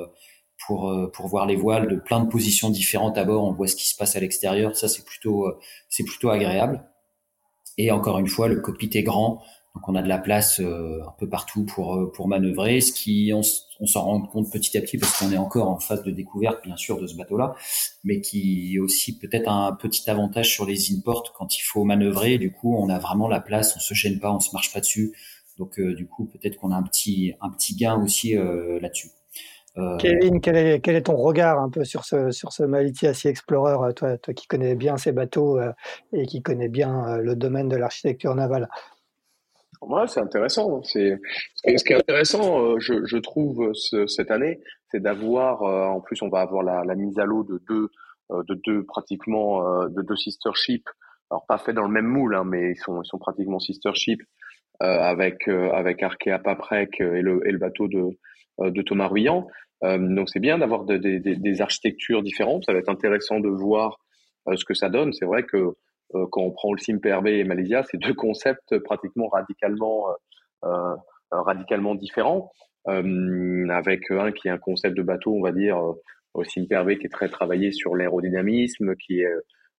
pour 0.68 0.94
pour 1.14 1.28
voir 1.28 1.48
les 1.48 1.56
voiles 1.56 1.88
de 1.88 1.96
plein 1.96 2.24
de 2.24 2.30
positions 2.30 2.70
différentes 2.70 3.18
à 3.18 3.26
bord. 3.26 3.44
On 3.44 3.54
voit 3.54 3.68
ce 3.68 3.76
qui 3.76 3.88
se 3.88 3.96
passe 3.96 4.16
à 4.16 4.20
l'extérieur. 4.20 4.76
Ça 4.76 4.88
c'est 4.88 5.04
plutôt 5.04 5.48
c'est 5.90 6.04
plutôt 6.04 6.30
agréable. 6.30 6.84
Et 7.78 7.92
encore 7.92 8.20
une 8.20 8.28
fois, 8.28 8.48
le 8.48 8.60
cockpit 8.60 8.90
est 8.94 9.04
grand. 9.04 9.42
Donc 9.76 9.90
on 9.90 9.96
a 9.96 10.04
de 10.04 10.08
la 10.08 10.20
place 10.20 10.60
euh, 10.60 11.02
un 11.02 11.14
peu 11.18 11.28
partout 11.28 11.66
pour 11.66 11.96
euh, 11.96 12.12
pour 12.12 12.28
manœuvrer, 12.28 12.80
ce 12.80 12.94
qui 12.94 13.32
on, 13.34 13.42
s'en 13.42 14.02
rend 14.02 14.22
compte 14.22 14.52
petit 14.52 14.78
à 14.78 14.82
petit 14.82 15.00
parce 15.00 15.18
qu'on 15.18 15.32
est 15.32 15.38
encore 15.38 15.68
en 15.68 15.80
phase 15.80 16.04
de 16.04 16.12
découverte 16.12 16.64
bien 16.64 16.78
sûr 16.78 17.02
de 17.02 17.08
ce 17.08 17.16
bateau-là, 17.16 17.56
mais 18.04 18.22
qui 18.22 18.76
est 18.76 18.80
aussi 18.80 19.18
peut-être 19.18 19.50
un 19.50 19.74
petit 19.74 20.08
avantage 20.12 20.52
sur 20.52 20.66
les 20.66 20.94
imports 20.96 21.34
quand 21.36 21.58
il 21.58 21.62
faut 21.62 21.86
manœuvrer. 21.86 22.38
Du 22.38 22.52
coup, 22.52 22.76
on 22.78 22.88
a 22.90 23.00
vraiment 23.00 23.28
la 23.28 23.40
place, 23.40 23.76
on 23.76 23.80
se 23.80 23.96
gêne 23.96 24.20
pas, 24.20 24.32
on 24.32 24.40
se 24.40 24.52
marche 24.54 24.72
pas 24.72 24.80
dessus. 24.80 25.12
Donc 25.58 25.80
euh, 25.80 25.96
du 25.96 26.08
coup, 26.08 26.26
peut-être 26.26 26.58
qu'on 26.58 26.72
a 26.72 26.76
un 26.76 26.84
petit 26.84 27.34
un 27.42 27.50
petit 27.50 27.76
gain 27.76 28.00
aussi 28.00 28.36
là-dessus. 28.36 29.10
Kevin, 29.98 30.40
quel 30.40 30.56
est, 30.56 31.02
ton 31.02 31.16
regard 31.16 31.60
un 31.60 31.72
peu 31.72 31.84
sur 31.84 32.06
ce, 32.06 32.30
sur 32.30 32.54
ce 32.54 32.62
Maliti 32.62 33.08
Explorer, 33.08 33.92
toi, 33.96 34.20
toi 34.20 34.34
qui 34.36 34.46
connais 34.46 34.76
bien 34.76 34.98
ces 34.98 35.12
bateaux 35.12 35.60
et 36.12 36.28
qui 36.28 36.44
connais 36.44 36.70
bien 36.70 37.18
le 37.18 37.36
domaine 37.36 37.70
de 37.70 37.76
l'architecture 37.76 38.36
navale? 38.36 38.70
Ouais, 39.88 40.08
c'est 40.08 40.20
intéressant. 40.20 40.82
C'est 40.84 41.20
ce 41.66 41.84
qui 41.84 41.94
est 41.94 41.98
intéressant, 41.98 42.62
euh, 42.62 42.80
je, 42.80 43.06
je 43.06 43.18
trouve 43.18 43.72
cette 44.08 44.32
année, 44.32 44.60
c'est 44.92 45.02
d'avoir. 45.02 45.64
Euh, 45.64 45.86
en 45.88 46.02
plus, 46.02 46.22
on 46.22 46.30
va 46.30 46.42
avoir 46.42 46.64
la, 46.64 46.84
la 46.84 46.96
mise 46.96 47.20
à 47.20 47.26
l'eau 47.26 47.44
de 47.44 47.62
deux, 47.68 47.90
euh, 48.32 48.44
de 48.48 48.60
deux 48.66 48.84
pratiquement 48.86 49.88
de 49.88 50.02
deux 50.02 50.16
sister 50.16 50.52
ships. 50.54 50.90
Alors 51.32 51.46
pas 51.48 51.58
fait 51.58 51.74
dans 51.74 51.84
le 51.84 51.90
même 51.90 52.06
moule, 52.06 52.36
hein, 52.36 52.44
mais 52.46 52.72
ils 52.72 52.78
sont, 52.78 53.02
ils 53.02 53.08
sont 53.08 53.18
pratiquement 53.18 53.60
sister 53.60 53.92
ships 53.94 54.24
avec 54.80 55.48
avec 55.48 56.04
Arkea 56.04 56.40
Paprec 56.44 57.00
et 57.00 57.22
le, 57.22 57.48
et 57.48 57.52
le 57.52 57.58
bateau 57.58 57.88
de 57.88 58.10
de 58.60 58.82
Thomas 58.82 59.08
Ruyant. 59.08 59.48
donc 59.82 60.30
c'est 60.30 60.42
bien 60.42 60.58
d'avoir 60.58 60.84
des, 60.84 61.00
des, 61.20 61.62
architectures 61.62 62.22
différentes. 62.22 62.66
Ça 62.66 62.74
va 62.74 62.80
être 62.80 62.90
intéressant 62.90 63.40
de 63.40 63.50
voir 63.50 63.98
ce 64.54 64.66
que 64.66 64.74
ça 64.74 64.90
donne. 64.90 65.14
C'est 65.14 65.26
vrai 65.26 65.44
que 65.44 65.58
euh, 65.58 65.76
quand 66.32 66.42
on 66.42 66.52
prend 66.52 66.74
le 66.74 66.80
SIMPRB 66.80 67.28
et 67.28 67.44
Malaysia, 67.44 67.84
c'est 67.84 67.98
deux 67.98 68.14
concepts 68.14 68.78
pratiquement 68.80 69.28
radicalement, 69.28 70.10
euh, 70.64 70.68
euh, 71.34 71.42
radicalement 71.42 71.96
différents. 71.96 72.52
avec 72.86 74.12
un 74.12 74.32
qui 74.32 74.48
est 74.48 74.52
un 74.52 74.58
concept 74.58 74.96
de 74.98 75.04
bateau, 75.04 75.34
on 75.34 75.42
va 75.42 75.52
dire, 75.52 75.80
aussi 76.34 76.60
impervé, 76.60 76.98
qui 76.98 77.06
est 77.06 77.10
très 77.10 77.30
travaillé 77.30 77.72
sur 77.72 77.96
l'aérodynamisme, 77.96 78.96
qui 78.96 79.22
est 79.22 79.34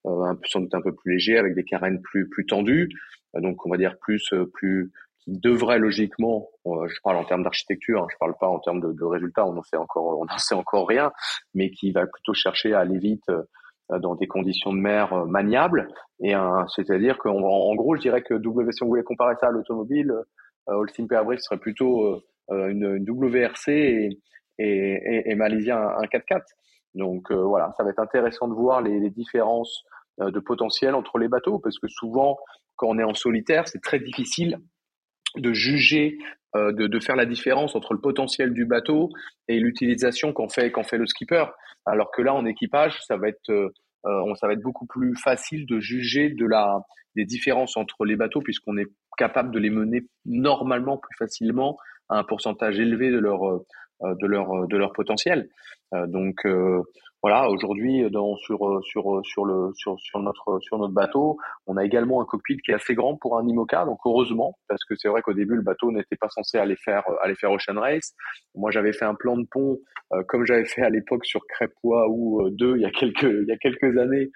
sans 0.04 0.60
doute 0.60 0.74
un 0.74 0.82
peu 0.82 0.94
plus 0.94 1.12
léger, 1.12 1.38
avec 1.38 1.54
des 1.54 1.64
carènes 1.64 2.00
plus 2.02 2.28
plus 2.28 2.46
tendues, 2.46 2.88
donc 3.34 3.64
on 3.66 3.70
va 3.70 3.76
dire 3.76 3.96
plus 4.00 4.32
plus 4.54 4.90
qui 5.24 5.38
devrait 5.38 5.78
logiquement, 5.78 6.50
je 6.66 7.00
parle 7.02 7.16
en 7.16 7.24
termes 7.24 7.42
d'architecture, 7.42 8.02
hein, 8.02 8.06
je 8.10 8.16
parle 8.18 8.34
pas 8.38 8.48
en 8.48 8.58
termes 8.58 8.80
de, 8.80 9.04
résultats, 9.04 9.46
on 9.46 9.54
n'en 9.54 9.62
sait 9.62 9.76
encore, 9.76 10.18
on 10.18 10.26
n'en 10.26 10.38
sait 10.38 10.54
encore 10.54 10.86
rien, 10.86 11.12
mais 11.54 11.70
qui 11.70 11.92
va 11.92 12.06
plutôt 12.06 12.34
chercher 12.34 12.74
à 12.74 12.80
aller 12.80 12.98
vite 12.98 13.30
dans 14.00 14.14
des 14.14 14.26
conditions 14.26 14.72
de 14.72 14.78
mer 14.78 15.26
maniables. 15.26 15.88
Et 16.22 16.34
c'est-à-dire 16.74 17.18
qu'en 17.18 17.36
en 17.36 17.74
gros, 17.74 17.96
je 17.96 18.00
dirais 18.00 18.22
que 18.22 18.34
W, 18.34 18.72
si 18.72 18.82
on 18.82 18.86
voulait 18.86 19.02
comparer 19.02 19.34
ça 19.40 19.48
à 19.48 19.50
l'automobile, 19.50 20.12
euh, 20.68 20.74
Holcim 20.74 21.06
serait 21.08 21.58
plutôt 21.58 22.20
une, 22.50 23.04
WRC 23.08 23.68
et, 23.68 24.18
et, 24.58 25.32
un, 25.32 25.36
4x4. 25.36 26.42
Donc 26.94 27.32
voilà, 27.32 27.72
ça 27.76 27.84
va 27.84 27.90
être 27.90 27.98
intéressant 27.98 28.48
de 28.48 28.54
voir 28.54 28.80
les, 28.80 29.10
différences 29.10 29.84
de 30.18 30.38
potentiel 30.38 30.94
entre 30.94 31.18
les 31.18 31.28
bateaux, 31.28 31.58
parce 31.58 31.78
que 31.78 31.88
souvent, 31.88 32.36
quand 32.76 32.88
on 32.88 32.98
est 32.98 33.04
en 33.04 33.14
solitaire, 33.14 33.66
c'est 33.68 33.82
très 33.82 33.98
difficile 33.98 34.58
de 35.36 35.52
juger, 35.52 36.18
euh, 36.56 36.72
de, 36.72 36.86
de, 36.86 37.00
faire 37.00 37.16
la 37.16 37.26
différence 37.26 37.74
entre 37.74 37.94
le 37.94 38.00
potentiel 38.00 38.52
du 38.52 38.64
bateau 38.64 39.10
et 39.48 39.58
l'utilisation 39.58 40.32
qu'en 40.32 40.48
fait, 40.48 40.70
qu'en 40.70 40.84
fait 40.84 40.98
le 40.98 41.06
skipper. 41.06 41.44
Alors 41.86 42.10
que 42.12 42.22
là, 42.22 42.34
en 42.34 42.46
équipage, 42.46 43.00
ça 43.02 43.16
va 43.16 43.28
être, 43.28 43.72
euh, 44.06 44.10
euh 44.10 44.34
ça 44.34 44.46
va 44.46 44.52
être 44.52 44.62
beaucoup 44.62 44.86
plus 44.86 45.14
facile 45.16 45.66
de 45.66 45.80
juger 45.80 46.30
de 46.30 46.46
la, 46.46 46.80
des 47.16 47.24
différences 47.24 47.76
entre 47.76 48.04
les 48.04 48.16
bateaux 48.16 48.40
puisqu'on 48.40 48.76
est 48.76 48.88
capable 49.16 49.50
de 49.50 49.58
les 49.58 49.70
mener 49.70 50.06
normalement 50.24 50.98
plus 50.98 51.16
facilement 51.16 51.76
à 52.08 52.18
un 52.18 52.24
pourcentage 52.24 52.78
élevé 52.78 53.10
de 53.10 53.18
leur, 53.18 53.44
euh, 53.44 53.64
de 54.02 54.26
leur, 54.26 54.66
de 54.68 54.76
leur 54.76 54.92
potentiel. 54.92 55.48
donc, 56.08 56.44
voilà, 57.24 57.48
aujourd'hui, 57.48 58.04
dans 58.10 58.36
sur 58.36 58.68
euh, 58.68 58.82
sur 58.82 59.16
euh, 59.16 59.22
sur 59.24 59.46
le 59.46 59.70
sur 59.72 59.98
sur 59.98 60.18
notre 60.18 60.58
sur 60.60 60.76
notre 60.76 60.92
bateau, 60.92 61.38
on 61.66 61.78
a 61.78 61.82
également 61.86 62.20
un 62.20 62.26
cockpit 62.26 62.58
qui 62.58 62.70
est 62.70 62.74
assez 62.74 62.94
grand 62.94 63.16
pour 63.16 63.38
un 63.38 63.48
IMOCA. 63.48 63.86
Donc 63.86 63.98
heureusement, 64.04 64.58
parce 64.68 64.84
que 64.84 64.94
c'est 64.94 65.08
vrai 65.08 65.22
qu'au 65.22 65.32
début, 65.32 65.54
le 65.54 65.62
bateau 65.62 65.90
n'était 65.90 66.16
pas 66.16 66.28
censé 66.28 66.58
aller 66.58 66.76
faire 66.76 67.02
aller 67.22 67.34
faire 67.34 67.50
Ocean 67.50 67.80
Race. 67.80 68.14
Moi, 68.54 68.70
j'avais 68.70 68.92
fait 68.92 69.06
un 69.06 69.14
plan 69.14 69.38
de 69.38 69.46
pont 69.50 69.78
euh, 70.12 70.22
comme 70.28 70.44
j'avais 70.44 70.66
fait 70.66 70.82
à 70.82 70.90
l'époque 70.90 71.24
sur 71.24 71.40
Crépois 71.46 72.10
ou 72.10 72.50
deux 72.50 72.76
il 72.76 72.82
y 72.82 72.84
a 72.84 72.90
quelques 72.90 73.22
il 73.22 73.46
y 73.48 73.52
a 73.52 73.56
quelques 73.56 73.96
années. 73.96 74.30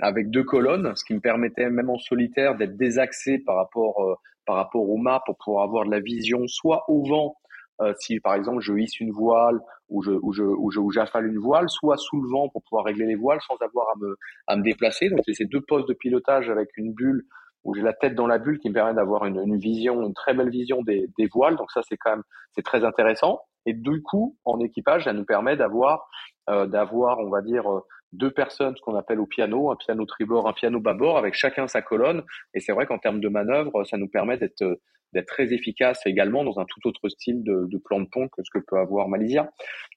avec 0.00 0.30
deux 0.30 0.42
colonnes, 0.42 0.90
ce 0.96 1.04
qui 1.04 1.14
me 1.14 1.20
permettait 1.20 1.70
même 1.70 1.90
en 1.90 1.98
solitaire 1.98 2.56
d'être 2.56 2.76
désaxé 2.76 3.38
par 3.38 3.54
rapport 3.54 4.18
par 4.44 4.56
rapport 4.56 4.90
au 4.90 4.96
mât 4.96 5.22
pour 5.24 5.36
pouvoir 5.38 5.62
avoir 5.62 5.84
de 5.84 5.92
la 5.92 6.00
vision 6.00 6.48
soit 6.48 6.82
au 6.88 7.04
vent 7.06 7.36
euh, 7.82 7.92
si 7.98 8.20
par 8.20 8.34
exemple 8.34 8.60
je 8.60 8.72
hisse 8.72 9.00
une 9.00 9.12
voile 9.12 9.60
ou 9.88 10.02
je 10.02 10.12
ou 10.12 10.32
je 10.32 10.42
ou 10.42 10.70
je 10.70 10.80
ou 10.80 10.90
j'affale 10.90 11.26
une 11.26 11.38
voile, 11.38 11.68
soit 11.68 11.96
sous 11.96 12.20
le 12.20 12.28
vent 12.30 12.48
pour 12.48 12.62
pouvoir 12.62 12.84
régler 12.84 13.06
les 13.06 13.16
voiles 13.16 13.40
sans 13.46 13.56
avoir 13.64 13.90
à 13.90 13.94
me 14.00 14.16
à 14.46 14.56
me 14.56 14.62
déplacer. 14.62 15.08
Donc 15.10 15.20
j'ai 15.26 15.34
ces 15.34 15.44
deux 15.44 15.60
postes 15.60 15.88
de 15.88 15.94
pilotage 15.94 16.48
avec 16.50 16.70
une 16.76 16.92
bulle 16.92 17.24
où 17.64 17.74
j'ai 17.74 17.82
la 17.82 17.92
tête 17.92 18.14
dans 18.14 18.26
la 18.26 18.38
bulle 18.38 18.58
qui 18.60 18.68
me 18.68 18.74
permet 18.74 18.94
d'avoir 18.94 19.26
une, 19.26 19.40
une, 19.40 19.58
vision, 19.58 20.00
une 20.02 20.14
très 20.14 20.34
belle 20.34 20.50
vision 20.50 20.82
des, 20.82 21.08
des 21.18 21.26
voiles. 21.26 21.56
Donc 21.56 21.70
ça 21.72 21.82
c'est 21.88 21.96
quand 21.96 22.10
même 22.10 22.22
c'est 22.52 22.62
très 22.62 22.84
intéressant. 22.84 23.40
Et 23.66 23.74
du 23.74 24.02
coup 24.02 24.36
en 24.44 24.60
équipage, 24.60 25.04
ça 25.04 25.12
nous 25.12 25.24
permet 25.24 25.56
d'avoir 25.56 26.08
euh, 26.48 26.66
d'avoir 26.66 27.18
on 27.18 27.28
va 27.28 27.42
dire 27.42 27.70
euh, 27.70 27.80
deux 28.16 28.30
personnes, 28.30 28.74
ce 28.76 28.82
qu'on 28.82 28.96
appelle 28.96 29.20
au 29.20 29.26
piano, 29.26 29.70
un 29.70 29.76
piano 29.76 30.04
tribord, 30.04 30.48
un 30.48 30.52
piano 30.52 30.80
bâbord, 30.80 31.18
avec 31.18 31.34
chacun 31.34 31.68
sa 31.68 31.82
colonne. 31.82 32.22
Et 32.54 32.60
c'est 32.60 32.72
vrai 32.72 32.86
qu'en 32.86 32.98
termes 32.98 33.20
de 33.20 33.28
manœuvre, 33.28 33.84
ça 33.84 33.96
nous 33.96 34.08
permet 34.08 34.38
d'être 34.38 34.80
d'être 35.12 35.26
très 35.26 35.52
efficace 35.52 36.00
également 36.04 36.44
dans 36.44 36.58
un 36.58 36.64
tout 36.64 36.86
autre 36.86 37.08
style 37.08 37.42
de, 37.44 37.78
plan 37.78 38.00
de 38.00 38.08
pont 38.10 38.28
que 38.28 38.42
ce 38.42 38.50
que 38.52 38.58
peut 38.58 38.76
avoir 38.76 39.08
Malaysia. 39.08 39.50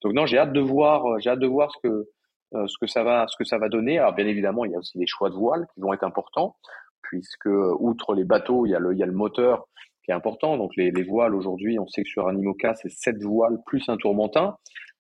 Donc 0.04 0.14
non, 0.14 0.26
j'ai 0.26 0.38
hâte 0.38 0.54
de 0.54 0.60
voir, 0.60 1.06
euh, 1.06 1.20
j'ai 1.20 1.32
hâte 1.32 1.40
de 1.40 1.48
voir 1.48 1.72
ce 1.72 1.88
que 1.88 2.10
euh, 2.56 2.68
ce 2.68 2.78
que 2.80 2.88
ça 2.88 3.04
va 3.04 3.26
ce 3.28 3.36
que 3.38 3.44
ça 3.44 3.58
va 3.58 3.70
donner. 3.70 4.00
Alors 4.00 4.14
bien 4.14 4.28
évidemment, 4.28 4.66
il 4.66 4.72
y 4.72 4.76
a 4.76 4.80
aussi 4.80 4.98
les 4.98 5.08
choix 5.08 5.30
de 5.30 5.36
voiles 5.36 5.66
qui 5.74 5.82
vont 5.82 5.94
être 5.94 6.04
importants 6.04 6.56
puisque 7.02 7.50
outre 7.80 8.14
les 8.14 8.24
bateaux, 8.24 8.66
il 8.66 8.70
y 8.70 8.76
a 8.76 8.80
le 8.80 9.12
moteur 9.12 9.68
qui 10.04 10.12
est 10.12 10.14
important. 10.14 10.58
Donc 10.58 10.76
les, 10.76 10.92
les 10.92 11.04
voiles 11.04 11.34
aujourd'hui, 11.34 11.80
on 11.80 11.88
sait 11.88 12.04
que 12.04 12.10
sur 12.10 12.28
un 12.28 12.38
IMOCA, 12.38 12.76
c'est 12.76 12.90
sept 12.90 13.22
voiles 13.24 13.58
plus 13.66 13.90
un 13.90 13.98
tourmentin 13.98 14.58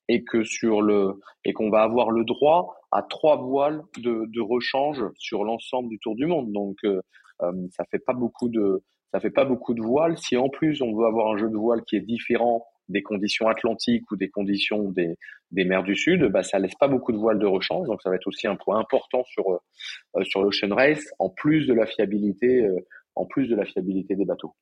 et 0.10 0.24
que 0.24 0.44
sur 0.44 0.82
le 0.82 1.22
et 1.46 1.54
qu'on 1.54 1.70
va 1.70 1.84
avoir 1.84 2.12
le 2.12 2.26
droit 2.26 2.76
à 2.92 3.04
trois 3.04 3.38
voiles 3.38 3.84
de, 3.98 4.26
de 4.28 4.42
rechange 4.42 5.02
sur 5.16 5.46
l'ensemble 5.46 5.88
du 5.88 6.00
tour 6.00 6.16
du 6.16 6.26
monde. 6.26 6.52
Donc 6.52 6.78
euh, 6.84 7.00
euh 7.44 7.54
ça 7.72 7.86
fait 7.90 8.00
pas 8.00 8.14
beaucoup 8.14 8.50
de 8.50 8.84
ça 9.14 9.20
fait 9.20 9.30
pas 9.30 9.46
beaucoup 9.46 9.74
de 9.74 9.82
voiles. 9.82 10.18
Si 10.18 10.36
en 10.36 10.50
plus 10.50 10.82
on 10.82 10.94
veut 10.94 11.06
avoir 11.06 11.32
un 11.34 11.38
jeu 11.38 11.50
de 11.50 11.56
voile 11.56 11.84
qui 11.86 11.96
est 11.96 12.02
différent 12.02 12.66
des 12.90 13.04
conditions 13.04 13.48
atlantiques 13.48 14.12
ou 14.12 14.18
des 14.18 14.30
conditions 14.30 14.90
des, 14.90 15.16
des 15.52 15.64
mers 15.64 15.84
du 15.84 15.96
Sud, 15.96 16.26
bah, 16.26 16.42
ça 16.42 16.58
laisse 16.58 16.74
pas 16.76 16.88
beaucoup 16.88 17.12
de 17.12 17.18
voiles 17.18 17.38
de 17.38 17.46
rechange. 17.46 17.88
Donc 17.88 18.02
ça 18.02 18.10
va 18.10 18.16
être 18.16 18.28
aussi 18.28 18.48
un 18.48 18.56
point 18.56 18.80
important 18.80 19.24
sur 19.26 19.52
euh, 19.52 20.24
sur 20.24 20.42
l'Ocean 20.42 20.74
Race, 20.74 21.06
en 21.20 21.30
plus 21.30 21.68
de 21.68 21.74
la 21.74 21.86
fiabilité, 21.86 22.66
euh, 22.66 22.80
en 23.16 23.26
plus 23.26 23.48
de 23.48 23.56
la 23.56 23.66
fiabilité 23.66 24.16
des 24.16 24.26
bateaux. 24.26 24.56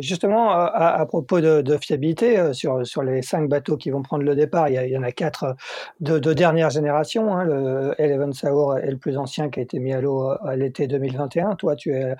Justement, 0.00 0.50
à, 0.50 1.06
propos 1.06 1.40
de, 1.40 1.76
fiabilité, 1.78 2.38
euh, 2.38 2.52
sur, 2.52 3.02
les 3.02 3.22
cinq 3.22 3.48
bateaux 3.48 3.78
qui 3.78 3.90
vont 3.90 4.02
prendre 4.02 4.22
le 4.22 4.34
départ, 4.34 4.68
il 4.68 4.74
y, 4.74 4.98
en 4.98 5.02
a 5.02 5.10
quatre 5.10 5.56
de, 6.00 6.18
de 6.18 6.32
dernière 6.34 6.68
génération. 6.68 7.34
Hein, 7.34 7.44
le 7.44 7.94
Eleven 7.98 8.34
Saur 8.34 8.76
est 8.76 8.90
le 8.90 8.98
plus 8.98 9.16
ancien 9.16 9.48
qui 9.48 9.60
a 9.60 9.62
été 9.62 9.78
mis 9.78 9.94
à 9.94 10.02
l'eau 10.02 10.28
à 10.44 10.54
l'été 10.56 10.86
2021. 10.86 11.56
Toi, 11.56 11.76
tu 11.76 11.94
es, 11.94 12.14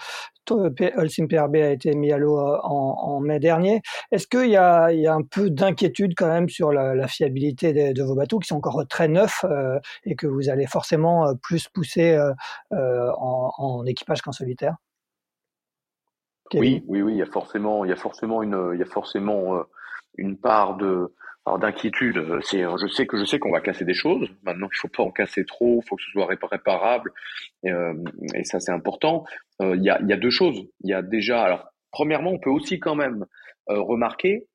Holcim 0.51 1.27
PRB 1.27 1.57
a 1.57 1.71
été 1.71 1.95
mis 1.95 2.13
à 2.13 2.19
l'eau 2.19 2.39
en, 2.39 3.21
mai 3.21 3.39
dernier. 3.39 3.83
Est-ce 4.11 4.27
qu'il 4.27 4.51
y 4.51 4.57
a, 4.57 4.87
un 4.87 5.23
peu 5.23 5.51
d'inquiétude 5.51 6.15
quand 6.17 6.29
même 6.29 6.49
sur 6.49 6.73
la, 6.73 7.07
fiabilité 7.09 7.93
de, 7.93 8.03
vos 8.03 8.15
bateaux 8.15 8.39
qui 8.39 8.49
sont 8.49 8.57
encore 8.57 8.87
très 8.89 9.09
neufs 9.09 9.45
euh, 9.45 9.79
et 10.05 10.17
que 10.17 10.27
vous 10.27 10.49
allez 10.49 10.67
forcément 10.67 11.27
euh, 11.27 11.35
plus 11.35 11.69
pousser 11.69 12.19
euh, 12.73 13.13
en 13.19 13.85
équipage 13.87 14.23
qu'en 14.23 14.33
solitaire? 14.33 14.77
Oui, 16.55 16.83
oui, 16.87 17.03
oui, 17.03 17.13
il 17.15 17.19
y 17.19 17.23
a 17.23 17.27
forcément, 17.27 17.85
il 17.85 17.89
y 17.89 17.93
a 17.93 17.97
forcément 17.97 18.43
une, 18.43 18.71
il 18.75 18.79
y 18.79 18.83
a 18.83 18.87
forcément 18.87 19.57
euh, 19.57 19.63
une 20.17 20.37
part 20.37 20.77
de, 20.77 21.13
d'inquiétude. 21.61 22.41
C'est, 22.43 22.63
je 22.63 22.87
sais 22.87 23.07
que 23.07 23.17
je 23.19 23.25
sais 23.25 23.39
qu'on 23.39 23.53
va 23.53 23.61
casser 23.61 23.85
des 23.85 23.95
choses. 23.95 24.29
Maintenant, 24.45 24.69
il 24.73 24.77
faut 24.77 24.89
pas 24.89 25.03
en 25.03 25.11
casser 25.11 25.45
trop. 25.45 25.81
Il 25.83 25.89
faut 25.89 25.97
que 25.97 26.03
ce 26.03 26.11
soit 26.11 26.27
réparable. 26.27 27.13
Et, 27.63 27.71
euh, 27.71 27.95
et 28.35 28.45
ça, 28.45 28.61
c'est 28.61 28.73
important. 28.73 29.25
Euh, 29.63 29.77
il 29.77 29.83
y 29.83 29.91
a, 29.91 30.01
il 30.01 30.09
y 30.09 30.13
a 30.13 30.17
deux 30.17 30.31
choses. 30.31 30.67
Il 30.81 30.91
y 30.91 30.95
a 30.95 31.03
déjà, 31.03 31.43
alors, 31.43 31.69
premièrement, 31.91 32.31
on 32.31 32.39
peut 32.39 32.51
aussi 32.51 32.79
quand 32.81 32.95
même 32.95 33.25
remarquer 33.67 34.47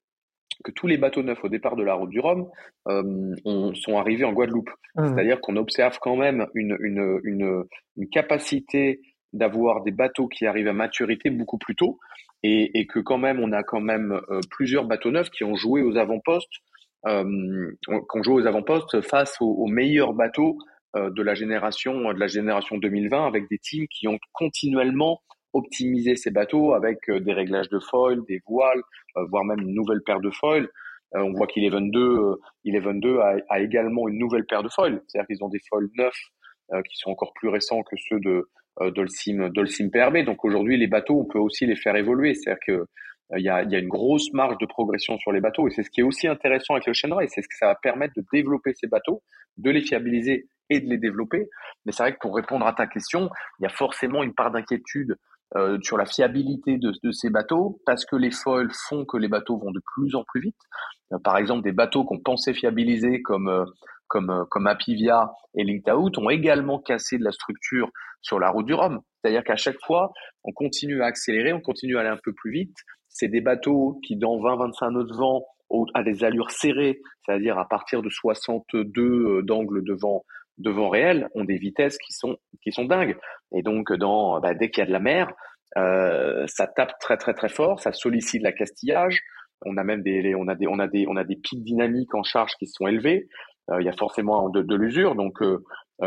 que 0.63 0.71
tous 0.71 0.87
les 0.87 0.97
bateaux 0.97 1.23
neufs 1.23 1.43
au 1.43 1.49
départ 1.49 1.75
de 1.75 1.83
la 1.83 1.93
route 1.93 2.09
du 2.09 2.19
Rhum 2.19 2.49
euh, 2.87 3.35
sont 3.73 3.97
arrivés 3.97 4.25
en 4.25 4.33
Guadeloupe. 4.33 4.69
Mmh. 4.95 5.07
C'est-à-dire 5.07 5.41
qu'on 5.41 5.55
observe 5.55 5.97
quand 6.01 6.15
même 6.15 6.47
une, 6.53 6.77
une, 6.81 7.19
une, 7.23 7.63
une 7.97 8.09
capacité 8.09 8.99
d'avoir 9.33 9.83
des 9.83 9.91
bateaux 9.91 10.27
qui 10.27 10.45
arrivent 10.45 10.67
à 10.67 10.73
maturité 10.73 11.29
beaucoup 11.29 11.57
plus 11.57 11.75
tôt 11.75 11.99
et, 12.43 12.79
et 12.79 12.87
que 12.87 12.99
quand 12.99 13.17
même 13.17 13.39
on 13.39 13.51
a 13.51 13.63
quand 13.63 13.81
même 13.81 14.19
euh, 14.29 14.39
plusieurs 14.49 14.85
bateaux 14.85 15.11
neufs 15.11 15.29
qui 15.29 15.43
ont 15.43 15.55
joué 15.55 15.81
aux 15.81 15.97
avant-postes, 15.97 16.61
euh, 17.05 17.71
qui 17.85 18.17
ont 18.17 18.23
joué 18.23 18.41
aux 18.41 18.47
avant-postes 18.47 19.01
face 19.01 19.37
aux, 19.39 19.67
meilleurs 19.67 20.13
bateaux 20.13 20.57
euh, 20.95 21.09
de 21.09 21.21
la 21.21 21.33
génération 21.33 22.11
de 22.13 22.19
la 22.19 22.27
génération 22.27 22.77
2020 22.77 23.27
avec 23.27 23.49
des 23.49 23.59
teams 23.59 23.87
qui 23.87 24.07
ont 24.07 24.19
continuellement 24.33 25.21
optimisé 25.53 26.15
ces 26.15 26.31
bateaux 26.31 26.73
avec 26.73 27.09
euh, 27.09 27.19
des 27.19 27.33
réglages 27.33 27.69
de 27.69 27.79
foil, 27.79 28.19
des 28.27 28.41
voiles, 28.47 28.81
voire 29.15 29.43
même 29.43 29.59
une 29.59 29.73
nouvelle 29.73 30.01
paire 30.05 30.19
de 30.19 30.29
foils. 30.29 30.69
on 31.13 31.31
voit 31.33 31.47
qu'Eleven 31.47 31.89
2, 31.89 32.35
Eleven 32.65 32.99
2 32.99 33.17
a, 33.19 33.35
a, 33.49 33.59
également 33.59 34.07
une 34.07 34.17
nouvelle 34.17 34.45
paire 34.45 34.63
de 34.63 34.69
foils, 34.69 35.01
c'est-à-dire 35.07 35.27
qu'ils 35.27 35.43
ont 35.43 35.49
des 35.49 35.59
foils 35.67 35.89
neufs 35.97 36.83
qui 36.87 36.97
sont 36.97 37.09
encore 37.09 37.33
plus 37.33 37.49
récents 37.49 37.81
que 37.81 37.95
ceux 37.97 38.19
de 38.19 38.29
euh, 38.29 38.45
Dolcim, 38.79 39.49
Dolcim 39.49 39.89
PRB. 39.89 40.25
Donc 40.25 40.45
aujourd'hui, 40.45 40.77
les 40.77 40.87
bateaux, 40.87 41.19
on 41.19 41.25
peut 41.25 41.39
aussi 41.39 41.65
les 41.65 41.75
faire 41.75 41.95
évoluer. 41.95 42.33
C'est-à-dire 42.33 42.61
que 42.65 42.85
euh, 43.33 43.39
il 43.39 43.45
y, 43.45 43.49
a, 43.49 43.63
y 43.63 43.75
a, 43.75 43.79
une 43.79 43.87
grosse 43.87 44.33
marge 44.33 44.57
de 44.57 44.65
progression 44.65 45.17
sur 45.19 45.31
les 45.31 45.41
bateaux 45.41 45.67
et 45.67 45.71
c'est 45.71 45.83
ce 45.83 45.89
qui 45.89 46.01
est 46.01 46.03
aussi 46.03 46.27
intéressant 46.27 46.73
avec 46.73 46.87
le 46.87 46.93
et 47.23 47.27
c'est 47.27 47.41
ce 47.41 47.47
que 47.47 47.55
ça 47.55 47.67
va 47.67 47.75
permettre 47.75 48.13
de 48.15 48.25
développer 48.33 48.73
ces 48.73 48.87
bateaux, 48.87 49.21
de 49.57 49.69
les 49.69 49.81
fiabiliser 49.81 50.47
et 50.69 50.79
de 50.79 50.89
les 50.89 50.97
développer. 50.97 51.47
Mais 51.85 51.91
c'est 51.91 52.03
vrai 52.03 52.13
que 52.13 52.19
pour 52.19 52.35
répondre 52.35 52.65
à 52.65 52.73
ta 52.73 52.87
question, 52.87 53.29
il 53.59 53.63
y 53.63 53.65
a 53.65 53.69
forcément 53.69 54.23
une 54.23 54.33
part 54.33 54.51
d'inquiétude 54.51 55.15
euh, 55.55 55.79
sur 55.81 55.97
la 55.97 56.05
fiabilité 56.05 56.77
de, 56.77 56.91
de, 57.03 57.11
ces 57.11 57.29
bateaux 57.29 57.79
parce 57.85 58.05
que 58.05 58.15
les 58.15 58.29
foils 58.29 58.69
font 58.87 59.03
que 59.05 59.17
les 59.17 59.27
bateaux 59.27 59.57
vont 59.57 59.71
de 59.71 59.81
plus 59.95 60.15
en 60.15 60.23
plus 60.23 60.41
vite. 60.41 60.57
Euh, 61.11 61.17
par 61.23 61.37
exemple, 61.37 61.63
des 61.63 61.71
bateaux 61.71 62.03
qu'on 62.03 62.19
pensait 62.19 62.53
fiabiliser 62.53 63.21
comme 63.21 63.47
euh, 63.47 63.65
comme, 64.09 64.29
euh, 64.29 64.43
comme 64.49 64.67
Apivia 64.67 65.31
et 65.55 65.63
Linked 65.63 66.17
ont 66.17 66.29
également 66.29 66.79
cassé 66.79 67.17
de 67.17 67.23
la 67.23 67.31
structure 67.31 67.89
sur 68.21 68.39
la 68.39 68.49
route 68.49 68.65
du 68.65 68.73
Rhum. 68.73 68.99
C'est-à-dire 69.21 69.43
qu'à 69.43 69.55
chaque 69.55 69.79
fois, 69.85 70.11
on 70.43 70.51
continue 70.51 71.01
à 71.01 71.05
accélérer, 71.05 71.53
on 71.53 71.61
continue 71.61 71.97
à 71.97 72.01
aller 72.01 72.09
un 72.09 72.19
peu 72.21 72.33
plus 72.33 72.51
vite. 72.51 72.75
C'est 73.07 73.27
des 73.27 73.41
bateaux 73.41 73.99
qui, 74.05 74.17
dans 74.17 74.37
20-25 74.37 74.91
nœuds 74.91 75.03
de 75.05 75.15
vent, 75.15 75.45
à 75.93 76.03
des 76.03 76.23
allures 76.23 76.51
serrées, 76.51 76.99
c'est-à-dire 77.25 77.57
à 77.57 77.67
partir 77.67 78.01
de 78.01 78.09
62 78.09 79.01
euh, 79.01 79.41
d'angle 79.43 79.83
de 79.83 79.93
vent, 79.93 80.25
de 80.57 80.69
vent 80.71 80.89
réel, 80.89 81.29
ont 81.35 81.45
des 81.45 81.57
vitesses 81.57 81.97
qui 81.97 82.11
sont, 82.11 82.37
qui 82.63 82.71
sont 82.71 82.85
dingues. 82.85 83.17
Et 83.55 83.61
donc, 83.61 83.93
dans, 83.93 84.39
bah, 84.39 84.53
dès 84.53 84.69
qu'il 84.69 84.81
y 84.81 84.83
a 84.83 84.87
de 84.87 84.91
la 84.91 84.99
mer, 84.99 85.31
euh, 85.77 86.45
ça 86.47 86.67
tape 86.67 86.97
très 86.99 87.17
très 87.17 87.33
très 87.33 87.49
fort, 87.49 87.79
ça 87.79 87.91
sollicite 87.91 88.41
l'accastillage, 88.41 89.21
On 89.65 89.77
a 89.77 89.83
même 89.83 90.01
des, 90.01 90.33
on 90.35 90.47
a 90.47 90.55
des, 90.55 90.67
on 90.67 90.79
a 90.79 90.87
des, 90.87 91.05
on 91.07 91.15
a 91.15 91.23
des 91.23 91.35
pics 91.35 91.63
dynamiques 91.63 92.15
en 92.15 92.23
charge 92.23 92.53
qui 92.57 92.65
sont 92.65 92.87
élevés. 92.87 93.27
Il 93.79 93.85
y 93.85 93.89
a 93.89 93.93
forcément 93.93 94.49
de, 94.49 94.61
de 94.61 94.75
l'usure. 94.75 95.15
Donc, 95.15 95.39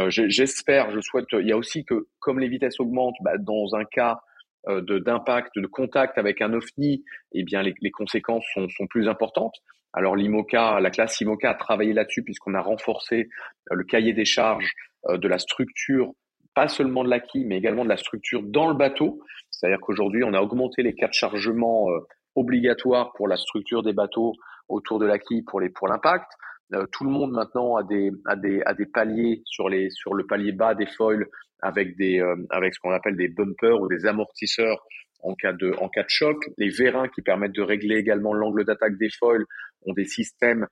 j'espère, 0.08 0.90
je 0.90 1.00
souhaite. 1.00 1.26
Il 1.32 1.46
y 1.46 1.52
a 1.52 1.56
aussi 1.56 1.84
que, 1.84 2.06
comme 2.18 2.40
les 2.40 2.48
vitesses 2.48 2.80
augmentent, 2.80 3.16
bah, 3.22 3.38
dans 3.38 3.74
un 3.74 3.84
cas 3.84 4.20
de 4.68 4.98
d'impact, 4.98 5.52
de 5.56 5.66
contact 5.66 6.18
avec 6.18 6.40
un 6.40 6.52
OFNI, 6.54 7.04
eh 7.32 7.42
bien 7.42 7.62
les, 7.62 7.74
les 7.80 7.90
conséquences 7.90 8.44
sont, 8.54 8.68
sont, 8.68 8.86
plus 8.86 9.08
importantes. 9.08 9.56
Alors 9.92 10.14
l'IMOCA, 10.14 10.80
la 10.80 10.90
classe 10.90 11.20
IMOCA 11.20 11.50
a 11.50 11.54
travaillé 11.54 11.92
là-dessus 11.92 12.22
puisqu'on 12.22 12.54
a 12.54 12.60
renforcé 12.60 13.28
le 13.70 13.84
cahier 13.84 14.12
des 14.12 14.24
charges 14.24 14.72
de 15.08 15.28
la 15.28 15.38
structure 15.38 16.12
pas 16.54 16.68
seulement 16.68 17.04
de 17.04 17.08
l'acquis, 17.08 17.44
mais 17.44 17.56
également 17.56 17.84
de 17.84 17.88
la 17.88 17.96
structure 17.96 18.42
dans 18.42 18.68
le 18.68 18.74
bateau. 18.74 19.20
C'est-à-dire 19.50 19.80
qu'aujourd'hui, 19.80 20.24
on 20.24 20.34
a 20.34 20.40
augmenté 20.40 20.82
les 20.82 20.94
cas 20.94 21.08
de 21.08 21.12
chargement 21.12 21.90
euh, 21.90 22.00
obligatoires 22.34 23.12
pour 23.12 23.28
la 23.28 23.36
structure 23.36 23.82
des 23.82 23.92
bateaux 23.92 24.32
autour 24.68 24.98
de 24.98 25.06
l'acquis 25.06 25.42
pour 25.42 25.60
les 25.60 25.70
pour 25.70 25.88
l'impact. 25.88 26.30
Euh, 26.74 26.86
tout 26.90 27.04
le 27.04 27.10
monde 27.10 27.32
maintenant 27.32 27.76
a 27.76 27.82
des 27.82 28.86
paliers 28.86 29.42
sur 29.44 29.68
le 29.68 30.26
palier 30.26 30.52
bas 30.52 30.74
des 30.74 30.86
foils 30.86 31.26
euh, 31.64 32.36
avec 32.50 32.74
ce 32.74 32.80
qu'on 32.80 32.90
appelle 32.90 33.16
des 33.16 33.28
bumpers 33.28 33.80
ou 33.80 33.88
des 33.88 34.06
amortisseurs 34.06 34.84
en 35.22 35.34
cas 35.34 35.52
de 35.52 35.74
choc. 36.08 36.44
Les 36.58 36.68
vérins 36.68 37.08
qui 37.08 37.22
permettent 37.22 37.52
de 37.52 37.62
régler 37.62 37.96
également 37.96 38.32
l'angle 38.32 38.64
d'attaque 38.64 38.96
des 38.98 39.10
foils 39.10 39.44
ont 39.86 39.92
des 39.92 40.04
systèmes 40.04 40.66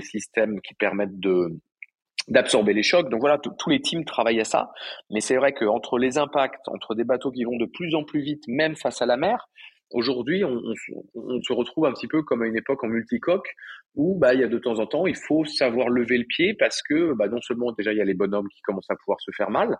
systèmes 0.00 0.60
qui 0.62 0.74
permettent 0.74 1.18
d'absorber 2.28 2.72
les 2.72 2.82
chocs. 2.82 3.08
Donc 3.10 3.20
voilà, 3.20 3.38
tous 3.38 3.70
les 3.70 3.80
teams 3.80 4.04
travaillent 4.04 4.40
à 4.40 4.44
ça. 4.44 4.72
Mais 5.10 5.20
c'est 5.20 5.36
vrai 5.36 5.52
qu'entre 5.52 5.98
les 5.98 6.18
impacts, 6.18 6.68
entre 6.68 6.94
des 6.94 7.04
bateaux 7.04 7.30
qui 7.30 7.44
vont 7.44 7.56
de 7.56 7.66
plus 7.66 7.94
en 7.94 8.04
plus 8.04 8.20
vite, 8.20 8.42
même 8.48 8.76
face 8.76 9.02
à 9.02 9.06
la 9.06 9.16
mer, 9.16 9.48
aujourd'hui, 9.92 10.44
on, 10.44 10.60
on, 11.14 11.42
se 11.42 11.52
retrouve 11.52 11.86
un 11.86 11.92
petit 11.92 12.08
peu 12.08 12.22
comme 12.22 12.42
à 12.42 12.46
une 12.46 12.56
époque 12.56 12.82
en 12.84 12.88
multicoque 12.88 13.48
où 13.94 14.18
bah, 14.18 14.34
il 14.34 14.40
y 14.40 14.44
a 14.44 14.48
de 14.48 14.58
temps 14.58 14.78
en 14.78 14.86
temps, 14.86 15.06
il 15.06 15.16
faut 15.16 15.44
savoir 15.44 15.88
lever 15.88 16.18
le 16.18 16.24
pied 16.24 16.54
parce 16.54 16.82
que 16.82 17.14
bah, 17.14 17.28
non 17.28 17.40
seulement 17.40 17.72
déjà 17.72 17.92
il 17.92 17.98
y 17.98 18.00
a 18.00 18.04
les 18.04 18.14
bonhommes 18.14 18.48
qui 18.48 18.60
commencent 18.62 18.90
à 18.90 18.96
pouvoir 18.96 19.20
se 19.20 19.30
faire 19.36 19.50
mal, 19.50 19.76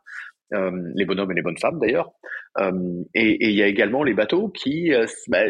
euh, 0.55 0.71
les 0.95 1.05
bonhommes 1.05 1.31
et 1.33 1.35
les 1.35 1.43
bonnes 1.43 1.59
femmes 1.59 1.79
d'ailleurs, 1.79 2.11
euh, 2.59 3.03
et, 3.15 3.47
et, 3.47 3.51
il 3.51 3.57
y 3.57 3.63
a 3.63 3.67
également 3.67 4.03
les 4.03 4.15
bateaux 4.15 4.49
qui, 4.49 4.93
euh, 4.93 5.07
bah, 5.29 5.45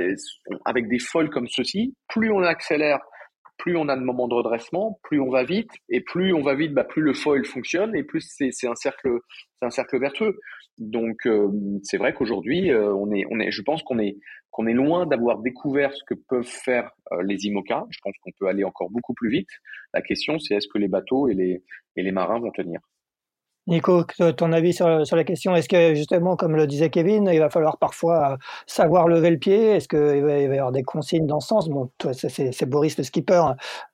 avec 0.65 0.89
des 0.89 0.99
foils 0.99 1.31
comme 1.31 1.49
ceci, 1.49 1.95
plus 2.09 2.31
on 2.31 2.43
accélère 2.43 3.01
plus 3.59 3.77
on 3.77 3.89
a 3.89 3.97
de 3.97 4.03
moments 4.03 4.29
de 4.29 4.35
redressement, 4.35 4.99
plus 5.03 5.21
on 5.21 5.31
va 5.31 5.45
vite, 5.45 5.71
et 5.89 6.01
plus 6.01 6.33
on 6.33 6.43
va 6.43 6.55
vite, 6.55 6.73
bah, 6.73 6.85
plus 6.85 7.03
le 7.03 7.13
foil 7.13 7.45
fonctionne, 7.45 7.95
et 7.95 8.05
plus 8.05 8.25
c'est 8.29 8.67
un 8.67 8.75
cercle, 8.75 9.19
c'est 9.61 9.67
un 9.67 9.71
cercle 9.71 10.01
vertueux. 10.01 10.39
Donc 10.79 11.27
euh, 11.27 11.51
c'est 11.83 11.97
vrai 11.99 12.15
qu'aujourd'hui, 12.15 12.71
euh, 12.71 12.95
on 12.95 13.11
est, 13.13 13.25
on 13.31 13.41
est, 13.41 13.51
je 13.51 13.63
pense 13.63 13.83
qu'on 13.83 13.99
est, 13.99 14.17
qu'on 14.51 14.67
est 14.67 14.75
loin 14.75 15.07
d'avoir 15.07 15.41
découvert 15.41 15.93
ce 15.93 16.03
que 16.07 16.15
peuvent 16.29 16.45
faire 16.45 16.91
euh, 17.13 17.23
les 17.25 17.47
IMOCA. 17.47 17.85
Je 17.91 17.99
pense 18.03 18.15
qu'on 18.23 18.31
peut 18.39 18.47
aller 18.47 18.65
encore 18.65 18.91
beaucoup 18.91 19.15
plus 19.15 19.31
vite. 19.31 19.51
La 19.93 20.03
question, 20.03 20.39
c'est 20.39 20.55
est-ce 20.55 20.69
que 20.69 20.79
les 20.79 20.89
bateaux 20.89 21.29
et 21.29 21.35
les, 21.35 21.63
et 21.97 22.03
les 22.03 22.13
marins 22.13 22.39
vont 22.39 22.53
tenir? 22.53 22.81
Nico, 23.69 24.03
ton 24.39 24.53
avis 24.53 24.73
sur, 24.73 24.87
la 24.89 25.25
question, 25.25 25.55
est-ce 25.55 25.69
que 25.69 25.95
justement, 25.95 26.37
comme 26.37 26.57
le 26.57 26.67
disait 26.67 26.89
Kevin, 26.89 27.29
il 27.31 27.39
va 27.39 27.51
falloir 27.51 27.77
parfois 27.77 28.33
euh, 28.33 28.37
savoir 28.67 29.09
lever 29.09 29.29
le 29.29 29.37
pied? 29.37 29.73
Est-ce 29.73 29.89
qu'il 29.89 30.23
va, 30.25 30.39
y 30.39 30.45
avoir 30.47 30.73
des 30.73 30.83
consignes 30.83 31.27
dans 31.27 31.41
ce 31.41 31.49
sens? 31.49 31.69
Bon, 31.69 31.91
toi, 31.99 32.13
c'est 32.15 32.67
Boris 32.67 32.97
le 32.97 33.05
skipper, 33.05 33.43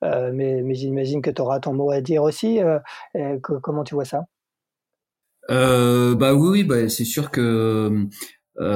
euh, 0.05 0.31
mais, 0.33 0.63
j'imagine 0.73 1.21
que 1.21 1.29
tu 1.29 1.41
auras 1.41 1.59
ton 1.59 1.73
mot 1.73 1.91
à 1.91 1.99
dire 1.99 2.23
aussi. 2.23 2.61
Euh, 2.61 2.79
comment 3.41 3.83
tu 3.83 3.95
vois 3.95 4.05
ça? 4.05 4.23
Euh, 5.49 6.15
Bah 6.15 6.33
oui, 6.33 6.63
bah, 6.63 6.87
c'est 6.87 7.03
sûr 7.03 7.29
que 7.29 8.07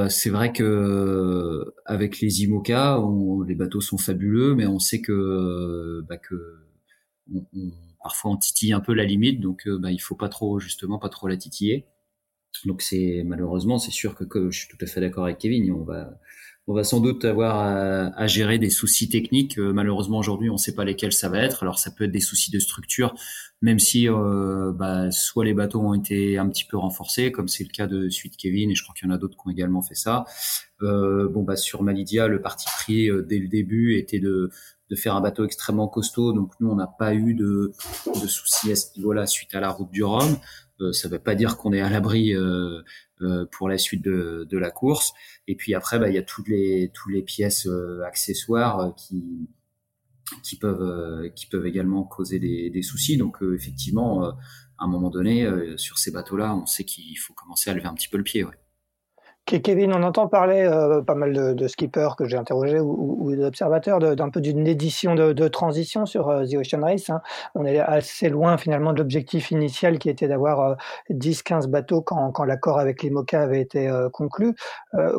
c'est 0.10 0.30
vrai 0.30 0.52
que 0.52 1.74
avec 1.86 2.20
les 2.20 2.44
IMOCA, 2.44 3.00
les 3.48 3.56
bateaux 3.56 3.80
sont 3.80 3.98
fabuleux, 3.98 4.54
mais 4.54 4.68
on 4.68 4.80
sait 4.80 5.00
que, 5.00 6.02
bah, 6.10 6.18
que 6.18 6.36
parfois 8.02 8.32
on 8.32 8.38
titille 8.38 8.74
un 8.74 8.80
peu 8.80 8.94
la 8.94 9.06
limite, 9.06 9.40
donc 9.42 9.68
euh, 9.68 9.78
bah, 9.78 9.92
il 9.92 10.00
faut 10.00 10.16
pas 10.16 10.30
trop 10.30 10.60
justement 10.60 11.00
pas 11.00 11.10
trop 11.10 11.28
la 11.28 11.38
titiller. 11.38 11.86
Donc 12.66 12.82
c'est 12.82 13.24
malheureusement 13.26 13.78
c'est 13.78 13.92
sûr 13.92 14.16
que, 14.16 14.24
que, 14.24 14.52
je 14.52 14.60
suis 14.60 14.68
tout 14.68 14.78
à 14.82 14.88
fait 14.88 15.02
d'accord 15.02 15.26
avec 15.26 15.38
Kevin, 15.38 15.72
on 15.72 15.84
va 15.84 16.20
on 16.70 16.74
va 16.76 16.84
sans 16.84 17.00
doute 17.00 17.26
avoir 17.26 17.58
à, 17.58 18.28
gérer 18.28 18.60
des 18.60 18.70
soucis 18.70 19.10
techniques. 19.10 19.58
Euh, 19.58 19.74
malheureusement 19.74 20.20
aujourd'hui 20.20 20.52
on 20.52 20.54
ne 20.54 20.60
sait 20.60 20.76
pas 20.76 20.86
lesquels 20.86 21.14
ça 21.14 21.28
va 21.28 21.40
être. 21.40 21.64
Alors 21.64 21.80
ça 21.80 21.90
peut 21.90 22.04
être 22.04 22.12
des 22.12 22.20
soucis 22.20 22.52
de 22.52 22.60
structure, 22.60 23.16
même 23.64 23.80
si 23.80 24.08
euh, 24.08 24.72
bah, 24.72 25.10
soit 25.10 25.46
les 25.46 25.56
bateaux 25.56 25.82
ont 25.82 25.96
été 25.96 26.38
un 26.38 26.48
petit 26.48 26.66
peu 26.66 26.78
renforcés, 26.78 27.32
comme 27.32 27.48
c'est 27.48 27.64
le 27.64 27.72
cas 27.72 27.88
de 27.88 28.10
Suite 28.10 28.38
Kevin, 28.38 28.70
et 28.70 28.76
je 28.76 28.84
crois 28.84 28.94
qu'il 28.94 29.08
y 29.08 29.12
en 29.12 29.16
a 29.16 29.18
d'autres 29.18 29.36
qui 29.36 29.48
ont 29.48 29.52
également 29.52 29.82
fait 29.82 29.96
ça. 29.96 30.26
Euh, 30.84 31.28
bon 31.28 31.42
bah 31.42 31.56
sur 31.56 31.82
Malidia, 31.82 32.28
le 32.28 32.40
parti 32.40 32.68
pris 32.68 33.10
dès 33.28 33.40
le 33.40 33.48
début 33.48 33.98
était 33.98 34.20
de 34.20 34.52
de 34.90 34.96
faire 34.96 35.16
un 35.16 35.22
bateau 35.22 35.46
extrêmement 35.46 35.88
costaud. 35.88 36.34
Donc 36.34 36.54
nous, 36.60 36.70
on 36.70 36.76
n'a 36.76 36.88
pas 36.88 37.14
eu 37.14 37.34
de, 37.34 37.74
de 38.08 38.28
soucis 38.28 38.72
à 38.72 38.76
ce 38.76 38.98
niveau-là 38.98 39.28
suite 39.28 39.54
à 39.56 39.60
la 39.60 39.70
route 39.70 39.92
du 39.92 40.04
Rhum. 40.04 40.38
Euh, 40.82 40.94
ça 40.94 41.08
ne 41.08 41.14
veut 41.14 41.20
pas 41.20 41.36
dire 41.36 41.58
qu'on 41.58 41.74
est 41.74 41.82
à 41.82 41.90
l'abri 41.90 42.34
euh, 42.34 42.82
euh, 43.22 43.46
pour 43.52 43.70
la 43.70 43.78
suite 43.78 44.04
de, 44.04 44.48
de, 44.50 44.58
la 44.58 44.72
course. 44.72 45.14
Et 45.48 45.56
puis 45.56 45.74
après, 45.74 46.00
bah, 46.00 46.10
il 46.10 46.16
y 46.16 46.18
a 46.18 46.24
toutes 46.24 46.48
les 46.48 46.92
toutes 46.94 47.12
les 47.12 47.22
pièces 47.22 47.68
accessoires 48.06 48.94
qui 48.96 49.50
qui 50.44 50.58
peuvent 50.58 51.32
qui 51.36 51.48
peuvent 51.48 51.66
également 51.66 52.04
causer 52.04 52.40
des, 52.40 52.70
des 52.70 52.82
soucis. 52.82 53.18
Donc 53.18 53.38
effectivement, 53.42 54.24
à 54.24 54.36
un 54.80 54.88
moment 54.88 55.10
donné, 55.10 55.50
sur 55.78 55.98
ces 55.98 56.12
bateaux-là, 56.12 56.56
on 56.56 56.66
sait 56.66 56.86
qu'il 56.86 57.18
faut 57.18 57.34
commencer 57.34 57.70
à 57.70 57.74
lever 57.74 57.88
un 57.88 57.94
petit 57.94 58.10
peu 58.10 58.18
le 58.18 58.24
pied. 58.24 58.44
Ouais. 58.44 58.56
Kevin, 59.58 59.94
on 59.94 60.04
entend 60.04 60.28
parler 60.28 60.62
euh, 60.62 61.02
pas 61.02 61.16
mal 61.16 61.56
de, 61.56 61.68
skippers 61.68 62.16
que 62.16 62.26
j'ai 62.26 62.38
interrogés 62.38 62.80
ou, 62.80 63.36
d'observateurs 63.36 63.98
d'un 64.00 64.30
peu 64.30 64.42
d'une 64.42 64.68
édition 64.68 65.16
de, 65.16 65.48
transition 65.48 66.06
sur 66.06 66.30
euh, 66.30 66.46
The 66.46 66.56
Ocean 66.56 66.82
Race. 66.84 67.10
Hein. 67.10 67.22
On 67.56 67.66
est 67.66 67.80
assez 67.80 68.30
loin 68.30 68.58
finalement 68.58 68.94
de 68.94 69.00
l'objectif 69.00 69.50
initial 69.50 69.98
qui 69.98 70.10
était 70.10 70.28
d'avoir 70.28 70.78
10-15 71.10 71.64
euh, 71.64 71.68
bateaux 71.68 72.02
quand, 72.02 72.44
l'accord 72.44 72.80
avec 72.80 73.02
l'IMOCA 73.02 73.42
avait 73.42 73.62
été 73.62 73.92
conclu. 74.14 74.56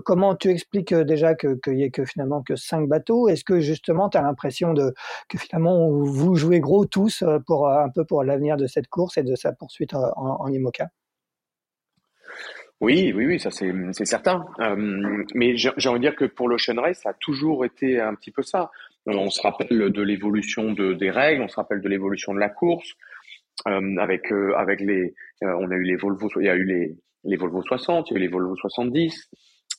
comment 0.05 0.35
tu 0.35 0.51
expliques 0.51 0.95
déjà 0.95 1.35
qu'il 1.35 1.59
n'y 1.69 1.83
ait 1.83 1.91
que 1.91 2.05
finalement 2.05 2.43
que 2.43 2.55
5 2.55 2.89
bateaux? 2.89 3.29
Est-ce 3.29 3.45
que 3.45 3.61
justement 3.61 4.09
tu 4.09 4.19
as 4.19 4.23
l'impression 4.23 4.75
que 4.75 5.39
finalement 5.39 5.91
vous 5.91 6.37
jouez 6.37 6.61
gros 6.61 6.85
tous 6.87 7.25
pour 7.47 7.69
un 7.69 7.89
peu 7.89 8.05
pour 8.05 8.23
l'avenir 8.23 8.57
de 8.57 8.67
cette 8.67 8.89
course 8.89 9.19
et 9.19 9.23
de 9.23 9.35
sa 9.35 9.53
poursuite 9.53 9.95
en, 9.95 10.13
en 10.17 10.47
IMOCA? 10.49 10.89
Oui, 12.81 13.13
oui, 13.15 13.27
oui, 13.27 13.39
ça 13.39 13.51
c'est 13.51 14.05
certain. 14.07 14.45
Euh, 14.61 15.25
mais 15.35 15.55
j'ai 15.57 15.89
envie 15.89 16.01
de 16.01 16.05
dire 16.05 16.17
que 16.17 16.25
pour 16.25 16.49
l'Ocean 16.49 16.81
Race, 16.81 17.01
ça 17.03 17.11
a 17.11 17.15
toujours 17.15 17.65
été 17.67 18.01
un 18.01 18.15
petit 18.15 18.31
peu 18.31 18.43
ça. 18.43 18.71
On 19.07 19.29
se 19.29 19.43
rappelle 19.43 19.91
de 19.93 20.03
l'évolution 20.03 20.73
de, 20.73 20.95
des 20.95 21.11
règles, 21.11 21.43
on 21.43 21.49
se 21.49 21.57
rappelle 21.57 21.83
de 21.83 21.89
l'évolution 21.89 22.33
de 22.33 22.39
la 22.39 22.49
course. 22.49 22.95
Euh, 23.69 23.97
avec 23.99 24.33
euh, 24.33 24.55
avec 24.57 24.81
les, 24.81 25.15
on 25.43 25.71
a 25.71 25.75
eu 25.75 25.83
les 25.83 25.97
Volvo, 25.97 26.31
il 26.41 26.47
y 26.47 26.49
a 26.49 26.55
eu 26.55 26.65
les 26.65 26.97
les 27.25 27.37
Volvo 27.37 27.63
60, 27.63 28.11
il 28.11 28.15
y 28.15 28.17
a 28.17 28.19
eu 28.19 28.23
les 28.23 28.29
Volvo 28.29 28.57
70. 28.57 29.29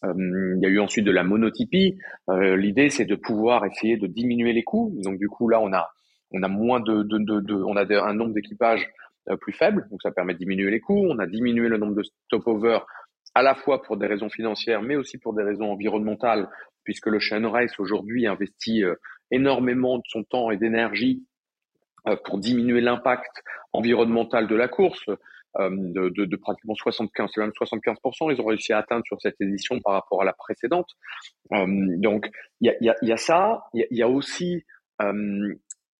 il 0.04 0.60
y 0.62 0.66
a 0.68 0.70
eu 0.70 0.80
ensuite 0.80 1.06
de 1.06 1.12
la 1.12 1.24
monotypie. 1.24 1.97
L'idée, 2.30 2.91
c'est 2.91 3.06
de 3.06 3.16
pouvoir 3.16 3.66
essayer 3.66 3.97
de 3.97 4.06
diminuer 4.06 4.54
les 4.54 4.64
coûts. 4.64 4.95
Donc 5.04 5.18
du 5.18 5.28
coup, 5.28 5.49
là, 5.49 5.60
on 5.60 5.74
a 5.74 5.89
on 6.34 6.43
a 6.43 6.47
moins 6.47 6.80
de, 6.80 7.04
de, 7.04 7.18
de, 7.18 7.39
de 7.41 7.56
on 7.56 7.76
a 7.76 8.04
un 8.04 8.14
nombre 8.14 8.34
d'équipages 8.34 8.88
euh, 8.88 9.01
plus 9.40 9.54
faible, 9.54 9.88
donc 9.92 10.02
ça 10.02 10.12
permet 10.12 10.34
de 10.34 10.40
diminuer 10.40 10.72
les 10.72 10.80
coûts. 10.80 11.06
On 11.10 11.20
a 11.20 11.28
diminué 11.28 11.70
le 11.70 11.78
nombre 11.78 11.96
de 11.96 12.04
stopover 12.04 12.80
à 13.34 13.42
la 13.42 13.56
fois 13.56 13.82
pour 13.82 13.98
des 13.98 14.08
raisons 14.08 14.30
financières, 14.30 14.82
mais 14.82 14.96
aussi 14.96 15.18
pour 15.18 15.34
des 15.34 15.44
raisons 15.44 15.72
environnementales, 15.72 16.50
puisque 16.84 17.08
le 17.08 17.20
Channel 17.20 17.50
Race 17.50 17.80
aujourd'hui 17.80 18.28
investit 18.28 18.84
euh, 18.84 18.96
énormément 19.30 19.98
de 19.98 20.04
son 20.08 20.24
temps 20.24 20.52
et 20.52 20.58
d'énergie 20.58 21.24
euh, 22.08 22.16
pour 22.26 22.40
diminuer 22.40 22.82
l'impact 22.82 23.44
environnemental 23.74 24.48
de 24.48 24.56
la 24.56 24.68
course. 24.68 25.06
De, 25.60 26.08
de, 26.08 26.24
de, 26.24 26.36
pratiquement 26.38 26.76
75, 26.76 27.30
même 27.36 27.50
75%, 27.50 28.34
ils 28.34 28.40
ont 28.40 28.46
réussi 28.46 28.72
à 28.72 28.78
atteindre 28.78 29.04
sur 29.06 29.20
cette 29.20 29.36
édition 29.42 29.82
par 29.82 29.96
rapport 29.96 30.22
à 30.22 30.24
la 30.24 30.32
précédente. 30.32 30.88
donc 31.52 32.30
il 32.62 32.68
y 32.68 32.70
a, 32.70 32.76
y, 32.80 32.88
a, 32.90 32.96
y 33.02 33.12
a, 33.12 33.18
ça, 33.18 33.66
il 33.74 33.86
y, 33.92 33.98
y 33.98 34.02
a, 34.02 34.08
aussi 34.08 34.64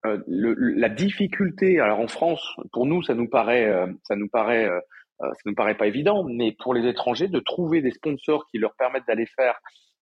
euh, 0.06 0.18
le, 0.28 0.56
la 0.56 0.90
difficulté, 0.90 1.80
alors 1.80 2.00
en 2.00 2.08
France, 2.08 2.44
pour 2.72 2.88
nous, 2.88 3.04
ça 3.04 3.14
nous 3.14 3.30
paraît, 3.30 3.68
euh, 3.68 3.86
ça 4.04 4.16
nous 4.16 4.28
paraît, 4.30 4.66
euh, 4.66 4.80
ça 5.20 5.42
nous 5.46 5.54
paraît 5.54 5.78
pas 5.78 5.88
évident, 5.88 6.24
mais 6.24 6.56
pour 6.60 6.74
les 6.74 6.88
étrangers, 6.90 7.28
de 7.28 7.40
trouver 7.40 7.82
des 7.82 7.92
sponsors 7.92 8.48
qui 8.50 8.58
leur 8.58 8.74
permettent 8.76 9.06
d'aller 9.08 9.28
faire 9.36 9.56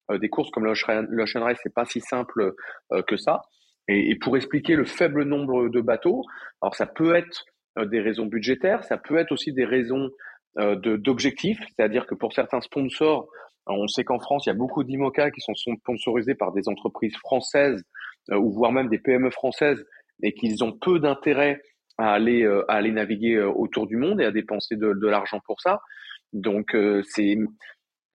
des 0.10 0.30
courses 0.30 0.50
comme 0.50 0.66
l'Ocean 0.66 1.44
Race, 1.44 1.60
c'est 1.62 1.74
pas 1.74 1.86
si 1.86 2.02
simple 2.02 2.56
que 3.06 3.16
ça. 3.16 3.42
Et, 3.88 4.10
et, 4.10 4.16
pour 4.16 4.38
expliquer 4.38 4.76
le 4.76 4.86
faible 4.86 5.24
nombre 5.24 5.70
de 5.70 5.82
bateaux, 5.82 6.24
alors 6.64 6.74
ça 6.74 6.88
peut 6.88 7.14
être 7.14 7.46
des 7.78 8.02
raisons 8.02 8.26
budgétaires, 8.26 8.84
ça 8.86 8.98
peut 8.98 9.18
être 9.18 9.32
aussi 9.32 9.54
des 9.54 9.66
raisons 9.66 10.10
d'objectifs, 10.58 11.60
c'est-à-dire 11.60 12.08
que 12.08 12.16
pour 12.16 12.34
certains 12.34 12.62
sponsors, 12.62 13.30
on 13.68 13.88
sait 13.88 14.04
qu'en 14.04 14.20
France, 14.20 14.48
il 14.48 14.50
y 14.50 14.52
a 14.52 14.56
beaucoup 14.56 14.84
d'IMOCA 14.84 15.30
qui 15.30 15.42
sont 15.42 15.54
sponsorisés 15.54 16.34
par 16.34 16.54
des 16.54 16.68
entreprises 16.68 17.16
françaises 17.18 17.84
ou 18.38 18.52
voire 18.52 18.72
même 18.72 18.90
des 18.90 19.00
PME 19.00 19.32
françaises 19.32 19.86
et 20.22 20.34
qu'ils 20.34 20.64
ont 20.64 20.72
peu 20.72 21.00
d'intérêt 21.00 21.62
à 21.98 22.14
aller 22.14 22.44
euh, 22.44 22.64
à 22.70 22.76
aller 22.76 22.92
naviguer 22.92 23.36
euh, 23.36 23.50
autour 23.50 23.88
du 23.88 23.98
monde 23.98 24.22
et 24.22 24.26
à 24.26 24.32
dépenser 24.32 24.76
de, 24.76 24.94
de 24.94 25.08
l'argent 25.08 25.40
pour 25.46 25.62
ça. 25.62 25.80
Donc 26.32 26.76
c'est 27.04 27.36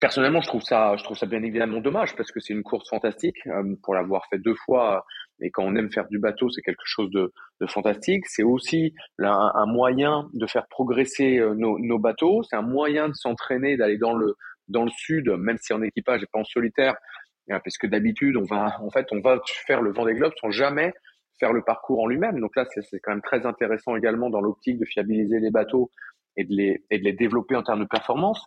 personnellement, 0.05 0.43
je 0.43 0.49
trouve 0.49 0.61
ça, 0.61 0.97
je 0.99 1.03
trouve 1.03 1.17
ça 1.17 1.25
bien 1.25 1.43
évidemment 1.43 1.81
dommage 1.81 2.15
parce 2.15 2.31
que 2.31 2.39
c'est 2.39 2.53
une 2.53 2.63
course 2.63 2.87
fantastique 2.91 3.39
euh, 3.47 3.75
pour 3.83 3.95
l'avoir 3.95 4.27
fait 4.29 4.39
deux 4.39 4.55
fois. 4.67 5.03
Et 5.41 5.51
quand 5.51 5.65
on 5.65 5.75
aime 5.77 5.91
faire 5.91 6.07
du 6.09 6.19
bateau, 6.19 6.51
c'est 6.51 6.61
quelque 6.61 6.85
chose 6.85 7.11
de, 7.11 7.33
de 7.63 7.67
fantastique. 7.67 8.27
C'est 8.27 8.43
aussi 8.43 8.93
un, 9.19 9.65
moyen 9.65 10.29
de 10.35 10.47
faire 10.47 10.67
progresser 10.69 11.39
euh, 11.39 11.55
nos, 11.55 11.79
nos 11.79 11.99
bateaux. 11.99 12.43
C'est 12.43 12.55
un 12.55 12.61
moyen 12.61 13.09
de 13.09 13.15
s'entraîner, 13.15 13.79
d'aller 13.79 13.97
dans 13.97 14.13
le 14.13 14.35
dans 14.69 14.85
le 14.85 14.91
sud, 14.91 15.29
même 15.39 15.57
si 15.59 15.73
en 15.73 15.83
équipage 15.83 16.23
et 16.23 16.27
pas 16.31 16.39
en 16.39 16.45
solitaire, 16.45 16.95
euh, 16.95 17.24
parce 17.49 17.79
que 17.79 17.87
d'habitude, 17.87 18.37
on 18.37 18.45
va, 18.45 18.81
en 18.81 18.91
fait, 18.91 19.07
on 19.13 19.21
va 19.21 19.41
faire 19.67 19.83
le 19.83 19.93
vent 19.93 20.05
des 20.05 20.15
globes 20.15 20.33
sans 20.41 20.51
jamais 20.51 20.93
faire 21.39 21.53
le 21.53 21.63
parcours 21.63 22.01
en 22.01 22.07
lui-même. 22.07 22.41
Donc 22.41 22.57
là, 22.57 22.65
c'est 22.71 23.01
quand 23.01 23.13
même 23.13 23.23
très 23.23 23.45
intéressant 23.47 23.97
également 23.97 24.31
dans 24.31 24.41
l'optique 24.41 24.79
de 24.79 24.85
fiabiliser 24.85 25.41
les 25.41 25.51
bateaux 25.51 25.91
et 26.37 26.45
de 26.45 26.55
les, 26.55 26.85
et 26.91 26.99
de 26.99 27.05
les 27.05 27.13
développer 27.13 27.57
en 27.57 27.63
termes 27.63 27.81
de 27.81 27.89
performance. 27.89 28.47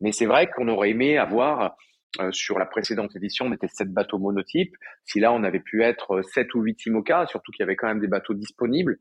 Mais 0.00 0.12
c'est 0.12 0.26
vrai 0.26 0.48
qu'on 0.48 0.68
aurait 0.68 0.90
aimé 0.90 1.16
avoir 1.18 1.76
euh, 2.20 2.30
sur 2.32 2.58
la 2.58 2.66
précédente 2.66 3.14
édition, 3.16 3.46
on 3.46 3.52
était 3.52 3.68
sept 3.68 3.92
bateaux 3.92 4.18
monotypes. 4.18 4.74
Si 5.04 5.20
là, 5.20 5.32
on 5.32 5.42
avait 5.42 5.60
pu 5.60 5.82
être 5.82 6.22
sept 6.22 6.54
ou 6.54 6.62
huit 6.62 6.84
IMOCA, 6.86 7.26
surtout 7.26 7.52
qu'il 7.52 7.62
y 7.62 7.64
avait 7.64 7.76
quand 7.76 7.88
même 7.88 8.00
des 8.00 8.08
bateaux 8.08 8.34
disponibles, 8.34 8.98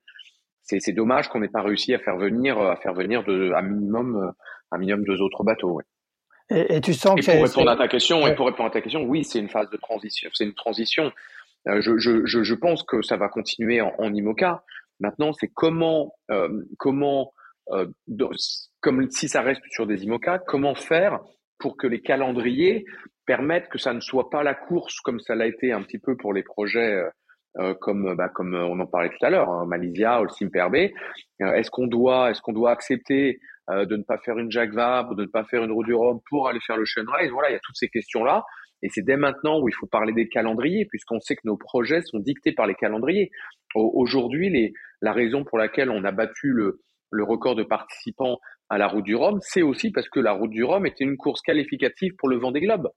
c'est 0.64 0.94
dommage 0.94 1.30
qu'on 1.30 1.42
n'ait 1.42 1.48
pas 1.48 1.62
réussi 1.62 1.94
à 1.94 2.00
faire 2.00 2.18
venir 2.18 2.58
à 2.58 2.76
faire 2.78 2.96
venir 2.96 3.24
de, 3.24 3.54
minimum 3.62 4.34
un 4.72 4.78
minimum 4.80 5.06
deux 5.06 5.22
autres 5.22 5.44
bateaux. 5.44 5.80
Et, 6.50 6.76
et, 6.76 6.82
tu 6.82 6.94
sens 6.94 7.20
que 7.20 7.26
pour 7.26 7.44
répondre 7.44 7.72
à 7.72 7.76
ta 7.76 7.88
question, 7.88 8.28
et 8.28 8.36
pour 8.36 8.46
répondre 8.46 8.70
à 8.70 8.72
ta 8.72 8.82
question, 8.82 9.04
oui, 9.04 9.24
c'est 9.24 9.40
une 9.40 9.50
phase 9.50 9.70
de 9.70 9.78
transition. 9.78 10.30
C'est 10.34 10.44
une 10.44 10.54
transition. 10.54 11.12
Euh, 11.68 11.82
je, 11.82 11.98
je, 11.98 12.26
je, 12.26 12.54
pense 12.54 12.84
que 12.84 13.02
ça 13.02 13.18
va 13.18 13.30
continuer 13.30 13.82
en, 13.82 13.94
en 13.98 14.14
IMOCA. 14.14 14.64
Maintenant, 15.00 15.34
c'est 15.34 15.48
comment, 15.48 16.14
euh, 16.30 16.64
comment, 16.78 17.34
euh, 17.72 17.88
comme 18.80 19.10
si 19.10 19.28
ça 19.28 19.42
reste 19.42 19.62
sur 19.72 19.88
des 19.88 20.04
IMOCA, 20.04 20.40
comment 20.40 20.76
faire 20.76 21.20
pour 21.58 21.78
que 21.78 21.88
les 21.88 22.02
calendriers 22.02 22.86
permettent 23.26 23.70
que 23.70 23.80
ça 23.80 23.94
ne 23.94 24.00
soit 24.00 24.30
pas 24.30 24.44
la 24.44 24.54
course 24.54 25.00
comme 25.00 25.20
ça 25.20 25.34
l'a 25.34 25.48
été 25.48 25.72
un 25.72 25.82
petit 25.82 25.98
peu 25.98 26.16
pour 26.16 26.34
les 26.34 26.44
projets 26.44 27.02
euh, 27.58 27.70
euh 27.70 27.74
comme 27.76 28.16
bah, 28.16 28.30
comme 28.30 28.54
on 28.56 28.80
en 28.80 28.86
parlait 28.86 29.10
tout 29.10 29.26
à 29.26 29.30
l'heure, 29.30 29.50
hein, 29.50 29.66
Malaysia, 29.66 30.20
Holcim 30.20 30.50
PRB. 30.50 30.92
est-ce 31.40 31.70
qu'on 31.72 31.88
doit 31.88 32.32
est-ce 32.32 32.42
qu'on 32.42 32.54
doit 32.54 32.72
accepter 32.72 33.40
euh, 33.72 33.86
de 33.86 33.98
ne 33.98 34.04
pas 34.04 34.20
faire 34.20 34.38
une 34.38 34.52
Jacques 34.52 34.74
Vabre, 34.74 35.16
de 35.16 35.24
ne 35.24 35.28
pas 35.28 35.44
faire 35.44 35.64
une 35.64 35.72
roue 35.72 35.84
du 35.84 35.94
Rhum 35.94 36.20
pour 36.30 36.48
aller 36.48 36.60
faire 36.60 36.78
le 36.78 36.86
Race. 37.08 37.30
Voilà, 37.32 37.50
il 37.50 37.54
y 37.54 37.56
a 37.56 37.62
toutes 37.64 37.78
ces 37.78 37.90
questions-là. 37.90 38.44
Et 38.84 38.90
c'est 38.90 39.02
dès 39.02 39.18
maintenant 39.18 39.60
où 39.60 39.68
il 39.68 39.74
faut 39.74 39.88
parler 39.88 40.14
des 40.14 40.28
calendriers, 40.28 40.86
puisqu'on 40.86 41.20
sait 41.20 41.36
que 41.36 41.42
nos 41.46 41.58
projets 41.58 42.02
sont 42.04 42.20
dictés 42.20 42.52
par 42.52 42.68
les 42.68 42.76
calendriers. 42.76 43.32
Aujourd'hui, 43.74 44.50
les, 44.52 44.74
la 45.02 45.14
raison 45.14 45.44
pour 45.44 45.58
laquelle 45.58 45.90
on 45.90 46.04
a 46.04 46.12
battu 46.12 46.50
le, 46.50 46.80
le 47.10 47.24
record 47.24 47.56
de 47.56 47.64
participants 47.64 48.38
à 48.70 48.78
la 48.78 48.88
route 48.88 49.04
du 49.04 49.16
Rhum, 49.16 49.40
c'est 49.42 49.64
aussi 49.64 49.92
parce 49.92 50.10
que 50.10 50.20
la 50.20 50.34
route 50.34 50.52
du 50.52 50.64
Rhum 50.64 50.86
était 50.86 51.04
une 51.04 51.18
course 51.18 51.42
qualificative 51.42 52.14
pour 52.20 52.30
le 52.30 52.38
Vendée 52.38 52.62
Globe. 52.62 52.90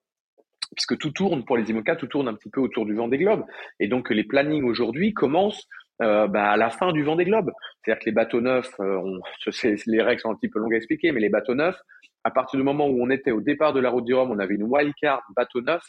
Puisque 0.75 0.99
tout 0.99 1.11
tourne 1.11 1.45
pour 1.45 1.57
les 1.57 1.71
IMOCA, 1.71 1.97
tout 1.97 2.07
tourne 2.07 2.29
un 2.29 2.35
petit 2.35 2.51
peu 2.51 2.61
autour 2.61 2.87
du 2.87 2.95
Vendée 2.95 3.19
Globe. 3.19 3.45
Et 3.81 3.89
donc 3.89 4.11
les 4.11 4.25
plannings 4.25 4.65
aujourd'hui 4.65 5.15
commencent 5.15 5.67
euh, 6.01 6.29
bah, 6.29 6.53
à 6.53 6.57
la 6.57 6.71
fin 6.71 6.93
du 6.93 7.03
vent 7.03 7.17
des 7.17 7.25
globes. 7.25 7.51
C'est-à-dire 7.83 8.01
que 8.01 8.07
les 8.07 8.13
bateaux 8.15 8.41
neufs, 8.41 8.71
euh, 8.79 9.19
les 9.87 10.03
règles 10.03 10.21
sont 10.21 10.31
un 10.31 10.37
petit 10.37 10.49
peu 10.49 10.61
longues 10.61 10.75
à 10.75 10.77
expliquer, 10.77 11.11
mais 11.11 11.21
les 11.21 11.29
bateaux 11.29 11.57
neufs, 11.57 11.81
à 12.23 12.31
partir 12.31 12.57
du 12.57 12.65
moment 12.65 12.87
où 12.87 13.03
on 13.03 13.11
était 13.11 13.33
au 13.33 13.41
départ 13.41 13.73
de 13.73 13.81
la 13.81 13.91
route 13.91 14.05
du 14.05 14.15
Rhum, 14.15 14.31
on 14.31 14.39
avait 14.39 14.55
une 14.55 14.63
wildcard 14.63 15.23
bateau 15.35 15.61
neuf 15.61 15.83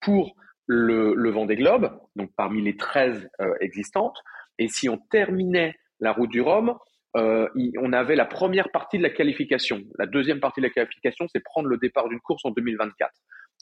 pour 0.00 0.36
le, 0.66 1.14
le 1.16 1.30
vent 1.30 1.44
des 1.44 1.56
globes, 1.56 1.90
donc 2.14 2.30
parmi 2.36 2.62
les 2.62 2.76
13 2.76 3.28
euh, 3.40 3.52
existantes. 3.60 4.16
Et 4.58 4.68
si 4.68 4.88
on 4.88 4.98
terminait 5.10 5.74
la 5.98 6.12
route 6.12 6.30
du 6.30 6.40
Rhum, 6.40 6.76
on 7.14 7.92
avait 7.92 8.16
la 8.16 8.24
première 8.24 8.70
partie 8.70 8.96
de 8.96 9.02
la 9.02 9.10
qualification. 9.10 9.82
La 9.98 10.06
deuxième 10.06 10.40
partie 10.40 10.60
de 10.60 10.66
la 10.66 10.72
qualification, 10.72 11.26
c'est 11.28 11.42
prendre 11.42 11.68
le 11.68 11.76
départ 11.76 12.08
d'une 12.08 12.20
course 12.20 12.44
en 12.44 12.52
2024. 12.52 13.10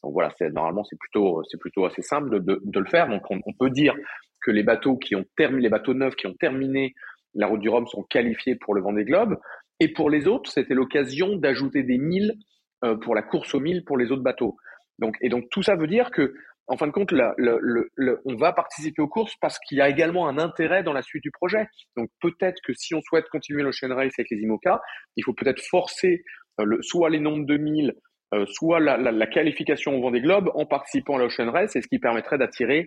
Donc 0.03 0.13
voilà, 0.13 0.33
c'est 0.39 0.51
normalement 0.51 0.85
c'est 0.85 0.99
plutôt 0.99 1.43
c'est 1.51 1.59
plutôt 1.59 1.85
assez 1.85 2.03
simple 2.03 2.31
de, 2.31 2.39
de, 2.39 2.61
de 2.63 2.81
le 2.81 2.87
faire. 2.87 3.09
Donc 3.09 3.23
on, 3.31 3.41
on, 3.45 3.53
peut 3.53 3.71
dire 3.71 3.95
que 4.41 4.51
les 4.51 4.63
bateaux 4.63 4.97
qui 4.97 5.15
ont 5.15 5.25
terminé, 5.37 5.63
les 5.63 5.69
bateaux 5.69 5.95
neufs 5.95 6.17
qui 6.17 6.27
ont 6.27 6.35
terminé 6.35 6.95
la 7.35 7.47
route 7.47 7.61
du 7.61 7.69
Rhum 7.69 7.87
sont 7.87 8.03
qualifiés 8.03 8.57
pour 8.57 8.75
le 8.75 8.83
Vendée 8.83 9.05
Globe. 9.05 9.37
Et 9.79 9.89
pour 9.93 10.11
les 10.11 10.27
autres, 10.27 10.51
c'était 10.51 10.75
l'occasion 10.75 11.37
d'ajouter 11.37 11.83
des 11.83 11.99
milles 11.99 12.35
euh, 12.85 12.97
pour 12.97 13.15
la 13.15 13.23
course 13.23 13.55
aux 13.55 13.61
milles 13.61 13.85
pour 13.85 13.97
les 13.97 14.11
autres 14.13 14.23
bateaux. 14.23 14.57
Donc, 14.99 15.17
et 15.21 15.29
donc 15.29 15.45
tout 15.51 15.63
ça 15.63 15.77
veut 15.77 15.87
dire 15.87 16.11
que, 16.11 16.35
en 16.67 16.77
fin 16.77 16.87
de 16.87 16.93
compte, 16.93 17.13
le, 17.13 17.35
le, 17.97 18.21
on 18.27 18.37
va 18.37 18.53
participer 18.53 19.01
aux 19.03 19.09
courses 19.09 19.35
parce 19.41 19.59
qu'il 19.59 19.79
y 19.79 19.81
a 19.81 19.89
également 19.89 20.29
un 20.29 20.39
intérêt 20.39 20.83
dans 20.83 20.93
la 20.93 21.03
suite 21.03 21.23
du 21.23 21.31
projet. 21.31 21.67
Donc 21.97 22.11
peut-être 22.21 22.61
que 22.65 22.73
si 22.75 22.95
on 22.95 23.01
souhaite 23.01 23.29
continuer 23.31 23.63
l'Ocean 23.63 23.95
Race 23.95 24.13
avec 24.19 24.31
les 24.31 24.39
IMOCA, 24.39 24.81
il 25.17 25.25
faut 25.25 25.35
peut-être 25.35 25.63
forcer 25.63 26.23
euh, 26.61 26.65
le, 26.65 26.83
soit 26.83 27.11
les 27.11 27.21
nombres 27.21 27.47
de 27.47 27.57
milles 27.57 27.95
euh, 28.35 28.47
soit 28.47 28.79
la, 28.81 28.97
la, 28.97 29.27
qualification 29.27 29.97
au 29.97 30.01
Vendée 30.01 30.21
Globe 30.21 30.51
en 30.55 30.65
participant 30.65 31.17
à 31.17 31.19
l'Ocean 31.19 31.51
Race, 31.51 31.71
c'est 31.73 31.83
ce 31.83 31.89
qui 31.89 31.99
permettrait 31.99 32.39
d'attirer 32.39 32.87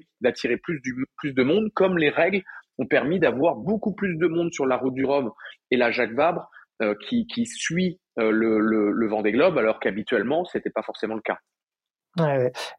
plus 0.57 0.79
du 0.81 0.95
plus 1.17 1.33
de 1.33 1.43
monde, 1.43 1.69
comme 1.73 1.97
les 1.97 2.09
règles 2.09 2.43
ont 2.77 2.87
permis 2.87 3.19
d'avoir 3.19 3.55
beaucoup 3.55 3.93
plus 3.93 4.17
de 4.17 4.27
monde 4.27 4.51
sur 4.53 4.65
la 4.65 4.77
route 4.77 4.93
du 4.93 5.05
Rhum 5.05 5.31
et 5.69 5.77
la 5.77 5.91
Jacques 5.91 6.13
Vabre 6.13 6.49
euh, 6.81 6.95
qui, 7.07 7.45
suit 7.45 7.99
euh, 8.19 8.31
le, 8.31 8.59
le, 8.59 8.91
le 8.91 9.07
Vendée 9.07 9.31
Globe, 9.31 9.57
alors 9.57 9.79
qu'habituellement 9.79 10.45
c'était 10.45 10.69
pas 10.69 10.81
forcément 10.81 11.15
le 11.15 11.21
cas. 11.21 11.37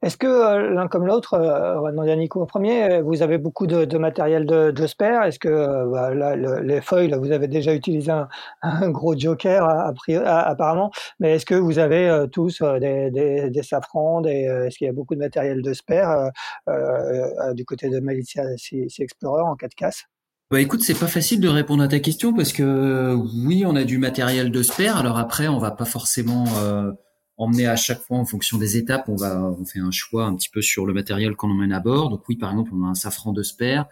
Est-ce 0.03 0.17
que 0.17 0.27
euh, 0.27 0.71
l'un 0.71 0.87
comme 0.87 1.07
l'autre, 1.07 1.35
euh, 1.35 1.77
on 1.79 1.83
va 1.83 1.91
demander 1.91 2.13
à 2.13 2.17
Nico 2.17 2.41
en 2.41 2.47
premier, 2.47 2.85
euh, 2.85 3.03
vous 3.03 3.21
avez 3.23 3.37
beaucoup 3.39 3.67
de, 3.67 3.85
de 3.85 3.99
matériel 3.99 4.47
de, 4.47 4.71
de 4.71 4.87
spare? 4.87 5.25
Est-ce 5.25 5.41
que 5.41 5.49
euh, 5.49 5.87
bah, 5.87 6.15
là, 6.15 6.37
le, 6.37 6.61
les 6.61 6.81
feuilles, 6.81 7.09
là, 7.09 7.19
vous 7.19 7.33
avez 7.33 7.49
déjà 7.49 7.75
utilisé 7.75 8.13
un, 8.13 8.29
un 8.63 8.91
gros 8.91 9.17
joker 9.19 9.69
apparemment, 9.69 10.93
mais 11.19 11.35
est-ce 11.35 11.47
que 11.47 11.57
vous 11.57 11.81
avez 11.81 12.27
tous 12.31 12.63
des, 12.63 13.11
des, 13.11 13.51
des, 13.51 13.63
safrans 13.63 14.21
des, 14.21 14.43
Est-ce 14.67 14.79
qu'il 14.79 14.87
y 14.87 14.91
a 14.91 14.93
beaucoup 14.93 15.15
de 15.15 15.21
matériel 15.21 15.63
de 15.63 15.73
spare 15.73 16.31
du 17.55 17.65
côté 17.65 17.89
de 17.89 17.99
Malicia 18.01 18.45
Sea 18.57 18.87
Explorer 18.99 19.43
en 19.43 19.57
cas 19.57 19.69
de 19.69 19.75
casse? 19.75 20.05
Bah 20.51 20.61
écoute, 20.61 20.83
c'est 20.83 20.99
pas 20.99 21.07
facile 21.07 21.41
de 21.41 21.49
répondre 21.49 21.83
à 21.83 21.89
ta 21.89 21.99
question 21.99 22.33
parce 22.33 22.53
que 22.53 23.15
oui, 23.47 23.65
on 23.67 23.75
a 23.75 23.85
du 23.85 23.99
matériel 23.99 24.51
de 24.51 24.63
spare. 24.63 24.99
Alors 24.99 25.19
après, 25.19 25.49
on 25.49 25.59
va 25.59 25.71
pas 25.71 25.87
forcément 25.87 26.45
euh, 26.59 26.93
emmener 27.37 27.67
à 27.67 27.77
chaque 27.77 28.01
fois 28.01 28.19
en 28.19 28.25
fonction 28.25 28.59
des 28.59 28.77
étapes, 28.77 29.09
on 29.09 29.17
va 29.17 29.43
on 29.43 29.65
fait 29.65 29.81
un 29.81 29.91
choix 29.91 30.27
un 30.27 30.37
petit 30.37 30.49
peu 30.49 30.63
sur 30.63 30.87
le 30.87 30.95
matériel 30.95 31.35
qu'on 31.35 31.51
emmène 31.51 31.73
à 31.73 31.81
bord. 31.81 32.11
Donc 32.11 32.29
oui, 32.29 32.37
par 32.37 32.51
exemple, 32.51 32.71
on 32.75 32.85
a 32.85 32.89
un 32.89 32.95
safran 32.95 33.33
de 33.33 33.43
spare. 33.43 33.89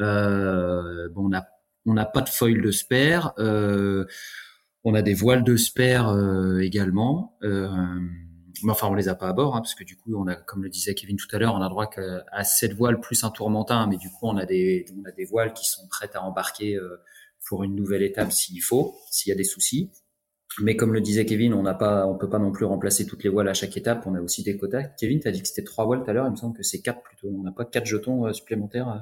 Euh, 0.00 1.08
bon, 1.10 1.28
on 1.28 1.36
a 1.36 1.46
on 1.88 1.94
n'a 1.94 2.04
pas 2.04 2.20
de 2.20 2.28
foil 2.28 2.60
de 2.62 2.70
spare. 2.70 3.34
Euh, 3.38 4.06
on 4.84 4.94
a 4.94 5.02
des 5.02 5.14
voiles 5.14 5.44
de 5.44 5.56
spare 5.56 6.10
euh, 6.10 6.60
également. 6.60 7.36
Mais 8.62 8.70
enfin, 8.70 8.88
on 8.88 8.94
les 8.94 9.08
a 9.08 9.14
pas 9.14 9.28
à 9.28 9.32
bord, 9.34 9.54
hein, 9.54 9.60
parce 9.60 9.74
que 9.74 9.84
du 9.84 9.96
coup, 9.96 10.14
on 10.16 10.26
a, 10.26 10.34
comme 10.34 10.62
le 10.62 10.70
disait 10.70 10.94
Kevin 10.94 11.16
tout 11.16 11.28
à 11.36 11.38
l'heure, 11.38 11.54
on 11.54 11.60
a 11.60 11.68
droit 11.68 11.90
à 12.32 12.42
sept 12.42 12.72
voiles 12.72 13.00
plus 13.00 13.22
un 13.22 13.30
tourmentin, 13.30 13.86
mais 13.86 13.98
du 13.98 14.08
coup, 14.08 14.26
on 14.28 14.36
a 14.38 14.46
des, 14.46 14.86
on 14.98 15.04
a 15.06 15.12
des 15.12 15.26
voiles 15.26 15.52
qui 15.52 15.68
sont 15.68 15.86
prêtes 15.88 16.16
à 16.16 16.22
embarquer 16.22 16.78
pour 17.46 17.64
une 17.64 17.74
nouvelle 17.74 18.02
étape 18.02 18.32
s'il 18.32 18.62
faut, 18.62 18.96
s'il 19.10 19.30
y 19.30 19.32
a 19.32 19.36
des 19.36 19.44
soucis. 19.44 19.90
Mais 20.62 20.76
comme 20.76 20.94
le 20.94 21.00
disait 21.00 21.26
Kevin, 21.26 21.52
on 21.54 21.62
n'a 21.62 21.74
pas, 21.74 22.06
on 22.06 22.16
peut 22.16 22.30
pas 22.30 22.38
non 22.38 22.50
plus 22.50 22.64
remplacer 22.64 23.06
toutes 23.06 23.22
les 23.24 23.30
voiles 23.30 23.48
à 23.48 23.54
chaque 23.54 23.76
étape. 23.76 24.06
On 24.06 24.14
a 24.14 24.20
aussi 24.20 24.42
des 24.42 24.56
quotas. 24.56 24.84
Kevin, 24.98 25.20
tu 25.20 25.28
as 25.28 25.30
dit 25.30 25.42
que 25.42 25.48
c'était 25.48 25.64
trois 25.64 25.84
voiles 25.84 26.02
tout 26.02 26.10
à 26.10 26.12
l'heure. 26.12 26.26
Il 26.26 26.30
me 26.30 26.36
semble 26.36 26.56
que 26.56 26.62
c'est 26.62 26.80
quatre 26.80 27.02
plutôt. 27.02 27.28
On 27.28 27.42
n'a 27.42 27.52
pas 27.52 27.64
quatre 27.64 27.86
jetons 27.86 28.26
euh, 28.26 28.32
supplémentaires. 28.32 28.88
Euh. 28.88 28.98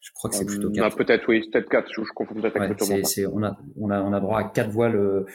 Je 0.00 0.10
crois 0.12 0.30
que 0.30 0.36
c'est 0.36 0.46
plutôt 0.46 0.70
quatre. 0.70 0.96
Bah, 0.96 1.04
peut-être 1.04 1.28
oui, 1.28 1.48
peut-être 1.50 1.68
quatre. 1.68 1.88
Je, 1.90 2.02
je 2.02 2.12
confonds 2.14 2.34
peut-être 2.34 2.58
ouais, 2.58 3.04
c'est, 3.04 3.26
on 3.26 3.42
a, 3.42 3.58
on 3.78 3.90
a, 3.90 4.02
on 4.02 4.12
a 4.12 4.20
droit 4.20 4.40
à 4.40 4.44
quatre 4.44 4.70
voiles 4.70 4.96
euh, 4.96 5.26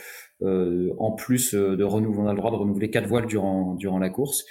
euh 0.42 0.94
en 0.98 1.12
plus 1.12 1.54
de 1.54 1.84
renouveler. 1.84 2.22
On 2.22 2.28
a 2.28 2.34
le 2.34 2.38
droit 2.38 2.52
de 2.52 2.56
renouveler 2.56 2.90
quatre 2.90 3.08
voiles 3.08 3.26
durant 3.26 3.76
durant 3.76 4.00
la 4.00 4.10
course. 4.10 4.46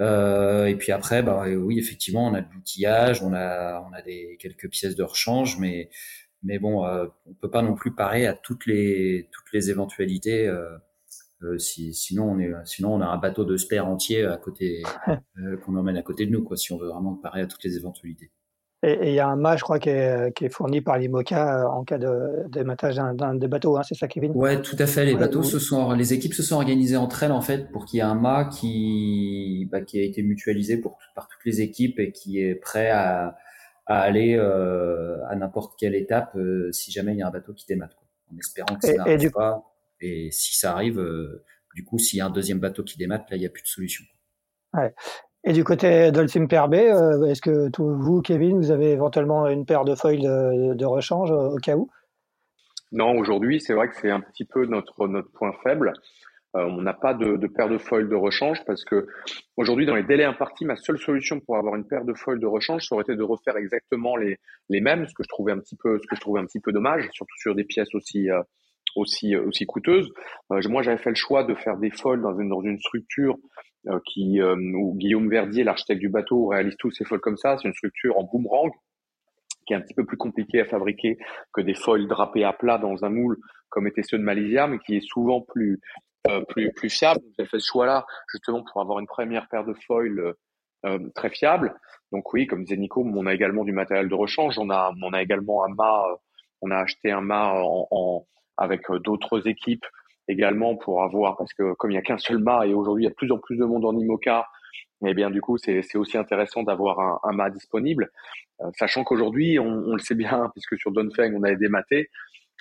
Euh, 0.00 0.66
et 0.66 0.76
puis 0.76 0.92
après, 0.92 1.22
bah 1.22 1.44
oui, 1.48 1.78
effectivement, 1.78 2.26
on 2.26 2.34
a 2.34 2.42
de 2.42 2.48
l'outillage, 2.52 3.22
on 3.22 3.32
a, 3.32 3.84
on 3.88 3.92
a 3.94 4.02
des 4.02 4.36
quelques 4.40 4.68
pièces 4.68 4.94
de 4.94 5.02
rechange, 5.02 5.58
mais 5.58 5.88
mais 6.42 6.58
bon, 6.58 6.84
euh, 6.86 7.06
on 7.26 7.34
peut 7.34 7.50
pas 7.50 7.62
non 7.62 7.74
plus 7.74 7.94
parer 7.94 8.26
à 8.26 8.34
toutes 8.34 8.66
les 8.66 9.28
toutes 9.32 9.52
les 9.52 9.70
éventualités. 9.70 10.46
Euh, 10.48 10.76
euh 11.42 11.58
si, 11.58 11.92
sinon, 11.92 12.30
on 12.30 12.38
est, 12.38 12.52
sinon 12.64 12.94
on 12.94 13.00
a 13.00 13.06
un 13.06 13.18
bateau 13.18 13.44
de 13.44 13.56
spare 13.56 13.86
entier 13.86 14.24
à 14.24 14.36
côté 14.36 14.82
qu'on 15.64 15.76
emmène 15.76 15.96
à 15.96 16.02
côté 16.02 16.26
de 16.26 16.32
nous, 16.32 16.42
quoi. 16.42 16.56
Si 16.56 16.72
on 16.72 16.78
veut 16.78 16.88
vraiment 16.88 17.14
parer 17.14 17.42
à 17.42 17.46
toutes 17.46 17.64
les 17.64 17.76
éventualités. 17.76 18.30
Et 18.82 19.08
il 19.08 19.14
y 19.14 19.20
a 19.20 19.26
un 19.26 19.36
mât, 19.36 19.56
je 19.56 19.62
crois, 19.62 19.78
qui 19.78 19.88
est, 19.88 20.36
qui 20.36 20.44
est 20.44 20.48
fourni 20.48 20.80
par 20.82 20.98
l'IMOCA 20.98 21.68
en 21.68 21.82
cas 21.82 21.98
de 21.98 22.44
dématage 22.48 22.96
d'un 22.96 23.34
des 23.34 23.48
bateaux, 23.48 23.76
hein, 23.76 23.82
c'est 23.82 23.96
ça, 23.96 24.06
Kevin? 24.06 24.32
Ouais, 24.34 24.60
tout 24.60 24.76
à 24.78 24.86
fait. 24.86 25.04
Les 25.06 25.16
bateaux 25.16 25.42
se 25.42 25.58
sont, 25.58 25.92
les 25.92 26.12
équipes 26.12 26.34
se 26.34 26.42
sont 26.42 26.56
organisées 26.56 26.96
entre 26.96 27.22
elles 27.22 27.32
en 27.32 27.40
fait 27.40 27.72
pour 27.72 27.86
qu'il 27.86 27.98
y 27.98 28.00
ait 28.00 28.04
un 28.04 28.14
mât 28.14 28.44
qui, 28.44 29.66
bah, 29.72 29.80
qui 29.80 29.98
a 29.98 30.02
été 30.02 30.22
mutualisé 30.22 30.76
pour, 30.76 30.98
par 31.14 31.26
toutes 31.26 31.44
les 31.46 31.62
équipes 31.62 31.98
et 31.98 32.12
qui 32.12 32.40
est 32.40 32.54
prêt 32.54 32.90
à, 32.90 33.36
à 33.86 34.00
aller 34.00 34.36
euh, 34.36 35.24
à 35.28 35.36
n'importe 35.36 35.78
quelle 35.78 35.94
étape 35.94 36.34
euh, 36.36 36.70
si 36.72 36.90
jamais 36.90 37.12
il 37.12 37.18
y 37.18 37.22
a 37.22 37.28
un 37.28 37.30
bateau 37.30 37.54
qui 37.54 37.66
démate, 37.66 37.94
quoi, 37.94 38.06
en 38.32 38.38
espérant 38.38 38.76
que 38.76 38.86
ça 38.86 38.94
n'arrive 38.94 39.30
pas. 39.30 39.62
Et 40.00 40.30
si 40.30 40.54
ça 40.54 40.72
arrive, 40.72 40.98
euh, 40.98 41.44
du 41.74 41.84
coup, 41.84 41.98
s'il 41.98 42.18
y 42.18 42.20
a 42.20 42.26
un 42.26 42.30
deuxième 42.30 42.58
bateau 42.58 42.82
qui 42.82 42.98
démate, 42.98 43.30
là, 43.30 43.36
il 43.36 43.40
n'y 43.40 43.46
a 43.46 43.50
plus 43.50 43.62
de 43.62 43.68
solution. 43.68 44.04
Ouais. 44.74 44.94
Et 45.44 45.52
du 45.52 45.62
côté 45.62 46.10
d'Olsim 46.10 46.48
PRB, 46.48 46.74
euh, 46.74 47.26
est-ce 47.26 47.40
que 47.40 47.68
tout, 47.68 47.94
vous, 47.96 48.20
Kevin, 48.20 48.58
vous 48.58 48.72
avez 48.72 48.90
éventuellement 48.90 49.46
une 49.46 49.64
paire 49.64 49.84
de 49.84 49.94
feuilles 49.94 50.22
de, 50.22 50.74
de 50.74 50.84
rechange 50.84 51.30
au 51.30 51.56
cas 51.56 51.76
où? 51.76 51.88
Non, 52.92 53.16
aujourd'hui, 53.16 53.60
c'est 53.60 53.74
vrai 53.74 53.88
que 53.88 53.96
c'est 53.96 54.10
un 54.10 54.20
petit 54.20 54.44
peu 54.44 54.66
notre, 54.66 55.06
notre 55.06 55.30
point 55.30 55.52
faible. 55.62 55.92
On 56.64 56.82
n'a 56.82 56.94
pas 56.94 57.14
de, 57.14 57.46
paire 57.46 57.68
de 57.68 57.78
foils 57.78 58.08
de 58.08 58.14
rechange 58.14 58.64
parce 58.66 58.84
que 58.84 59.06
aujourd'hui, 59.56 59.86
dans 59.86 59.94
les 59.94 60.02
délais 60.02 60.24
impartis, 60.24 60.64
ma 60.64 60.76
seule 60.76 60.98
solution 60.98 61.40
pour 61.40 61.56
avoir 61.56 61.74
une 61.76 61.86
paire 61.86 62.04
de 62.04 62.14
foils 62.14 62.40
de 62.40 62.46
rechange, 62.46 62.86
ça 62.86 62.94
aurait 62.94 63.02
été 63.02 63.16
de 63.16 63.22
refaire 63.22 63.56
exactement 63.56 64.16
les, 64.16 64.38
les 64.68 64.80
mêmes, 64.80 65.06
ce 65.06 65.14
que 65.14 65.22
je 65.22 65.28
trouvais 65.28 65.52
un 65.52 65.58
petit 65.58 65.76
peu, 65.76 65.98
ce 65.98 66.06
que 66.06 66.16
je 66.16 66.20
trouvais 66.20 66.40
un 66.40 66.46
petit 66.46 66.60
peu 66.60 66.72
dommage, 66.72 67.08
surtout 67.12 67.36
sur 67.38 67.54
des 67.54 67.64
pièces 67.64 67.94
aussi 67.94 68.28
aussi 68.94 69.36
aussi 69.36 69.66
coûteuses. 69.66 70.10
moi, 70.50 70.82
j'avais 70.82 70.96
fait 70.96 71.10
le 71.10 71.16
choix 71.16 71.44
de 71.44 71.54
faire 71.54 71.76
des 71.76 71.90
foils 71.90 72.22
dans 72.22 72.38
une 72.38 72.48
dans 72.48 72.62
une 72.62 72.78
structure 72.78 73.36
qui 74.06 74.40
où 74.42 74.94
Guillaume 74.96 75.28
Verdier, 75.28 75.64
l'architecte 75.64 76.00
du 76.00 76.08
bateau, 76.08 76.46
réalise 76.46 76.76
tous 76.78 76.90
ces 76.90 77.04
foils 77.04 77.20
comme 77.20 77.36
ça. 77.36 77.56
C'est 77.58 77.68
une 77.68 77.74
structure 77.74 78.18
en 78.18 78.24
boomerang 78.24 78.70
qui 79.66 79.72
est 79.72 79.76
un 79.76 79.80
petit 79.80 79.94
peu 79.94 80.06
plus 80.06 80.16
compliqué 80.16 80.60
à 80.60 80.64
fabriquer 80.64 81.18
que 81.52 81.60
des 81.60 81.74
foils 81.74 82.06
drapés 82.06 82.44
à 82.44 82.52
plat 82.52 82.78
dans 82.78 83.04
un 83.04 83.10
moule 83.10 83.36
comme 83.68 83.86
étaient 83.86 84.02
ceux 84.02 84.18
de 84.18 84.22
Malaysia, 84.22 84.66
mais 84.66 84.78
qui 84.78 84.96
est 84.96 85.06
souvent 85.06 85.40
plus 85.40 85.72
euh, 85.72 85.78
plus 86.48 86.72
plus 86.72 86.90
fiable. 86.90 87.20
J'ai 87.38 87.46
fait 87.46 87.60
ce 87.60 87.66
choix-là 87.66 88.06
justement 88.32 88.62
pour 88.62 88.80
avoir 88.80 88.98
une 88.98 89.06
première 89.06 89.48
paire 89.48 89.64
de 89.64 89.74
foils 89.86 90.18
euh, 90.18 90.32
euh, 90.86 90.98
très 91.14 91.30
fiable. 91.30 91.74
Donc 92.12 92.32
oui, 92.32 92.46
comme 92.46 92.64
disait 92.64 92.76
Nico, 92.76 93.04
on 93.04 93.26
a 93.26 93.34
également 93.34 93.64
du 93.64 93.72
matériel 93.72 94.08
de 94.08 94.14
rechange. 94.14 94.58
On 94.58 94.70
a 94.70 94.92
on 95.02 95.12
a 95.12 95.22
également 95.22 95.64
un 95.64 95.74
mât. 95.74 96.04
On 96.62 96.70
a 96.70 96.78
acheté 96.78 97.10
un 97.10 97.20
mât 97.20 97.54
en, 97.62 97.88
en 97.90 98.26
avec 98.56 98.90
d'autres 99.04 99.46
équipes 99.46 99.84
également 100.28 100.76
pour 100.76 101.02
avoir 101.02 101.36
parce 101.36 101.52
que 101.52 101.74
comme 101.74 101.90
il 101.90 101.94
y 101.94 101.98
a 101.98 102.02
qu'un 102.02 102.18
seul 102.18 102.38
mât 102.38 102.66
et 102.66 102.74
aujourd'hui 102.74 103.04
il 103.04 103.06
y 103.06 103.08
a 103.08 103.10
de 103.10 103.14
plus 103.14 103.30
en 103.30 103.38
plus 103.38 103.56
de 103.56 103.64
monde 103.64 103.84
en 103.84 103.96
IMOCA 103.96 104.46
eh 105.04 105.14
bien 105.14 105.30
du 105.30 105.40
coup 105.40 105.58
c'est 105.58 105.96
aussi 105.96 106.16
intéressant 106.16 106.62
d'avoir 106.62 107.00
un, 107.00 107.20
un, 107.22 107.32
mât 107.32 107.50
disponible, 107.50 108.10
euh, 108.60 108.70
sachant 108.78 109.04
qu'aujourd'hui 109.04 109.58
on, 109.58 109.66
on, 109.66 109.92
le 109.92 109.98
sait 109.98 110.14
bien 110.14 110.50
puisque 110.54 110.78
sur 110.78 110.90
Donfeng 110.90 111.34
on 111.34 111.42
a 111.42 111.54
dématé, 111.54 111.98
euh, 111.98 112.08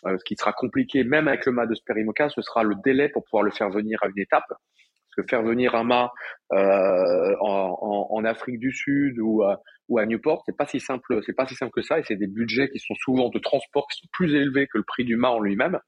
ce 0.06 0.24
qui 0.24 0.36
sera 0.36 0.54
compliqué 0.54 1.04
même 1.04 1.28
avec 1.28 1.46
le 1.46 1.52
mât 1.52 1.66
de 1.66 1.76
Sperimoca, 1.76 2.30
ce 2.30 2.42
sera 2.42 2.64
le 2.64 2.76
délai 2.84 3.10
pour 3.10 3.24
pouvoir 3.24 3.44
le 3.44 3.52
faire 3.52 3.70
venir 3.70 4.00
à 4.04 4.08
une 4.08 4.20
étape. 4.20 4.46
Parce 4.48 5.28
que 5.28 5.30
faire 5.30 5.44
venir 5.44 5.76
un 5.76 5.84
mât 5.84 6.12
euh, 6.54 7.36
en, 7.40 8.08
en, 8.12 8.26
Afrique 8.26 8.60
du 8.60 8.72
Sud 8.72 9.20
ou 9.20 9.44
à, 9.44 9.62
ou 9.88 9.98
à 9.98 10.06
Newport, 10.06 10.44
c'est 10.46 10.58
pas 10.58 10.66
si 10.66 10.80
simple, 10.80 11.22
c'est 11.26 11.36
pas 11.36 11.48
si 11.48 11.56
simple 11.56 11.72
que 11.72 11.82
ça, 11.82 12.00
et 12.00 12.04
c'est 12.04 12.18
des 12.18 12.28
budgets 12.28 12.70
qui 12.70 12.80
sont 12.80 12.96
souvent 12.96 13.30
de 13.30 13.40
transport 13.40 13.88
qui 13.88 14.00
sont 14.00 14.08
plus 14.12 14.36
élevés 14.36 14.68
que 14.68 14.78
le 14.78 14.84
prix 14.84 15.06
du 15.06 15.16
mât 15.16 15.32
en 15.32 15.40
lui-même. 15.40 15.80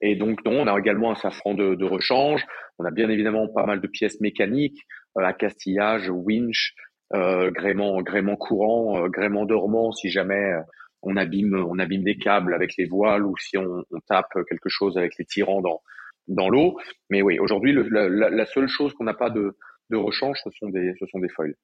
Et 0.00 0.16
donc, 0.16 0.44
non, 0.44 0.60
on 0.60 0.66
a 0.66 0.78
également 0.78 1.12
un 1.12 1.14
safran 1.14 1.54
de, 1.54 1.74
de, 1.74 1.84
rechange. 1.84 2.44
On 2.78 2.84
a 2.84 2.90
bien 2.90 3.08
évidemment 3.08 3.48
pas 3.48 3.64
mal 3.64 3.80
de 3.80 3.86
pièces 3.86 4.20
mécaniques, 4.20 4.80
euh, 5.16 5.22
accastillage, 5.22 6.10
winch, 6.10 6.74
euh, 7.14 7.50
gréement, 7.50 8.02
gréement 8.02 8.36
courant, 8.36 9.02
euh, 9.02 9.08
gréement 9.08 9.46
dormant 9.46 9.92
si 9.92 10.10
jamais 10.10 10.52
euh, 10.52 10.60
on 11.02 11.16
abîme, 11.16 11.54
on 11.54 11.78
abîme 11.78 12.02
des 12.02 12.16
câbles 12.16 12.54
avec 12.54 12.76
les 12.76 12.86
voiles 12.86 13.24
ou 13.24 13.36
si 13.38 13.56
on, 13.56 13.84
tape 14.08 14.32
quelque 14.48 14.68
chose 14.68 14.96
avec 14.96 15.16
les 15.18 15.24
tirants 15.24 15.60
dans, 15.60 15.80
dans 16.26 16.48
l'eau. 16.48 16.78
Mais 17.10 17.22
oui, 17.22 17.38
aujourd'hui, 17.38 17.72
la, 17.90 18.08
la, 18.08 18.46
seule 18.46 18.68
chose 18.68 18.92
qu'on 18.94 19.04
n'a 19.04 19.14
pas 19.14 19.30
de, 19.30 19.56
de 19.90 19.96
rechange, 19.96 20.38
ce 20.42 20.50
sont 20.50 20.68
des, 20.68 20.94
ce 20.98 21.06
sont 21.06 21.18
des 21.18 21.28
foils. 21.28 21.54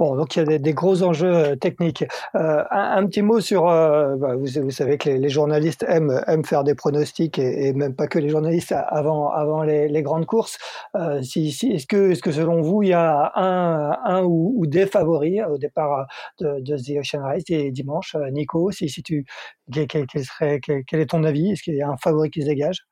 Bon, 0.00 0.16
donc 0.16 0.34
il 0.34 0.50
y 0.50 0.54
a 0.54 0.58
des, 0.58 0.72
gros 0.72 1.02
enjeux 1.02 1.34
euh, 1.34 1.56
techniques. 1.56 2.06
Euh, 2.34 2.64
un, 2.70 3.04
petit 3.04 3.20
mot 3.20 3.38
sur, 3.40 3.68
euh, 3.68 4.16
bah, 4.16 4.34
vous, 4.34 4.70
savez 4.70 4.96
que 4.96 5.10
les, 5.10 5.28
journalistes 5.28 5.84
aiment, 5.86 6.22
faire 6.46 6.64
des 6.64 6.74
pronostics 6.74 7.38
et, 7.38 7.74
même 7.74 7.94
pas 7.94 8.06
que 8.06 8.18
les 8.18 8.30
journalistes 8.30 8.72
avant, 8.72 9.62
les, 9.62 10.02
grandes 10.02 10.24
courses. 10.24 10.56
Est-ce 10.94 11.86
que, 11.86 12.32
selon 12.32 12.62
vous, 12.62 12.82
il 12.82 12.88
y 12.88 12.92
a 12.94 13.30
un, 13.36 14.22
ou, 14.24 14.66
des 14.66 14.86
favoris 14.86 15.42
au 15.50 15.58
départ 15.58 16.06
de, 16.40 16.60
de 16.60 16.78
The 16.78 17.00
Ocean 17.00 17.22
Race 17.22 17.42
et 17.50 17.70
dimanche, 17.70 18.16
Nico, 18.32 18.70
si, 18.70 18.86
tu, 19.02 19.26
quel, 19.70 20.06
serait, 20.24 20.60
quel, 20.60 21.00
est 21.00 21.10
ton 21.10 21.24
avis? 21.24 21.50
Est-ce 21.50 21.62
qu'il 21.62 21.74
y 21.74 21.82
a 21.82 21.90
un 21.90 21.98
favori 21.98 22.30
qui 22.30 22.40
se 22.40 22.46
dégage? 22.46 22.86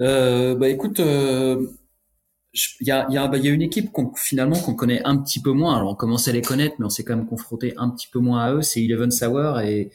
Bah 0.00 0.68
écoute, 0.68 1.00
il 2.52 2.86
y 2.86 2.90
a, 2.90 3.06
y, 3.10 3.16
a, 3.16 3.28
bah, 3.28 3.38
y 3.38 3.48
a 3.48 3.52
une 3.52 3.62
équipe 3.62 3.92
qu'on, 3.92 4.12
finalement 4.14 4.58
qu'on 4.58 4.74
connaît 4.74 5.02
un 5.04 5.16
petit 5.16 5.40
peu 5.40 5.52
moins. 5.52 5.76
Alors 5.76 5.92
on 5.92 5.94
commence 5.94 6.26
à 6.28 6.32
les 6.32 6.42
connaître, 6.42 6.76
mais 6.78 6.86
on 6.86 6.90
s'est 6.90 7.04
quand 7.04 7.16
même 7.16 7.26
confronté 7.26 7.74
un 7.76 7.90
petit 7.90 8.08
peu 8.08 8.18
moins 8.18 8.40
à 8.42 8.54
eux. 8.54 8.62
C'est 8.62 8.82
Eleven 8.82 9.10
Sour 9.10 9.60
et, 9.60 9.90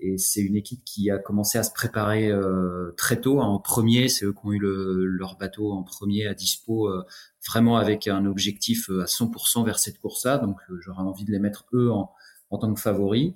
et 0.00 0.18
c'est 0.18 0.40
une 0.40 0.56
équipe 0.56 0.80
qui 0.84 1.10
a 1.10 1.18
commencé 1.18 1.58
à 1.58 1.62
se 1.62 1.72
préparer 1.72 2.28
euh, 2.28 2.92
très 2.96 3.20
tôt. 3.20 3.40
Hein, 3.40 3.46
en 3.46 3.60
premier, 3.60 4.08
c'est 4.08 4.24
eux 4.24 4.32
qui 4.32 4.40
ont 4.44 4.52
eu 4.52 4.58
le, 4.58 5.04
leur 5.04 5.36
bateau 5.36 5.72
en 5.72 5.82
premier 5.82 6.26
à 6.26 6.34
dispo, 6.34 6.88
euh, 6.88 7.04
vraiment 7.46 7.76
avec 7.76 8.08
un 8.08 8.26
objectif 8.26 8.90
euh, 8.90 9.02
à 9.02 9.06
100% 9.06 9.64
vers 9.64 9.78
cette 9.78 9.98
course-là. 10.00 10.38
Donc 10.38 10.56
euh, 10.70 10.78
j'aurais 10.80 11.02
envie 11.02 11.24
de 11.24 11.30
les 11.30 11.38
mettre 11.38 11.66
eux 11.74 11.90
en, 11.92 12.10
en 12.50 12.58
tant 12.58 12.74
que 12.74 12.80
favoris. 12.80 13.34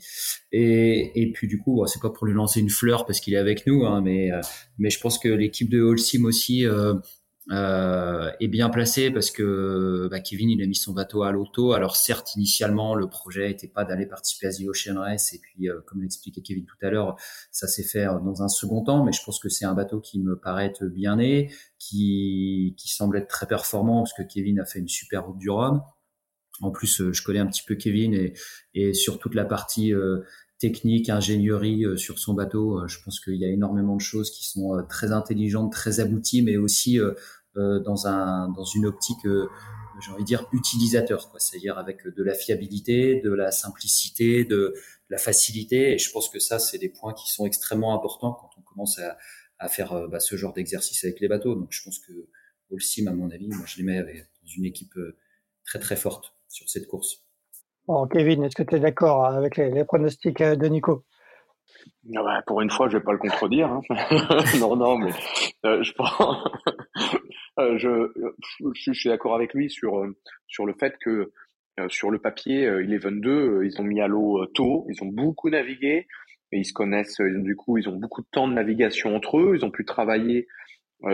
Et, 0.50 1.22
et 1.22 1.30
puis 1.32 1.46
du 1.46 1.58
coup, 1.58 1.76
bon, 1.76 1.86
c'est 1.86 2.02
pas 2.02 2.10
pour 2.10 2.26
lui 2.26 2.34
lancer 2.34 2.58
une 2.58 2.70
fleur 2.70 3.06
parce 3.06 3.20
qu'il 3.20 3.34
est 3.34 3.38
avec 3.38 3.68
nous, 3.68 3.84
hein, 3.86 4.00
mais 4.00 4.30
mais 4.78 4.90
je 4.90 4.98
pense 5.00 5.18
que 5.18 5.28
l'équipe 5.28 5.68
de 5.68 5.80
Holcim 5.80 6.24
aussi 6.24 6.64
euh, 7.50 8.30
est 8.40 8.48
bien 8.48 8.70
placé 8.70 9.10
parce 9.10 9.30
que 9.30 10.08
bah, 10.10 10.20
Kevin 10.20 10.48
il 10.48 10.62
a 10.62 10.66
mis 10.66 10.74
son 10.74 10.92
bateau 10.92 11.24
à 11.24 11.32
l'auto. 11.32 11.72
Alors 11.72 11.96
certes 11.96 12.34
initialement 12.36 12.94
le 12.94 13.06
projet 13.06 13.48
n'était 13.48 13.68
pas 13.68 13.84
d'aller 13.84 14.06
participer 14.06 14.46
à 14.46 14.52
The 14.52 14.62
Ocean 14.66 14.98
Race 14.98 15.34
et 15.34 15.40
puis 15.40 15.68
euh, 15.68 15.80
comme 15.86 16.00
l'expliquait 16.00 16.40
Kevin 16.40 16.64
tout 16.64 16.76
à 16.80 16.90
l'heure, 16.90 17.16
ça 17.50 17.68
s'est 17.68 17.82
fait 17.82 18.06
dans 18.06 18.42
un 18.42 18.48
second 18.48 18.82
temps. 18.82 19.04
Mais 19.04 19.12
je 19.12 19.22
pense 19.22 19.38
que 19.38 19.50
c'est 19.50 19.66
un 19.66 19.74
bateau 19.74 20.00
qui 20.00 20.20
me 20.20 20.38
paraît 20.38 20.72
bien 20.82 21.16
né, 21.16 21.52
qui 21.78 22.74
qui 22.78 22.88
semble 22.88 23.18
être 23.18 23.28
très 23.28 23.46
performant 23.46 24.02
parce 24.02 24.14
que 24.14 24.22
Kevin 24.22 24.60
a 24.60 24.64
fait 24.64 24.78
une 24.78 24.88
super 24.88 25.26
route 25.26 25.38
du 25.38 25.50
Rhum. 25.50 25.82
En 26.60 26.70
plus, 26.70 27.00
euh, 27.00 27.12
je 27.12 27.22
connais 27.22 27.40
un 27.40 27.46
petit 27.46 27.64
peu 27.66 27.74
Kevin 27.74 28.14
et, 28.14 28.32
et 28.74 28.94
sur 28.94 29.18
toute 29.18 29.34
la 29.34 29.44
partie 29.44 29.92
euh, 29.92 30.20
technique, 30.58 31.10
ingénierie 31.10 31.84
euh, 31.84 31.96
sur 31.96 32.18
son 32.18 32.34
bateau. 32.34 32.78
Euh, 32.80 32.88
je 32.88 32.98
pense 33.02 33.20
qu'il 33.20 33.36
y 33.36 33.44
a 33.44 33.48
énormément 33.48 33.96
de 33.96 34.00
choses 34.00 34.30
qui 34.30 34.44
sont 34.44 34.76
euh, 34.76 34.82
très 34.82 35.12
intelligentes, 35.12 35.72
très 35.72 36.00
abouties, 36.00 36.42
mais 36.42 36.56
aussi 36.56 36.98
dans 37.56 38.08
un 38.08 38.48
dans 38.48 38.64
une 38.64 38.84
optique 38.84 39.24
j'ai 40.00 40.10
envie 40.10 40.24
de 40.24 40.26
dire 40.26 40.48
utilisateur. 40.52 41.32
C'est-à-dire 41.38 41.78
avec 41.78 42.04
de 42.04 42.22
la 42.24 42.34
fiabilité, 42.34 43.20
de 43.20 43.30
la 43.32 43.52
simplicité, 43.52 44.44
de, 44.44 44.74
la 45.08 45.18
facilité. 45.18 45.92
Et 45.92 45.98
je 45.98 46.10
pense 46.10 46.28
que 46.28 46.40
ça, 46.40 46.58
c'est 46.58 46.78
des 46.78 46.88
points 46.88 47.14
qui 47.14 47.32
sont 47.32 47.46
extrêmement 47.46 47.94
importants 47.94 48.32
quand 48.32 48.50
on 48.58 48.62
commence 48.62 48.98
à, 48.98 49.16
à 49.60 49.68
faire 49.68 50.08
bah, 50.08 50.18
ce 50.18 50.34
genre 50.34 50.52
d'exercice 50.52 51.04
avec 51.04 51.20
les 51.20 51.28
bateaux. 51.28 51.54
Donc, 51.54 51.68
je 51.70 51.80
pense 51.84 52.00
que 52.00 52.12
Holcim, 52.70 53.06
à 53.06 53.12
mon 53.12 53.30
avis, 53.30 53.46
moi, 53.48 53.66
je 53.66 53.76
les 53.76 53.84
mets 53.84 53.98
avec, 53.98 54.16
dans 54.16 54.48
une 54.48 54.64
équipe 54.64 54.98
très 55.64 55.78
très 55.78 55.94
forte 55.94 56.34
sur 56.48 56.68
cette 56.68 56.88
course. 56.88 57.23
Bon, 57.86 58.06
Kevin, 58.06 58.44
est-ce 58.44 58.56
que 58.56 58.62
tu 58.62 58.76
es 58.76 58.80
d'accord 58.80 59.26
avec 59.26 59.58
les, 59.58 59.84
pronostics 59.84 60.40
euh, 60.40 60.56
de 60.56 60.66
Nico? 60.68 61.04
Ah 62.16 62.22
bah, 62.22 62.42
Pour 62.46 62.62
une 62.62 62.70
fois, 62.70 62.88
je 62.88 62.96
vais 62.96 63.04
pas 63.04 63.12
le 63.12 63.18
contredire. 63.18 63.70
Hein. 63.70 63.82
non, 64.58 64.74
non, 64.74 64.96
mais 64.96 65.12
euh, 65.66 65.82
je 65.82 65.92
pense. 65.92 66.12
Euh, 67.60 67.78
je, 67.78 68.92
suis 68.92 69.08
d'accord 69.08 69.36
avec 69.36 69.54
lui 69.54 69.70
sur 69.70 70.04
sur 70.48 70.66
le 70.66 70.74
fait 70.74 70.96
que 71.00 71.30
sur 71.86 72.10
le 72.10 72.18
papier, 72.18 72.68
il 72.82 72.92
est 72.92 72.98
22, 72.98 73.62
ils 73.62 73.80
ont 73.80 73.84
mis 73.84 74.00
à 74.00 74.08
l'eau 74.08 74.44
tôt, 74.46 74.88
ils 74.88 75.00
ont 75.04 75.06
beaucoup 75.06 75.50
navigué, 75.50 76.08
ils 76.50 76.64
se 76.64 76.72
connaissent. 76.72 77.20
Du 77.20 77.54
coup, 77.54 77.78
ils 77.78 77.88
ont 77.88 77.94
beaucoup 77.94 78.22
de 78.22 78.26
temps 78.32 78.48
de 78.48 78.54
navigation 78.54 79.14
entre 79.14 79.38
eux. 79.38 79.54
Ils 79.54 79.64
ont 79.64 79.70
pu 79.70 79.84
travailler 79.84 80.48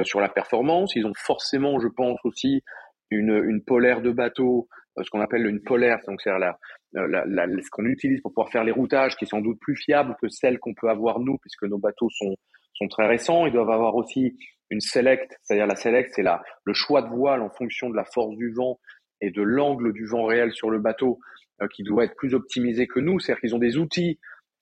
sur 0.02 0.18
la 0.18 0.30
performance. 0.30 0.96
Ils 0.96 1.04
ont 1.04 1.12
forcément, 1.14 1.78
je 1.78 1.88
pense 1.88 2.18
aussi, 2.24 2.62
une, 3.10 3.42
une 3.44 3.62
polaire 3.62 4.00
de 4.00 4.10
bateau 4.10 4.66
ce 5.02 5.10
qu'on 5.10 5.20
appelle 5.20 5.46
une 5.46 5.62
polaire, 5.62 5.98
c'est 6.02 6.30
la, 6.30 6.56
la, 6.92 7.24
la, 7.26 7.46
ce 7.46 7.70
qu'on 7.70 7.84
utilise 7.84 8.20
pour 8.20 8.32
pouvoir 8.32 8.50
faire 8.50 8.64
les 8.64 8.72
routages, 8.72 9.16
qui 9.16 9.24
est 9.24 9.28
sans 9.28 9.40
doute 9.40 9.58
plus 9.60 9.76
fiable 9.76 10.16
que 10.20 10.28
celle 10.28 10.58
qu'on 10.58 10.74
peut 10.74 10.88
avoir 10.88 11.20
nous, 11.20 11.38
puisque 11.38 11.64
nos 11.64 11.78
bateaux 11.78 12.10
sont, 12.10 12.36
sont 12.74 12.88
très 12.88 13.06
récents. 13.06 13.46
Ils 13.46 13.52
doivent 13.52 13.70
avoir 13.70 13.94
aussi 13.94 14.36
une 14.70 14.80
select, 14.80 15.36
c'est-à-dire 15.42 15.66
la 15.66 15.76
select, 15.76 16.10
c'est 16.14 16.24
le 16.64 16.72
choix 16.72 17.02
de 17.02 17.08
voile 17.08 17.42
en 17.42 17.50
fonction 17.50 17.90
de 17.90 17.96
la 17.96 18.04
force 18.04 18.36
du 18.36 18.52
vent 18.52 18.78
et 19.20 19.30
de 19.30 19.42
l'angle 19.42 19.92
du 19.92 20.06
vent 20.06 20.24
réel 20.24 20.52
sur 20.52 20.70
le 20.70 20.78
bateau, 20.78 21.18
euh, 21.60 21.66
qui 21.74 21.82
doit 21.82 22.04
être 22.04 22.16
plus 22.16 22.34
optimisé 22.34 22.86
que 22.86 23.00
nous. 23.00 23.18
C'est-à-dire 23.18 23.40
qu'ils 23.40 23.54
ont 23.54 23.58
des 23.58 23.76
outils 23.76 24.18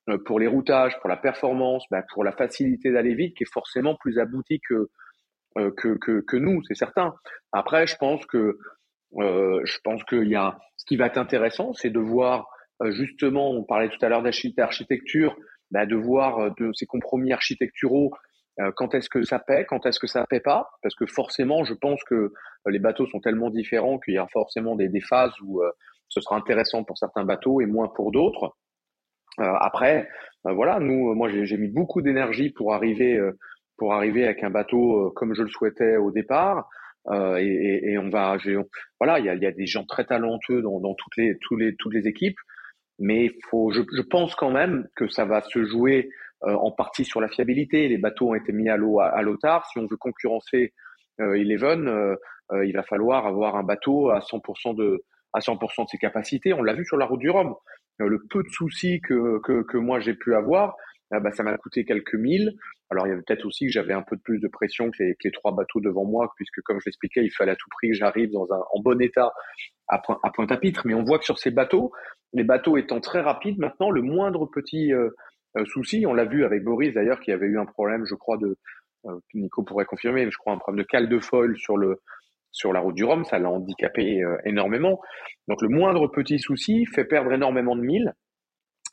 euh, 0.08 0.18
pour 0.24 0.40
les 0.40 0.46
routages, 0.46 0.98
pour 1.00 1.08
la 1.08 1.16
performance, 1.16 1.84
bah, 1.90 2.02
pour 2.12 2.24
la 2.24 2.32
facilité 2.32 2.90
d'aller 2.90 3.14
vite, 3.14 3.36
qui 3.36 3.44
est 3.44 3.52
forcément 3.52 3.96
plus 3.96 4.18
abouti 4.18 4.60
que, 4.68 4.88
que, 5.76 6.20
que 6.20 6.36
nous, 6.36 6.62
c'est 6.64 6.74
certain. 6.74 7.14
Après, 7.52 7.86
je 7.86 7.96
pense 7.96 8.24
que 8.26 8.58
euh, 9.16 9.60
je 9.64 9.78
pense 9.82 10.04
qu'il 10.04 10.28
y 10.28 10.36
a 10.36 10.58
ce 10.76 10.84
qui 10.86 10.96
va 10.96 11.06
être 11.06 11.18
intéressant, 11.18 11.72
c'est 11.72 11.90
de 11.90 11.98
voir 11.98 12.48
euh, 12.82 12.90
justement, 12.92 13.50
on 13.50 13.64
parlait 13.64 13.88
tout 13.88 14.04
à 14.04 14.08
l'heure 14.08 14.22
d'architecture, 14.22 15.36
bah, 15.70 15.86
de 15.86 15.96
voir 15.96 16.38
euh, 16.38 16.50
de 16.58 16.70
ces 16.74 16.86
compromis 16.86 17.32
architecturaux 17.32 18.10
quand 18.74 18.92
est-ce 18.92 19.08
que 19.08 19.22
ça 19.22 19.38
paie, 19.38 19.64
quand 19.66 19.86
est-ce 19.86 20.00
que 20.00 20.08
ça 20.08 20.26
paie 20.28 20.40
pas, 20.40 20.68
parce 20.82 20.96
que 20.96 21.06
forcément, 21.06 21.62
je 21.62 21.74
pense 21.74 22.02
que 22.02 22.32
les 22.66 22.80
bateaux 22.80 23.06
sont 23.06 23.20
tellement 23.20 23.50
différents 23.50 24.00
qu'il 24.00 24.14
y 24.14 24.18
a 24.18 24.26
forcément 24.32 24.74
des, 24.74 24.88
des 24.88 25.00
phases 25.00 25.30
où 25.44 25.62
ce 26.08 26.20
sera 26.20 26.34
intéressant 26.34 26.82
pour 26.82 26.98
certains 26.98 27.24
bateaux 27.24 27.60
et 27.60 27.66
moins 27.66 27.86
pour 27.86 28.10
d'autres. 28.10 28.56
après, 29.38 30.08
voilà, 30.42 30.80
nous, 30.80 31.14
moi, 31.14 31.28
j'ai 31.30 31.56
mis 31.56 31.68
beaucoup 31.68 32.02
d'énergie 32.02 32.50
pour 32.50 32.74
arriver, 32.74 33.20
pour 33.76 33.94
arriver 33.94 34.24
avec 34.24 34.42
un 34.42 34.50
bateau 34.50 35.12
comme 35.12 35.34
je 35.36 35.42
le 35.42 35.50
souhaitais 35.50 35.96
au 35.96 36.10
départ. 36.10 36.68
Euh, 37.10 37.36
et, 37.38 37.92
et, 37.92 37.98
on 37.98 38.10
va, 38.10 38.36
voilà, 39.00 39.18
il 39.18 39.24
y 39.24 39.28
a, 39.28 39.34
y 39.34 39.46
a, 39.46 39.52
des 39.52 39.66
gens 39.66 39.84
très 39.84 40.04
talentueux 40.04 40.60
dans, 40.62 40.78
dans 40.80 40.94
toutes 40.94 41.16
les, 41.16 41.38
toutes 41.40 41.58
les, 41.58 41.74
toutes 41.76 41.94
les 41.94 42.06
équipes, 42.06 42.38
mais 42.98 43.32
faut, 43.50 43.70
je, 43.70 43.80
je, 43.96 44.02
pense 44.02 44.34
quand 44.34 44.50
même 44.50 44.86
que 44.94 45.08
ça 45.08 45.24
va 45.24 45.40
se 45.40 45.64
jouer 45.64 46.10
en 46.42 46.70
partie 46.70 47.04
sur 47.04 47.20
la 47.20 47.28
fiabilité. 47.28 47.88
Les 47.88 47.98
bateaux 47.98 48.30
ont 48.30 48.34
été 48.34 48.52
mis 48.52 48.68
à 48.68 48.76
l'eau 48.76 49.00
à, 49.00 49.20
l'eau 49.22 49.36
tard. 49.36 49.66
Si 49.66 49.78
on 49.78 49.86
veut 49.86 49.96
concurrencer 49.96 50.72
Eleven, 51.18 52.16
il 52.64 52.72
va 52.72 52.84
falloir 52.84 53.26
avoir 53.26 53.56
un 53.56 53.64
bateau 53.64 54.10
à 54.10 54.20
100% 54.20 54.76
de 54.76 55.02
à 55.32 55.40
100% 55.40 55.84
de 55.84 55.88
ses 55.88 55.98
capacités. 55.98 56.52
On 56.52 56.62
l'a 56.62 56.74
vu 56.74 56.84
sur 56.84 56.96
la 56.96 57.06
route 57.06 57.18
du 57.18 57.30
Rhum. 57.30 57.54
le 57.98 58.24
peu 58.30 58.42
de 58.42 58.48
soucis 58.50 59.00
que, 59.00 59.40
que, 59.40 59.62
que 59.62 59.78
moi 59.78 59.98
j'ai 59.98 60.14
pu 60.14 60.34
avoir, 60.36 60.76
bah, 61.10 61.32
ça 61.32 61.42
m'a 61.42 61.56
coûté 61.56 61.84
quelques 61.84 62.14
milles. 62.14 62.54
Alors 62.90 63.06
il 63.06 63.10
y 63.10 63.12
avait 63.12 63.22
peut-être 63.22 63.46
aussi 63.46 63.66
que 63.66 63.72
j'avais 63.72 63.94
un 63.94 64.02
peu 64.02 64.16
de 64.16 64.20
plus 64.20 64.38
de 64.40 64.48
pression 64.48 64.90
que 64.90 65.02
les, 65.02 65.30
trois 65.32 65.52
bateaux 65.54 65.80
devant 65.80 66.04
moi, 66.04 66.32
puisque 66.36 66.60
comme 66.62 66.80
je 66.80 66.86
l'expliquais, 66.86 67.24
il 67.24 67.30
fallait 67.30 67.52
à 67.52 67.56
tout 67.56 67.68
prix 67.70 67.88
que 67.88 67.94
j'arrive 67.94 68.30
dans 68.30 68.52
un 68.52 68.60
en 68.72 68.80
bon 68.80 69.00
état 69.00 69.32
à, 69.88 69.98
point, 69.98 70.18
à 70.22 70.30
Pointe-à-Pitre. 70.30 70.82
Mais 70.86 70.94
on 70.94 71.04
voit 71.04 71.18
que 71.18 71.24
sur 71.24 71.38
ces 71.38 71.50
bateaux, 71.50 71.92
les 72.32 72.44
bateaux 72.44 72.76
étant 72.76 73.00
très 73.00 73.20
rapides, 73.20 73.58
maintenant 73.58 73.90
le 73.90 74.02
moindre 74.02 74.46
petit 74.46 74.92
euh, 74.92 75.10
euh, 75.56 75.64
souci, 75.66 76.04
on 76.06 76.12
l'a 76.14 76.24
vu 76.24 76.44
avec 76.44 76.62
Boris 76.62 76.92
d'ailleurs, 76.94 77.20
qui 77.20 77.32
avait 77.32 77.46
eu 77.46 77.58
un 77.58 77.66
problème, 77.66 78.04
je 78.04 78.14
crois 78.14 78.36
de 78.36 78.56
euh, 79.06 79.18
Nico 79.34 79.62
pourrait 79.62 79.86
confirmer, 79.86 80.30
je 80.30 80.36
crois 80.36 80.52
un 80.52 80.58
problème 80.58 80.84
de 80.84 80.88
cale 80.88 81.08
de 81.08 81.18
foil 81.18 81.56
sur 81.56 81.76
le 81.76 82.00
sur 82.50 82.72
la 82.72 82.80
route 82.80 82.94
du 82.94 83.04
Rhum, 83.04 83.24
ça 83.24 83.38
l'a 83.38 83.50
handicapé 83.50 84.24
énormément. 84.44 85.00
Donc 85.48 85.60
le 85.60 85.68
moindre 85.68 86.08
petit 86.08 86.38
souci 86.38 86.86
fait 86.86 87.04
perdre 87.04 87.30
énormément 87.32 87.76
de 87.76 87.82
milles. 87.82 88.14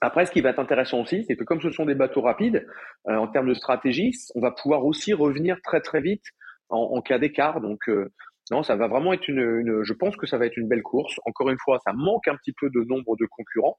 Après, 0.01 0.25
ce 0.25 0.31
qui 0.31 0.41
va 0.41 0.49
être 0.49 0.59
intéressant 0.59 1.01
aussi, 1.01 1.23
c'est 1.25 1.35
que 1.35 1.43
comme 1.43 1.61
ce 1.61 1.71
sont 1.71 1.85
des 1.85 1.95
bateaux 1.95 2.21
rapides, 2.21 2.67
euh, 3.07 3.15
en 3.15 3.27
termes 3.27 3.47
de 3.47 3.53
stratégie, 3.53 4.11
on 4.35 4.41
va 4.41 4.51
pouvoir 4.51 4.85
aussi 4.85 5.13
revenir 5.13 5.57
très 5.63 5.81
très 5.81 6.01
vite 6.01 6.23
en, 6.69 6.77
en 6.77 7.01
cas 7.01 7.17
d'écart. 7.17 7.61
Donc, 7.61 7.87
euh, 7.87 8.11
non, 8.51 8.61
ça 8.61 8.75
va 8.75 8.87
vraiment 8.87 9.13
être 9.13 9.27
une, 9.27 9.39
une, 9.39 9.83
Je 9.83 9.93
pense 9.93 10.15
que 10.17 10.27
ça 10.27 10.37
va 10.37 10.45
être 10.45 10.57
une 10.57 10.67
belle 10.67 10.83
course. 10.83 11.19
Encore 11.25 11.49
une 11.49 11.57
fois, 11.63 11.79
ça 11.85 11.93
manque 11.93 12.27
un 12.27 12.35
petit 12.35 12.53
peu 12.59 12.69
de 12.69 12.83
nombre 12.83 13.15
de 13.17 13.25
concurrents, 13.25 13.77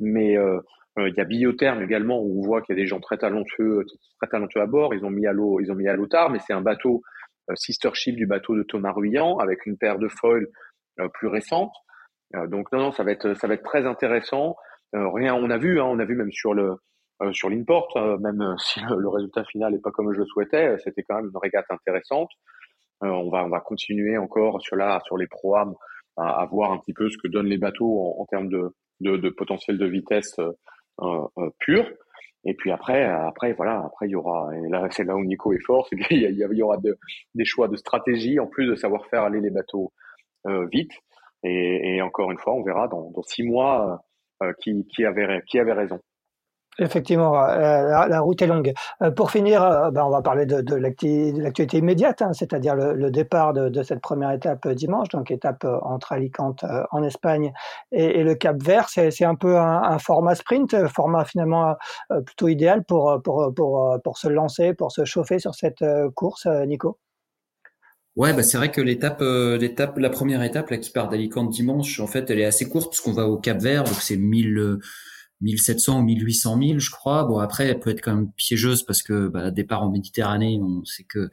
mais 0.00 0.36
euh, 0.36 0.60
il 0.96 1.14
y 1.16 1.20
a 1.20 1.24
Biotherm 1.24 1.82
également 1.82 2.20
où 2.20 2.40
on 2.40 2.46
voit 2.46 2.62
qu'il 2.62 2.74
y 2.74 2.78
a 2.78 2.82
des 2.82 2.88
gens 2.88 3.00
très 3.00 3.18
talentueux, 3.18 3.84
très 4.20 4.30
talentueux 4.30 4.60
à 4.60 4.66
bord. 4.66 4.94
Ils 4.94 5.04
ont 5.04 5.10
mis 5.10 5.26
à 5.26 5.32
l'eau, 5.32 5.60
ils 5.60 5.70
ont 5.70 5.76
mis 5.76 5.88
à 5.88 5.94
l'eau 5.94 6.06
tard, 6.06 6.30
mais 6.30 6.38
c'est 6.40 6.52
un 6.52 6.62
bateau 6.62 7.02
sister 7.54 7.90
ship 7.94 8.16
du 8.16 8.26
bateau 8.26 8.56
de 8.56 8.62
Thomas 8.62 8.92
Ruyant 8.92 9.38
avec 9.38 9.66
une 9.66 9.76
paire 9.76 9.98
de 9.98 10.08
foils 10.08 10.48
plus 11.14 11.28
récente. 11.28 11.72
donc 12.48 12.70
non, 12.72 12.80
non, 12.80 12.92
ça 12.92 13.02
va 13.02 13.12
être 13.12 13.34
ça 13.34 13.46
va 13.46 13.54
être 13.54 13.62
très 13.62 13.86
intéressant. 13.86 14.56
Euh, 14.94 15.08
rien, 15.10 15.34
on 15.34 15.50
a 15.50 15.58
vu, 15.58 15.80
hein, 15.80 15.84
on 15.84 15.98
a 15.98 16.04
vu 16.04 16.16
même 16.16 16.32
sur 16.32 16.54
le 16.54 16.76
euh, 17.22 17.32
sur 17.32 17.50
l'InPort, 17.50 17.96
euh, 17.96 18.18
même 18.18 18.42
si 18.58 18.80
le, 18.80 19.08
résultat 19.08 19.44
final 19.44 19.72
n'est 19.72 19.78
pas 19.80 19.90
comme 19.90 20.12
je 20.12 20.20
le 20.20 20.26
souhaitais, 20.26 20.76
c'était 20.78 21.02
quand 21.02 21.16
même 21.16 21.30
une 21.32 21.38
régate 21.40 21.66
intéressante. 21.70 22.30
on 23.02 23.30
va 23.30 23.44
on 23.44 23.48
va 23.48 23.60
continuer 23.60 24.16
encore 24.18 24.60
sur 24.62 24.76
là 24.76 25.00
sur 25.06 25.16
les 25.16 25.26
programmes 25.26 25.74
à, 26.16 26.42
à, 26.42 26.46
voir 26.46 26.72
un 26.72 26.78
petit 26.78 26.94
peu 26.94 27.08
ce 27.10 27.18
que 27.18 27.28
donnent 27.28 27.46
les 27.46 27.58
bateaux 27.58 28.00
en, 28.00 28.22
en 28.22 28.26
termes 28.26 28.48
de, 28.48 28.74
de, 29.00 29.16
de, 29.16 29.30
potentiel 29.30 29.78
de 29.78 29.86
vitesse 29.86 30.36
euh, 31.00 31.50
pur. 31.60 31.86
Et 32.44 32.54
puis 32.54 32.70
après, 32.72 33.04
après 33.04 33.52
voilà, 33.52 33.82
après 33.84 34.06
il 34.08 34.12
y 34.12 34.16
aura, 34.16 34.50
et 34.56 34.68
là 34.70 34.88
c'est 34.90 35.04
là 35.04 35.14
où 35.14 35.24
Nico 35.24 35.52
est 35.52 35.64
fort, 35.64 35.86
c'est 35.88 35.96
qu'il 35.96 36.22
y, 36.22 36.24
y, 36.24 36.62
aura 36.62 36.78
de, 36.78 36.98
des 37.34 37.44
choix 37.44 37.68
de 37.68 37.76
stratégie 37.76 38.40
en 38.40 38.46
plus 38.46 38.66
de 38.66 38.74
savoir 38.74 39.06
faire 39.06 39.24
aller 39.24 39.40
les 39.40 39.50
bateaux 39.50 39.92
euh, 40.46 40.66
vite. 40.72 40.92
Et, 41.42 41.96
et, 41.96 42.02
encore 42.02 42.30
une 42.30 42.38
fois, 42.38 42.54
on 42.54 42.62
verra 42.62 42.86
dans, 42.88 43.10
dans 43.10 43.22
six 43.22 43.42
mois 43.42 44.02
qui, 44.60 44.86
qui, 44.86 45.04
avait, 45.04 45.42
qui 45.46 45.58
avait 45.58 45.72
raison. 45.72 46.00
Effectivement, 46.78 47.38
euh, 47.42 48.06
la, 48.08 48.20
route 48.20 48.40
est 48.40 48.46
longue. 48.46 48.72
Euh, 49.02 49.10
pour 49.10 49.30
finir, 49.30 49.90
ben 49.92 50.04
on 50.04 50.08
va 50.08 50.22
parler 50.22 50.46
de, 50.46 50.74
l'actualité 50.74 51.78
immédiate, 51.78 52.22
hein, 52.22 52.32
c'est-à-dire 52.32 52.74
le, 52.74 53.10
départ 53.10 53.52
de, 53.52 53.82
cette 53.82 54.00
première 54.00 54.30
étape 54.30 54.66
dimanche, 54.68 55.08
donc 55.08 55.30
étape 55.30 55.66
entre 55.82 56.12
Alicante 56.12 56.64
en 56.90 57.02
Espagne 57.02 57.52
et, 57.92 58.20
et 58.20 58.24
le 58.24 58.34
Cap 58.34 58.56
Vert. 58.62 58.88
C'est 58.88 59.24
un 59.24 59.34
peu 59.34 59.58
un, 59.58 59.82
un, 59.82 59.98
format 59.98 60.34
sprint, 60.34 60.86
format 60.86 61.24
finalement 61.24 61.76
plutôt 62.24 62.48
idéal 62.48 62.84
pour, 62.84 63.20
pour, 63.22 63.52
pour, 63.54 63.98
pour 64.02 64.16
se 64.16 64.28
lancer, 64.28 64.72
pour 64.72 64.92
se 64.92 65.04
chauffer 65.04 65.38
sur 65.38 65.54
cette 65.54 65.84
course, 66.14 66.46
Nico? 66.46 66.98
Ouais, 68.16 68.34
bah 68.34 68.42
c'est 68.42 68.56
vrai 68.56 68.70
que 68.70 68.80
l'étape, 68.80 69.22
euh, 69.22 69.56
l'étape, 69.56 69.96
la 69.98 70.10
première 70.10 70.42
étape 70.42 70.70
là 70.70 70.78
qui 70.78 70.90
part 70.90 71.08
d'Alicante 71.08 71.50
dimanche, 71.50 72.00
en 72.00 72.06
fait, 72.06 72.28
elle 72.30 72.40
est 72.40 72.44
assez 72.44 72.68
courte 72.68 72.90
parce 72.90 73.00
qu'on 73.00 73.12
va 73.12 73.26
au 73.26 73.38
Cap 73.38 73.60
Vert, 73.60 73.84
donc 73.84 73.94
c'est 74.00 74.16
1000, 74.16 74.78
1700 75.40 76.00
ou 76.00 76.02
1800 76.02 76.56
milles, 76.56 76.80
je 76.80 76.90
crois. 76.90 77.24
Bon, 77.24 77.38
après, 77.38 77.66
elle 77.68 77.80
peut 77.80 77.90
être 77.90 78.02
quand 78.02 78.14
même 78.14 78.32
piégeuse 78.32 78.82
parce 78.82 79.02
que 79.02 79.28
bah, 79.28 79.50
départ 79.50 79.82
en 79.82 79.90
Méditerranée, 79.90 80.60
on 80.62 80.84
sait 80.84 81.04
que 81.04 81.30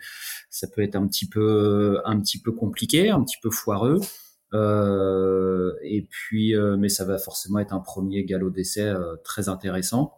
ça 0.49 0.67
peut 0.67 0.81
être 0.81 0.95
un 0.95 1.07
petit 1.07 1.27
peu, 1.27 1.99
un 2.05 2.19
petit 2.19 2.41
peu 2.41 2.51
compliqué, 2.51 3.09
un 3.09 3.23
petit 3.23 3.37
peu 3.41 3.49
foireux. 3.51 3.99
Euh, 4.53 5.73
et 5.83 6.07
puis, 6.09 6.55
euh, 6.55 6.77
mais 6.77 6.89
ça 6.89 7.05
va 7.05 7.17
forcément 7.17 7.59
être 7.59 7.73
un 7.73 7.79
premier 7.79 8.23
galop 8.23 8.49
d'essai 8.49 8.87
euh, 8.87 9.15
très 9.23 9.49
intéressant. 9.49 10.13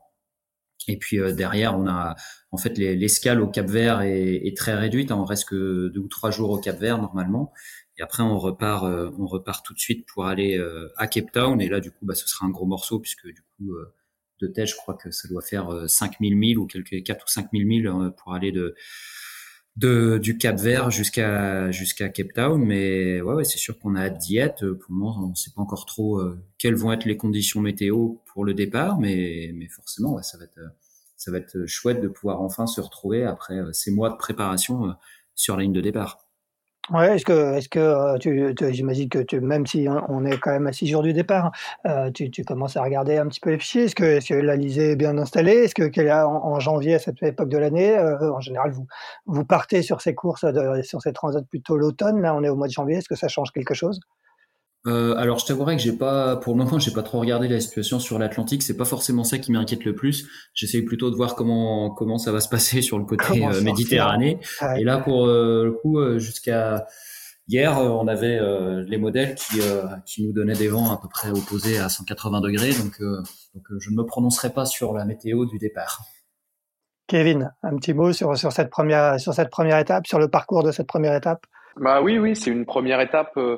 Et 0.88 0.98
puis 0.98 1.20
euh, 1.20 1.34
derrière, 1.34 1.78
on 1.78 1.88
a 1.88 2.16
en 2.52 2.58
fait 2.58 2.78
l'escale 2.78 3.42
au 3.42 3.48
Cap 3.48 3.68
Vert 3.68 4.02
est, 4.02 4.56
très 4.58 4.76
réduite. 4.76 5.12
Hein. 5.12 5.18
On 5.20 5.26
reste 5.26 5.50
que 5.50 5.90
deux 5.90 6.00
ou 6.00 6.08
trois 6.08 6.32
jours 6.32 6.50
au 6.50 6.58
Cap 6.58 6.80
Vert 6.80 6.98
normalement. 6.98 7.54
Et 7.98 8.02
après, 8.02 8.24
on 8.24 8.38
repart, 8.40 8.86
euh, 8.86 9.12
on 9.20 9.28
repart 9.28 9.66
tout 9.66 9.74
de 9.74 9.80
suite 9.80 10.08
pour 10.08 10.26
aller 10.26 10.58
euh, 10.58 10.88
à 10.98 11.08
Cape 11.08 11.32
Town. 11.32 11.62
Et 11.62 11.68
là, 11.68 11.80
du 11.80 11.92
coup, 11.92 12.06
bah, 12.06 12.16
ce 12.16 12.28
sera 12.28 12.46
un 12.46 12.50
gros 12.50 12.66
morceau 12.66 13.00
puisque 13.00 13.28
du 13.28 13.42
coup, 13.58 13.76
de 14.42 14.48
tête, 14.48 14.68
je 14.68 14.76
crois 14.76 14.94
que 14.94 15.12
ça 15.12 15.28
doit 15.28 15.42
faire 15.42 15.84
5000 15.88 16.36
milles 16.38 16.58
ou 16.58 16.66
quelques 16.66 17.04
4 17.04 17.26
ou 17.26 17.28
5000 17.28 17.68
milles 17.68 17.92
pour 18.18 18.34
aller 18.34 18.54
de, 18.54 18.74
de 19.76 20.18
du 20.18 20.38
Cap 20.38 20.58
Vert 20.58 20.92
jusqu'à 20.92 21.72
jusqu'à 21.72 22.10
Cape 22.10 22.34
Town. 22.34 22.64
Mais 22.64 23.22
ouais, 23.22 23.44
c'est 23.44 23.58
sûr 23.58 23.80
qu'on 23.80 23.96
a 23.96 24.08
hâte. 24.08 24.60
Pour 24.60 24.92
le 24.92 24.96
moment, 24.96 25.24
on 25.24 25.30
ne 25.30 25.36
sait 25.36 25.52
pas 25.56 25.62
encore 25.62 25.86
trop 25.86 26.22
quelles 26.58 26.76
vont 26.76 26.92
être 26.92 27.06
les 27.06 27.18
conditions 27.18 27.62
météo 27.62 28.16
pour 28.26 28.46
le 28.46 28.54
départ, 28.54 29.00
mais 29.00 29.52
mais 29.56 29.68
forcément, 29.68 30.22
ça 30.22 30.38
va 30.38 30.46
être 30.46 30.60
ça 31.20 31.32
va 31.32 31.38
être 31.38 31.66
chouette 31.68 32.02
de 32.02 32.08
pouvoir 32.08 32.42
enfin 32.42 32.66
se 32.66 32.82
retrouver 32.82 33.26
après 33.26 33.56
euh, 33.60 33.74
ces 33.74 33.92
mois 33.92 34.10
de 34.10 34.16
préparation 34.16 34.88
euh, 34.88 34.94
sur 35.36 35.58
la 35.58 35.64
ligne 35.64 35.74
de 35.74 35.82
départ. 35.82 36.29
Ouais, 36.92 37.16
est-ce 37.16 37.26
que, 37.26 37.56
est-ce 37.56 37.70
que 37.70 37.80
euh, 37.80 38.18
tu, 38.18 38.56
j'imagine 38.72 39.10
que 39.10 39.20
tu, 39.20 39.40
même 39.42 39.68
si 39.68 39.88
on 40.08 40.26
est 40.26 40.40
quand 40.40 40.52
même 40.52 40.66
à 40.66 40.74
six 40.74 40.88
jours 40.88 41.04
du 41.04 41.14
départ, 41.14 41.52
tu, 42.16 42.32
tu, 42.32 42.44
commences 42.44 42.78
à 42.78 42.84
regarder 42.84 43.18
un 43.18 43.28
petit 43.28 43.40
peu 43.40 43.52
les 43.52 43.60
fichiers. 43.60 43.84
Est-ce 43.84 43.96
que, 43.96 44.04
est-ce 44.04 44.30
que 44.30 44.34
l'Alizé 44.34 44.92
est 44.92 44.96
bien 44.96 45.18
installée? 45.18 45.54
Est-ce 45.54 45.76
que 45.76 46.24
en, 46.24 46.46
en, 46.46 46.60
janvier, 46.60 46.96
à 46.96 47.00
cette 47.00 47.22
époque 47.22 47.50
de 47.50 47.58
l'année, 47.58 47.98
en 48.00 48.40
général, 48.40 48.72
vous, 48.72 48.88
vous 49.28 49.46
partez 49.46 49.82
sur 49.82 50.02
ces 50.02 50.16
courses, 50.16 50.46
sur 50.84 51.02
ces 51.02 51.14
transats 51.14 51.42
plutôt 51.44 51.78
l'automne. 51.78 52.22
Là, 52.22 52.34
on 52.36 52.44
est 52.44 52.50
au 52.50 52.56
mois 52.56 52.68
de 52.68 52.74
janvier. 52.74 52.98
Est-ce 52.98 53.10
que 53.10 53.16
ça 53.16 53.28
change 53.28 53.52
quelque 53.52 53.74
chose? 53.74 54.00
Euh, 54.88 55.14
alors, 55.18 55.40
je 55.40 55.46
t'avouerais 55.46 55.76
que 55.76 55.82
j'ai 55.82 55.92
pas, 55.92 56.38
pour 56.38 56.54
le 56.54 56.64
moment, 56.64 56.80
j'ai 56.80 56.92
pas 56.92 57.04
trop 57.04 57.20
regardé 57.20 57.48
la 57.48 57.60
situation 57.60 58.00
sur 58.00 58.18
l'Atlantique. 58.18 58.64
C'est 58.64 58.78
pas 58.78 58.86
forcément 58.86 59.24
ça 59.24 59.38
qui 59.38 59.52
m'inquiète 59.52 59.84
le 59.84 59.94
plus. 59.94 60.28
J'essaye 60.54 60.84
plutôt 60.84 61.12
de 61.12 61.16
voir 61.16 61.36
comment 61.36 61.90
comment 61.92 62.18
ça 62.18 62.32
va 62.32 62.40
se 62.40 62.50
passer 62.50 62.82
sur 62.82 62.98
le 62.98 63.06
côté 63.06 63.46
euh, 63.46 63.62
Méditerranée. 63.62 64.40
Et 64.78 64.84
là, 64.84 64.98
pour 65.00 65.28
euh, 65.28 65.66
le 65.66 65.72
coup, 65.74 66.00
euh, 66.00 66.18
jusqu'à 66.18 66.86
hier, 67.48 67.78
on 67.78 68.08
avait 68.08 68.40
les 68.86 68.98
modèles 68.98 69.36
qui 69.36 69.60
qui 70.06 70.26
nous 70.26 70.34
donnaient 70.34 70.54
des 70.54 70.70
vents 70.70 70.92
à 70.92 70.98
peu 70.98 71.10
près 71.10 71.30
opposés 71.30 71.78
à 71.78 71.90
180 71.90 72.42
degrés. 72.42 72.72
Donc, 72.72 73.02
donc, 73.02 73.64
je 73.80 73.90
ne 73.90 73.96
me 73.96 74.04
prononcerai 74.06 74.52
pas 74.52 74.66
sur 74.66 74.94
la 74.94 75.04
météo 75.04 75.46
du 75.46 75.58
départ. 75.58 76.04
Kevin, 77.08 77.52
un 77.64 77.76
petit 77.78 77.94
mot 77.94 78.14
sur 78.14 78.38
sur 78.38 78.52
cette 78.52 78.70
première 78.70 79.20
sur 79.20 79.34
cette 79.34 79.50
première 79.50 79.80
étape, 79.80 80.06
sur 80.06 80.20
le 80.20 80.30
parcours 80.30 80.64
de 80.64 80.72
cette 80.72 80.88
première 80.88 81.16
étape? 81.16 81.46
Bah 81.80 82.02
oui, 82.02 82.20
oui, 82.20 82.36
c'est 82.36 82.52
une 82.52 82.66
première 82.66 83.00
étape 83.00 83.32
euh, 83.38 83.58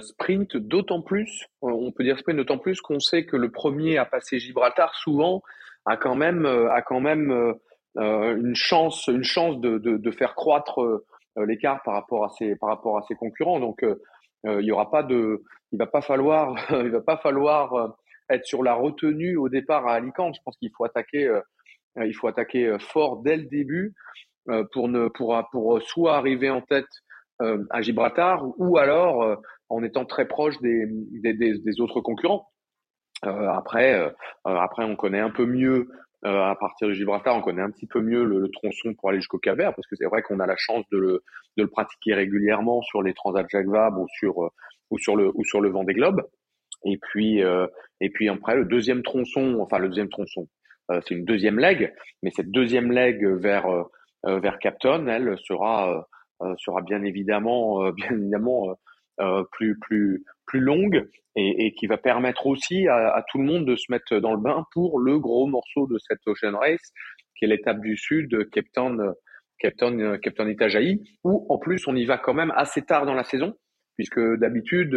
sprint 0.00 0.56
d'autant 0.56 1.02
plus, 1.02 1.46
euh, 1.64 1.68
on 1.68 1.90
peut 1.90 2.04
dire 2.04 2.18
sprint 2.18 2.36
d'autant 2.36 2.58
plus 2.58 2.80
qu'on 2.80 3.00
sait 3.00 3.24
que 3.24 3.36
le 3.36 3.50
premier 3.50 3.98
à 3.98 4.04
passer 4.04 4.38
Gibraltar 4.38 4.94
souvent 4.94 5.42
a 5.86 5.96
quand 5.96 6.14
même 6.14 6.46
euh, 6.46 6.70
a 6.70 6.82
quand 6.82 7.00
même 7.00 7.54
une 7.96 8.54
chance 8.54 9.08
une 9.08 9.24
chance 9.24 9.60
de, 9.60 9.78
de, 9.78 9.96
de 9.96 10.10
faire 10.10 10.34
croître 10.34 10.80
l'écart 11.36 11.82
par 11.82 11.94
rapport 11.94 12.24
à 12.24 12.30
ses 12.30 12.56
par 12.56 12.70
rapport 12.70 12.96
à 12.96 13.02
ses 13.02 13.14
concurrents. 13.14 13.60
Donc 13.60 13.84
il 14.44 14.64
y 14.64 14.72
aura 14.72 14.90
pas 14.90 15.02
de 15.02 15.42
il 15.72 15.78
va 15.78 15.86
pas 15.86 16.00
falloir 16.00 16.54
il 16.70 16.90
va 16.90 17.02
pas 17.02 17.18
falloir 17.18 17.94
être 18.30 18.46
sur 18.46 18.62
la 18.62 18.72
retenue 18.72 19.36
au 19.36 19.50
départ 19.50 19.86
à 19.86 19.94
Alicante. 19.94 20.36
Je 20.36 20.40
pense 20.42 20.56
qu'il 20.56 20.70
faut 20.74 20.84
attaquer 20.84 21.38
il 21.96 22.14
faut 22.14 22.28
attaquer 22.28 22.76
fort 22.78 23.22
dès 23.22 23.36
le 23.36 23.44
début 23.44 23.92
pour 24.72 24.88
ne 24.88 25.08
pour 25.08 25.38
pour 25.50 25.82
soit 25.82 26.16
arriver 26.16 26.48
en 26.48 26.62
tête 26.62 26.88
à 27.40 27.82
Gibraltar 27.82 28.44
ou 28.58 28.78
alors 28.78 29.36
en 29.72 29.82
étant 29.82 30.04
très 30.04 30.26
proche 30.26 30.60
des, 30.60 30.84
des, 30.86 31.34
des, 31.34 31.80
autres 31.80 32.00
concurrents. 32.00 32.46
Euh, 33.24 33.48
après, 33.48 33.94
euh, 33.94 34.10
après, 34.44 34.84
on 34.84 34.96
connaît 34.96 35.20
un 35.20 35.30
peu 35.30 35.46
mieux 35.46 35.88
euh, 36.24 36.42
à 36.42 36.54
partir 36.54 36.88
de 36.88 36.92
Gibraltar, 36.92 37.34
on 37.34 37.40
connaît 37.40 37.62
un 37.62 37.70
petit 37.70 37.86
peu 37.86 38.00
mieux 38.00 38.24
le, 38.24 38.48
tronçon 38.50 38.94
pour 38.94 39.08
aller 39.08 39.18
jusqu'au 39.18 39.38
Cap-Vert, 39.38 39.74
parce 39.74 39.88
que 39.88 39.96
c'est 39.96 40.06
vrai 40.06 40.22
qu'on 40.22 40.40
a 40.40 40.46
la 40.46 40.56
chance 40.56 40.84
de 40.92 40.98
le, 40.98 41.24
de 41.56 41.62
le 41.62 41.68
pratiquer 41.68 42.14
régulièrement 42.14 42.82
sur 42.82 43.02
les 43.02 43.14
Transat 43.14 43.46
Jacques 43.48 43.66
ou 43.66 44.06
sur 44.18 44.50
ou 44.90 44.98
sur 44.98 45.16
le 45.16 45.32
ou 45.34 45.44
sur 45.44 45.60
le 45.60 45.70
Vendée 45.70 45.94
Globe. 45.94 46.22
Et 46.84 46.98
puis 46.98 47.40
et 47.40 48.10
puis 48.10 48.28
après 48.28 48.54
le 48.54 48.66
deuxième 48.66 49.02
tronçon, 49.02 49.58
enfin 49.60 49.78
le 49.78 49.88
deuxième 49.88 50.10
tronçon, 50.10 50.48
c'est 50.90 51.14
une 51.14 51.24
deuxième 51.24 51.58
leg, 51.58 51.92
mais 52.22 52.30
cette 52.30 52.52
deuxième 52.52 52.92
leg 52.92 53.24
vers 53.24 53.66
vers 54.24 54.58
Capton, 54.60 55.08
elle 55.08 55.36
sera 55.38 56.06
sera 56.58 56.82
bien 56.82 57.02
évidemment 57.02 57.90
bien 57.96 58.10
évidemment 58.10 58.76
euh, 59.20 59.44
plus 59.52 59.78
plus 59.78 60.24
plus 60.46 60.60
longue 60.60 61.06
et, 61.36 61.74
qui 61.74 61.86
va 61.86 61.98
permettre 61.98 62.46
aussi 62.46 62.88
à, 62.88 63.22
tout 63.30 63.38
le 63.38 63.44
monde 63.44 63.66
de 63.66 63.76
se 63.76 63.90
mettre 63.90 64.16
dans 64.18 64.32
le 64.32 64.40
bain 64.40 64.64
pour 64.72 64.98
le 64.98 65.18
gros 65.18 65.46
morceau 65.46 65.86
de 65.86 65.98
cette 65.98 66.18
Ocean 66.26 66.56
Race 66.58 66.92
qui 67.36 67.44
est 67.44 67.48
l'étape 67.48 67.80
du 67.80 67.96
sud, 67.96 68.50
Cape 68.50 68.66
Town, 68.74 69.14
Cape 69.58 69.76
Town, 69.76 70.18
Cape 70.18 70.34
Town 70.34 70.48
Itajaí, 70.48 71.02
où 71.24 71.46
en 71.48 71.58
plus 71.58 71.86
on 71.88 71.94
y 71.94 72.04
va 72.04 72.18
quand 72.18 72.34
même 72.34 72.52
assez 72.54 72.82
tard 72.82 73.06
dans 73.06 73.14
la 73.14 73.24
saison, 73.24 73.54
puisque 73.96 74.20
d'habitude, 74.38 74.94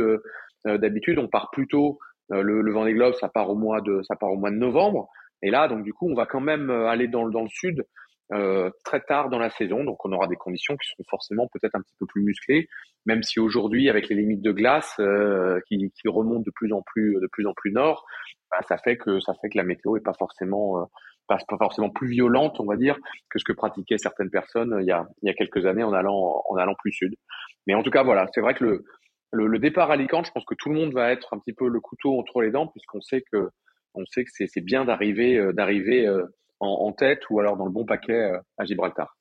d'habitude 0.65 1.19
on 1.19 1.29
part 1.29 1.51
plutôt 1.51 1.99
le, 2.29 2.61
le 2.61 2.73
Vendée 2.73 2.93
Globe, 2.93 3.13
ça 3.13 3.29
part 3.29 3.49
au 3.49 3.55
mois 3.55 3.79
de, 3.79 4.01
ça 4.03 4.15
part 4.17 4.31
au 4.31 4.37
mois 4.37 4.51
de 4.51 4.57
novembre. 4.57 5.07
Et 5.41 5.51
là, 5.51 5.69
donc 5.69 5.83
du 5.83 5.93
coup, 5.93 6.09
on 6.09 6.15
va 6.15 6.25
quand 6.25 6.41
même 6.41 6.69
aller 6.69 7.07
dans, 7.07 7.29
dans 7.29 7.43
le 7.43 7.49
sud 7.49 7.85
euh, 8.33 8.71
très 8.83 9.01
tard 9.01 9.29
dans 9.29 9.37
la 9.37 9.51
saison, 9.51 9.83
donc 9.83 10.03
on 10.03 10.11
aura 10.11 10.25
des 10.25 10.35
conditions 10.35 10.75
qui 10.77 10.89
seront 10.89 11.03
forcément 11.09 11.47
peut-être 11.53 11.75
un 11.75 11.81
petit 11.81 11.93
peu 11.99 12.07
plus 12.07 12.23
musclées, 12.23 12.67
même 13.05 13.21
si 13.21 13.39
aujourd'hui, 13.39 13.87
avec 13.87 14.09
les 14.09 14.15
limites 14.15 14.41
de 14.41 14.51
glace 14.51 14.95
euh, 14.99 15.59
qui, 15.67 15.91
qui, 15.91 16.07
remontent 16.07 16.41
de 16.41 16.51
plus 16.55 16.73
en 16.73 16.81
plus, 16.81 17.19
de 17.21 17.27
plus 17.31 17.45
en 17.45 17.53
plus 17.53 17.71
nord, 17.71 18.03
bah, 18.49 18.57
ça 18.67 18.79
fait 18.79 18.97
que 18.97 19.19
ça 19.19 19.33
fait 19.41 19.49
que 19.49 19.57
la 19.57 19.63
météo 19.63 19.95
est 19.95 20.01
pas 20.01 20.15
forcément 20.17 20.81
euh, 20.81 20.85
pas, 21.27 21.37
forcément 21.59 21.91
plus 21.91 22.07
violente, 22.07 22.59
on 22.59 22.65
va 22.65 22.77
dire, 22.77 22.97
que 23.29 23.37
ce 23.37 23.43
que 23.43 23.53
pratiquaient 23.53 23.99
certaines 23.99 24.31
personnes 24.31 24.75
il 24.81 24.87
y 24.87 24.91
a, 24.91 25.05
il 25.21 25.27
y 25.27 25.29
a 25.29 25.35
quelques 25.35 25.67
années 25.67 25.83
en 25.83 25.93
allant 25.93 26.43
en 26.49 26.55
allant 26.55 26.75
plus 26.79 26.93
sud. 26.93 27.13
Mais 27.67 27.75
en 27.75 27.83
tout 27.83 27.91
cas, 27.91 28.01
voilà, 28.01 28.25
c'est 28.33 28.41
vrai 28.41 28.55
que 28.55 28.63
le, 28.63 28.85
le, 29.33 29.45
le 29.45 29.59
départ 29.59 29.91
à 29.91 29.93
Alicante, 29.93 30.25
je 30.25 30.31
pense 30.31 30.45
que 30.45 30.55
tout 30.55 30.69
le 30.69 30.75
monde 30.75 30.93
va 30.93 31.11
être 31.11 31.31
un 31.35 31.39
petit 31.39 31.53
peu 31.53 31.67
le 31.67 31.79
couteau 31.79 32.19
entre 32.19 32.41
les 32.41 32.49
dents, 32.49 32.67
puisqu'on 32.67 33.01
sait 33.01 33.23
que 33.31 33.49
on 33.93 34.03
sait 34.07 34.25
que 34.25 34.31
c'est 34.33 34.61
bien 34.61 34.83
d'arriver 34.83 35.53
d'arriver 35.53 36.09
en, 36.59 36.91
tête 36.93 37.29
ou 37.29 37.39
alors 37.39 37.57
dans 37.57 37.65
le 37.65 37.71
bon 37.71 37.85
paquet 37.85 38.13
euh, 38.13 38.39
à 38.57 38.65
Gibraltar? 38.65 39.17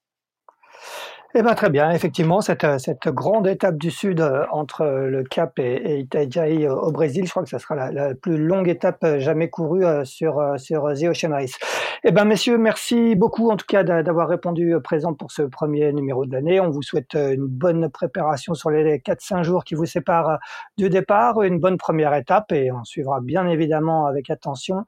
Eh 1.36 1.42
ben, 1.42 1.56
très 1.56 1.68
bien, 1.68 1.90
effectivement, 1.90 2.40
cette, 2.40 2.64
cette 2.78 3.08
grande 3.08 3.48
étape 3.48 3.76
du 3.76 3.90
sud 3.90 4.20
euh, 4.20 4.44
entre 4.52 4.84
le 4.84 5.24
Cap 5.24 5.58
et, 5.58 5.62
et 5.62 5.98
Itajaí 5.98 6.68
au 6.68 6.92
Brésil, 6.92 7.24
je 7.26 7.30
crois 7.30 7.42
que 7.42 7.48
ce 7.48 7.58
sera 7.58 7.74
la, 7.74 8.14
plus 8.14 8.38
longue 8.38 8.68
étape 8.68 9.04
jamais 9.18 9.50
courue 9.50 9.84
sur, 10.04 10.40
sur 10.58 10.92
The 10.94 11.06
Ocean 11.06 11.32
Race. 11.32 11.58
Eh 12.04 12.12
ben, 12.12 12.24
messieurs, 12.24 12.56
merci 12.56 13.16
beaucoup 13.16 13.50
en 13.50 13.56
tout 13.56 13.66
cas 13.66 13.82
d'avoir 13.82 14.28
répondu 14.28 14.76
présent 14.84 15.12
pour 15.12 15.32
ce 15.32 15.42
premier 15.42 15.92
numéro 15.92 16.24
de 16.24 16.32
l'année. 16.32 16.60
On 16.60 16.70
vous 16.70 16.82
souhaite 16.82 17.14
une 17.14 17.46
bonne 17.46 17.88
préparation 17.88 18.54
sur 18.54 18.70
les 18.70 18.98
4-5 18.98 19.42
jours 19.42 19.64
qui 19.64 19.74
vous 19.74 19.86
séparent 19.86 20.38
du 20.76 20.88
départ, 20.88 21.42
une 21.42 21.58
bonne 21.58 21.78
première 21.78 22.14
étape 22.14 22.52
et 22.52 22.70
on 22.70 22.84
suivra 22.84 23.20
bien 23.20 23.48
évidemment 23.48 24.06
avec 24.06 24.30
attention 24.30 24.84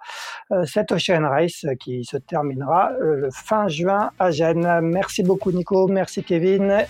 euh, 0.52 0.64
cette 0.64 0.92
Ocean 0.92 1.26
Race 1.26 1.66
qui 1.80 2.04
se 2.04 2.18
terminera 2.18 2.92
euh, 3.00 3.16
le 3.16 3.30
fin 3.32 3.66
juin 3.66 4.10
à 4.20 4.30
Gênes. 4.30 4.80
Merci 4.82 5.24
beaucoup 5.24 5.50
Nico, 5.50 5.88
merci 5.88 6.22
Kevin 6.22 6.35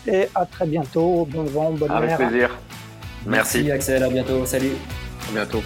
et 0.07 0.29
à 0.35 0.47
très 0.47 0.67
bientôt. 0.67 1.27
Bon 1.31 1.45
vent, 1.45 1.73
bonne 1.73 1.91
Avec 1.91 2.11
mer. 2.11 2.19
plaisir. 2.19 2.51
Merci. 3.27 3.59
Merci 3.59 3.71
Axel, 3.73 4.03
à 4.03 4.09
bientôt. 4.09 4.45
Salut. 4.47 4.73
À 5.29 5.33
bientôt. 5.33 5.63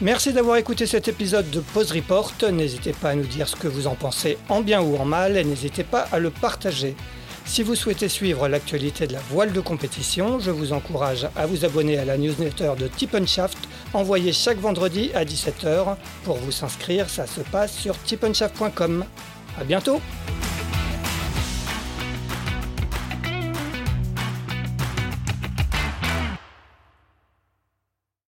Merci 0.00 0.32
d'avoir 0.32 0.56
écouté 0.56 0.86
cet 0.86 1.06
épisode 1.06 1.48
de 1.50 1.60
Pause 1.60 1.92
Report. 1.92 2.32
N'hésitez 2.50 2.92
pas 2.92 3.10
à 3.10 3.14
nous 3.14 3.22
dire 3.26 3.46
ce 3.46 3.54
que 3.54 3.68
vous 3.68 3.86
en 3.86 3.94
pensez 3.94 4.36
en 4.48 4.60
bien 4.60 4.80
ou 4.80 4.96
en 4.96 5.04
mal 5.04 5.36
et 5.36 5.44
n'hésitez 5.44 5.84
pas 5.84 6.06
à 6.10 6.18
le 6.18 6.30
partager. 6.30 6.96
Si 7.44 7.62
vous 7.62 7.74
souhaitez 7.74 8.08
suivre 8.08 8.48
l'actualité 8.48 9.06
de 9.06 9.12
la 9.12 9.20
voile 9.30 9.52
de 9.52 9.60
compétition, 9.60 10.38
je 10.38 10.50
vous 10.50 10.72
encourage 10.72 11.28
à 11.36 11.46
vous 11.46 11.64
abonner 11.64 11.98
à 11.98 12.04
la 12.04 12.16
newsletter 12.16 12.72
de 12.78 12.86
Tippenshaft 12.86 13.58
envoyée 13.94 14.32
chaque 14.32 14.58
vendredi 14.58 15.10
à 15.14 15.24
17h. 15.24 15.96
Pour 16.24 16.36
vous 16.36 16.64
inscrire, 16.64 17.08
ça 17.10 17.26
se 17.26 17.40
passe 17.40 17.72
sur 17.72 17.96
tippenshaft.com. 17.98 19.04
À 19.60 19.64
bientôt! 19.64 20.00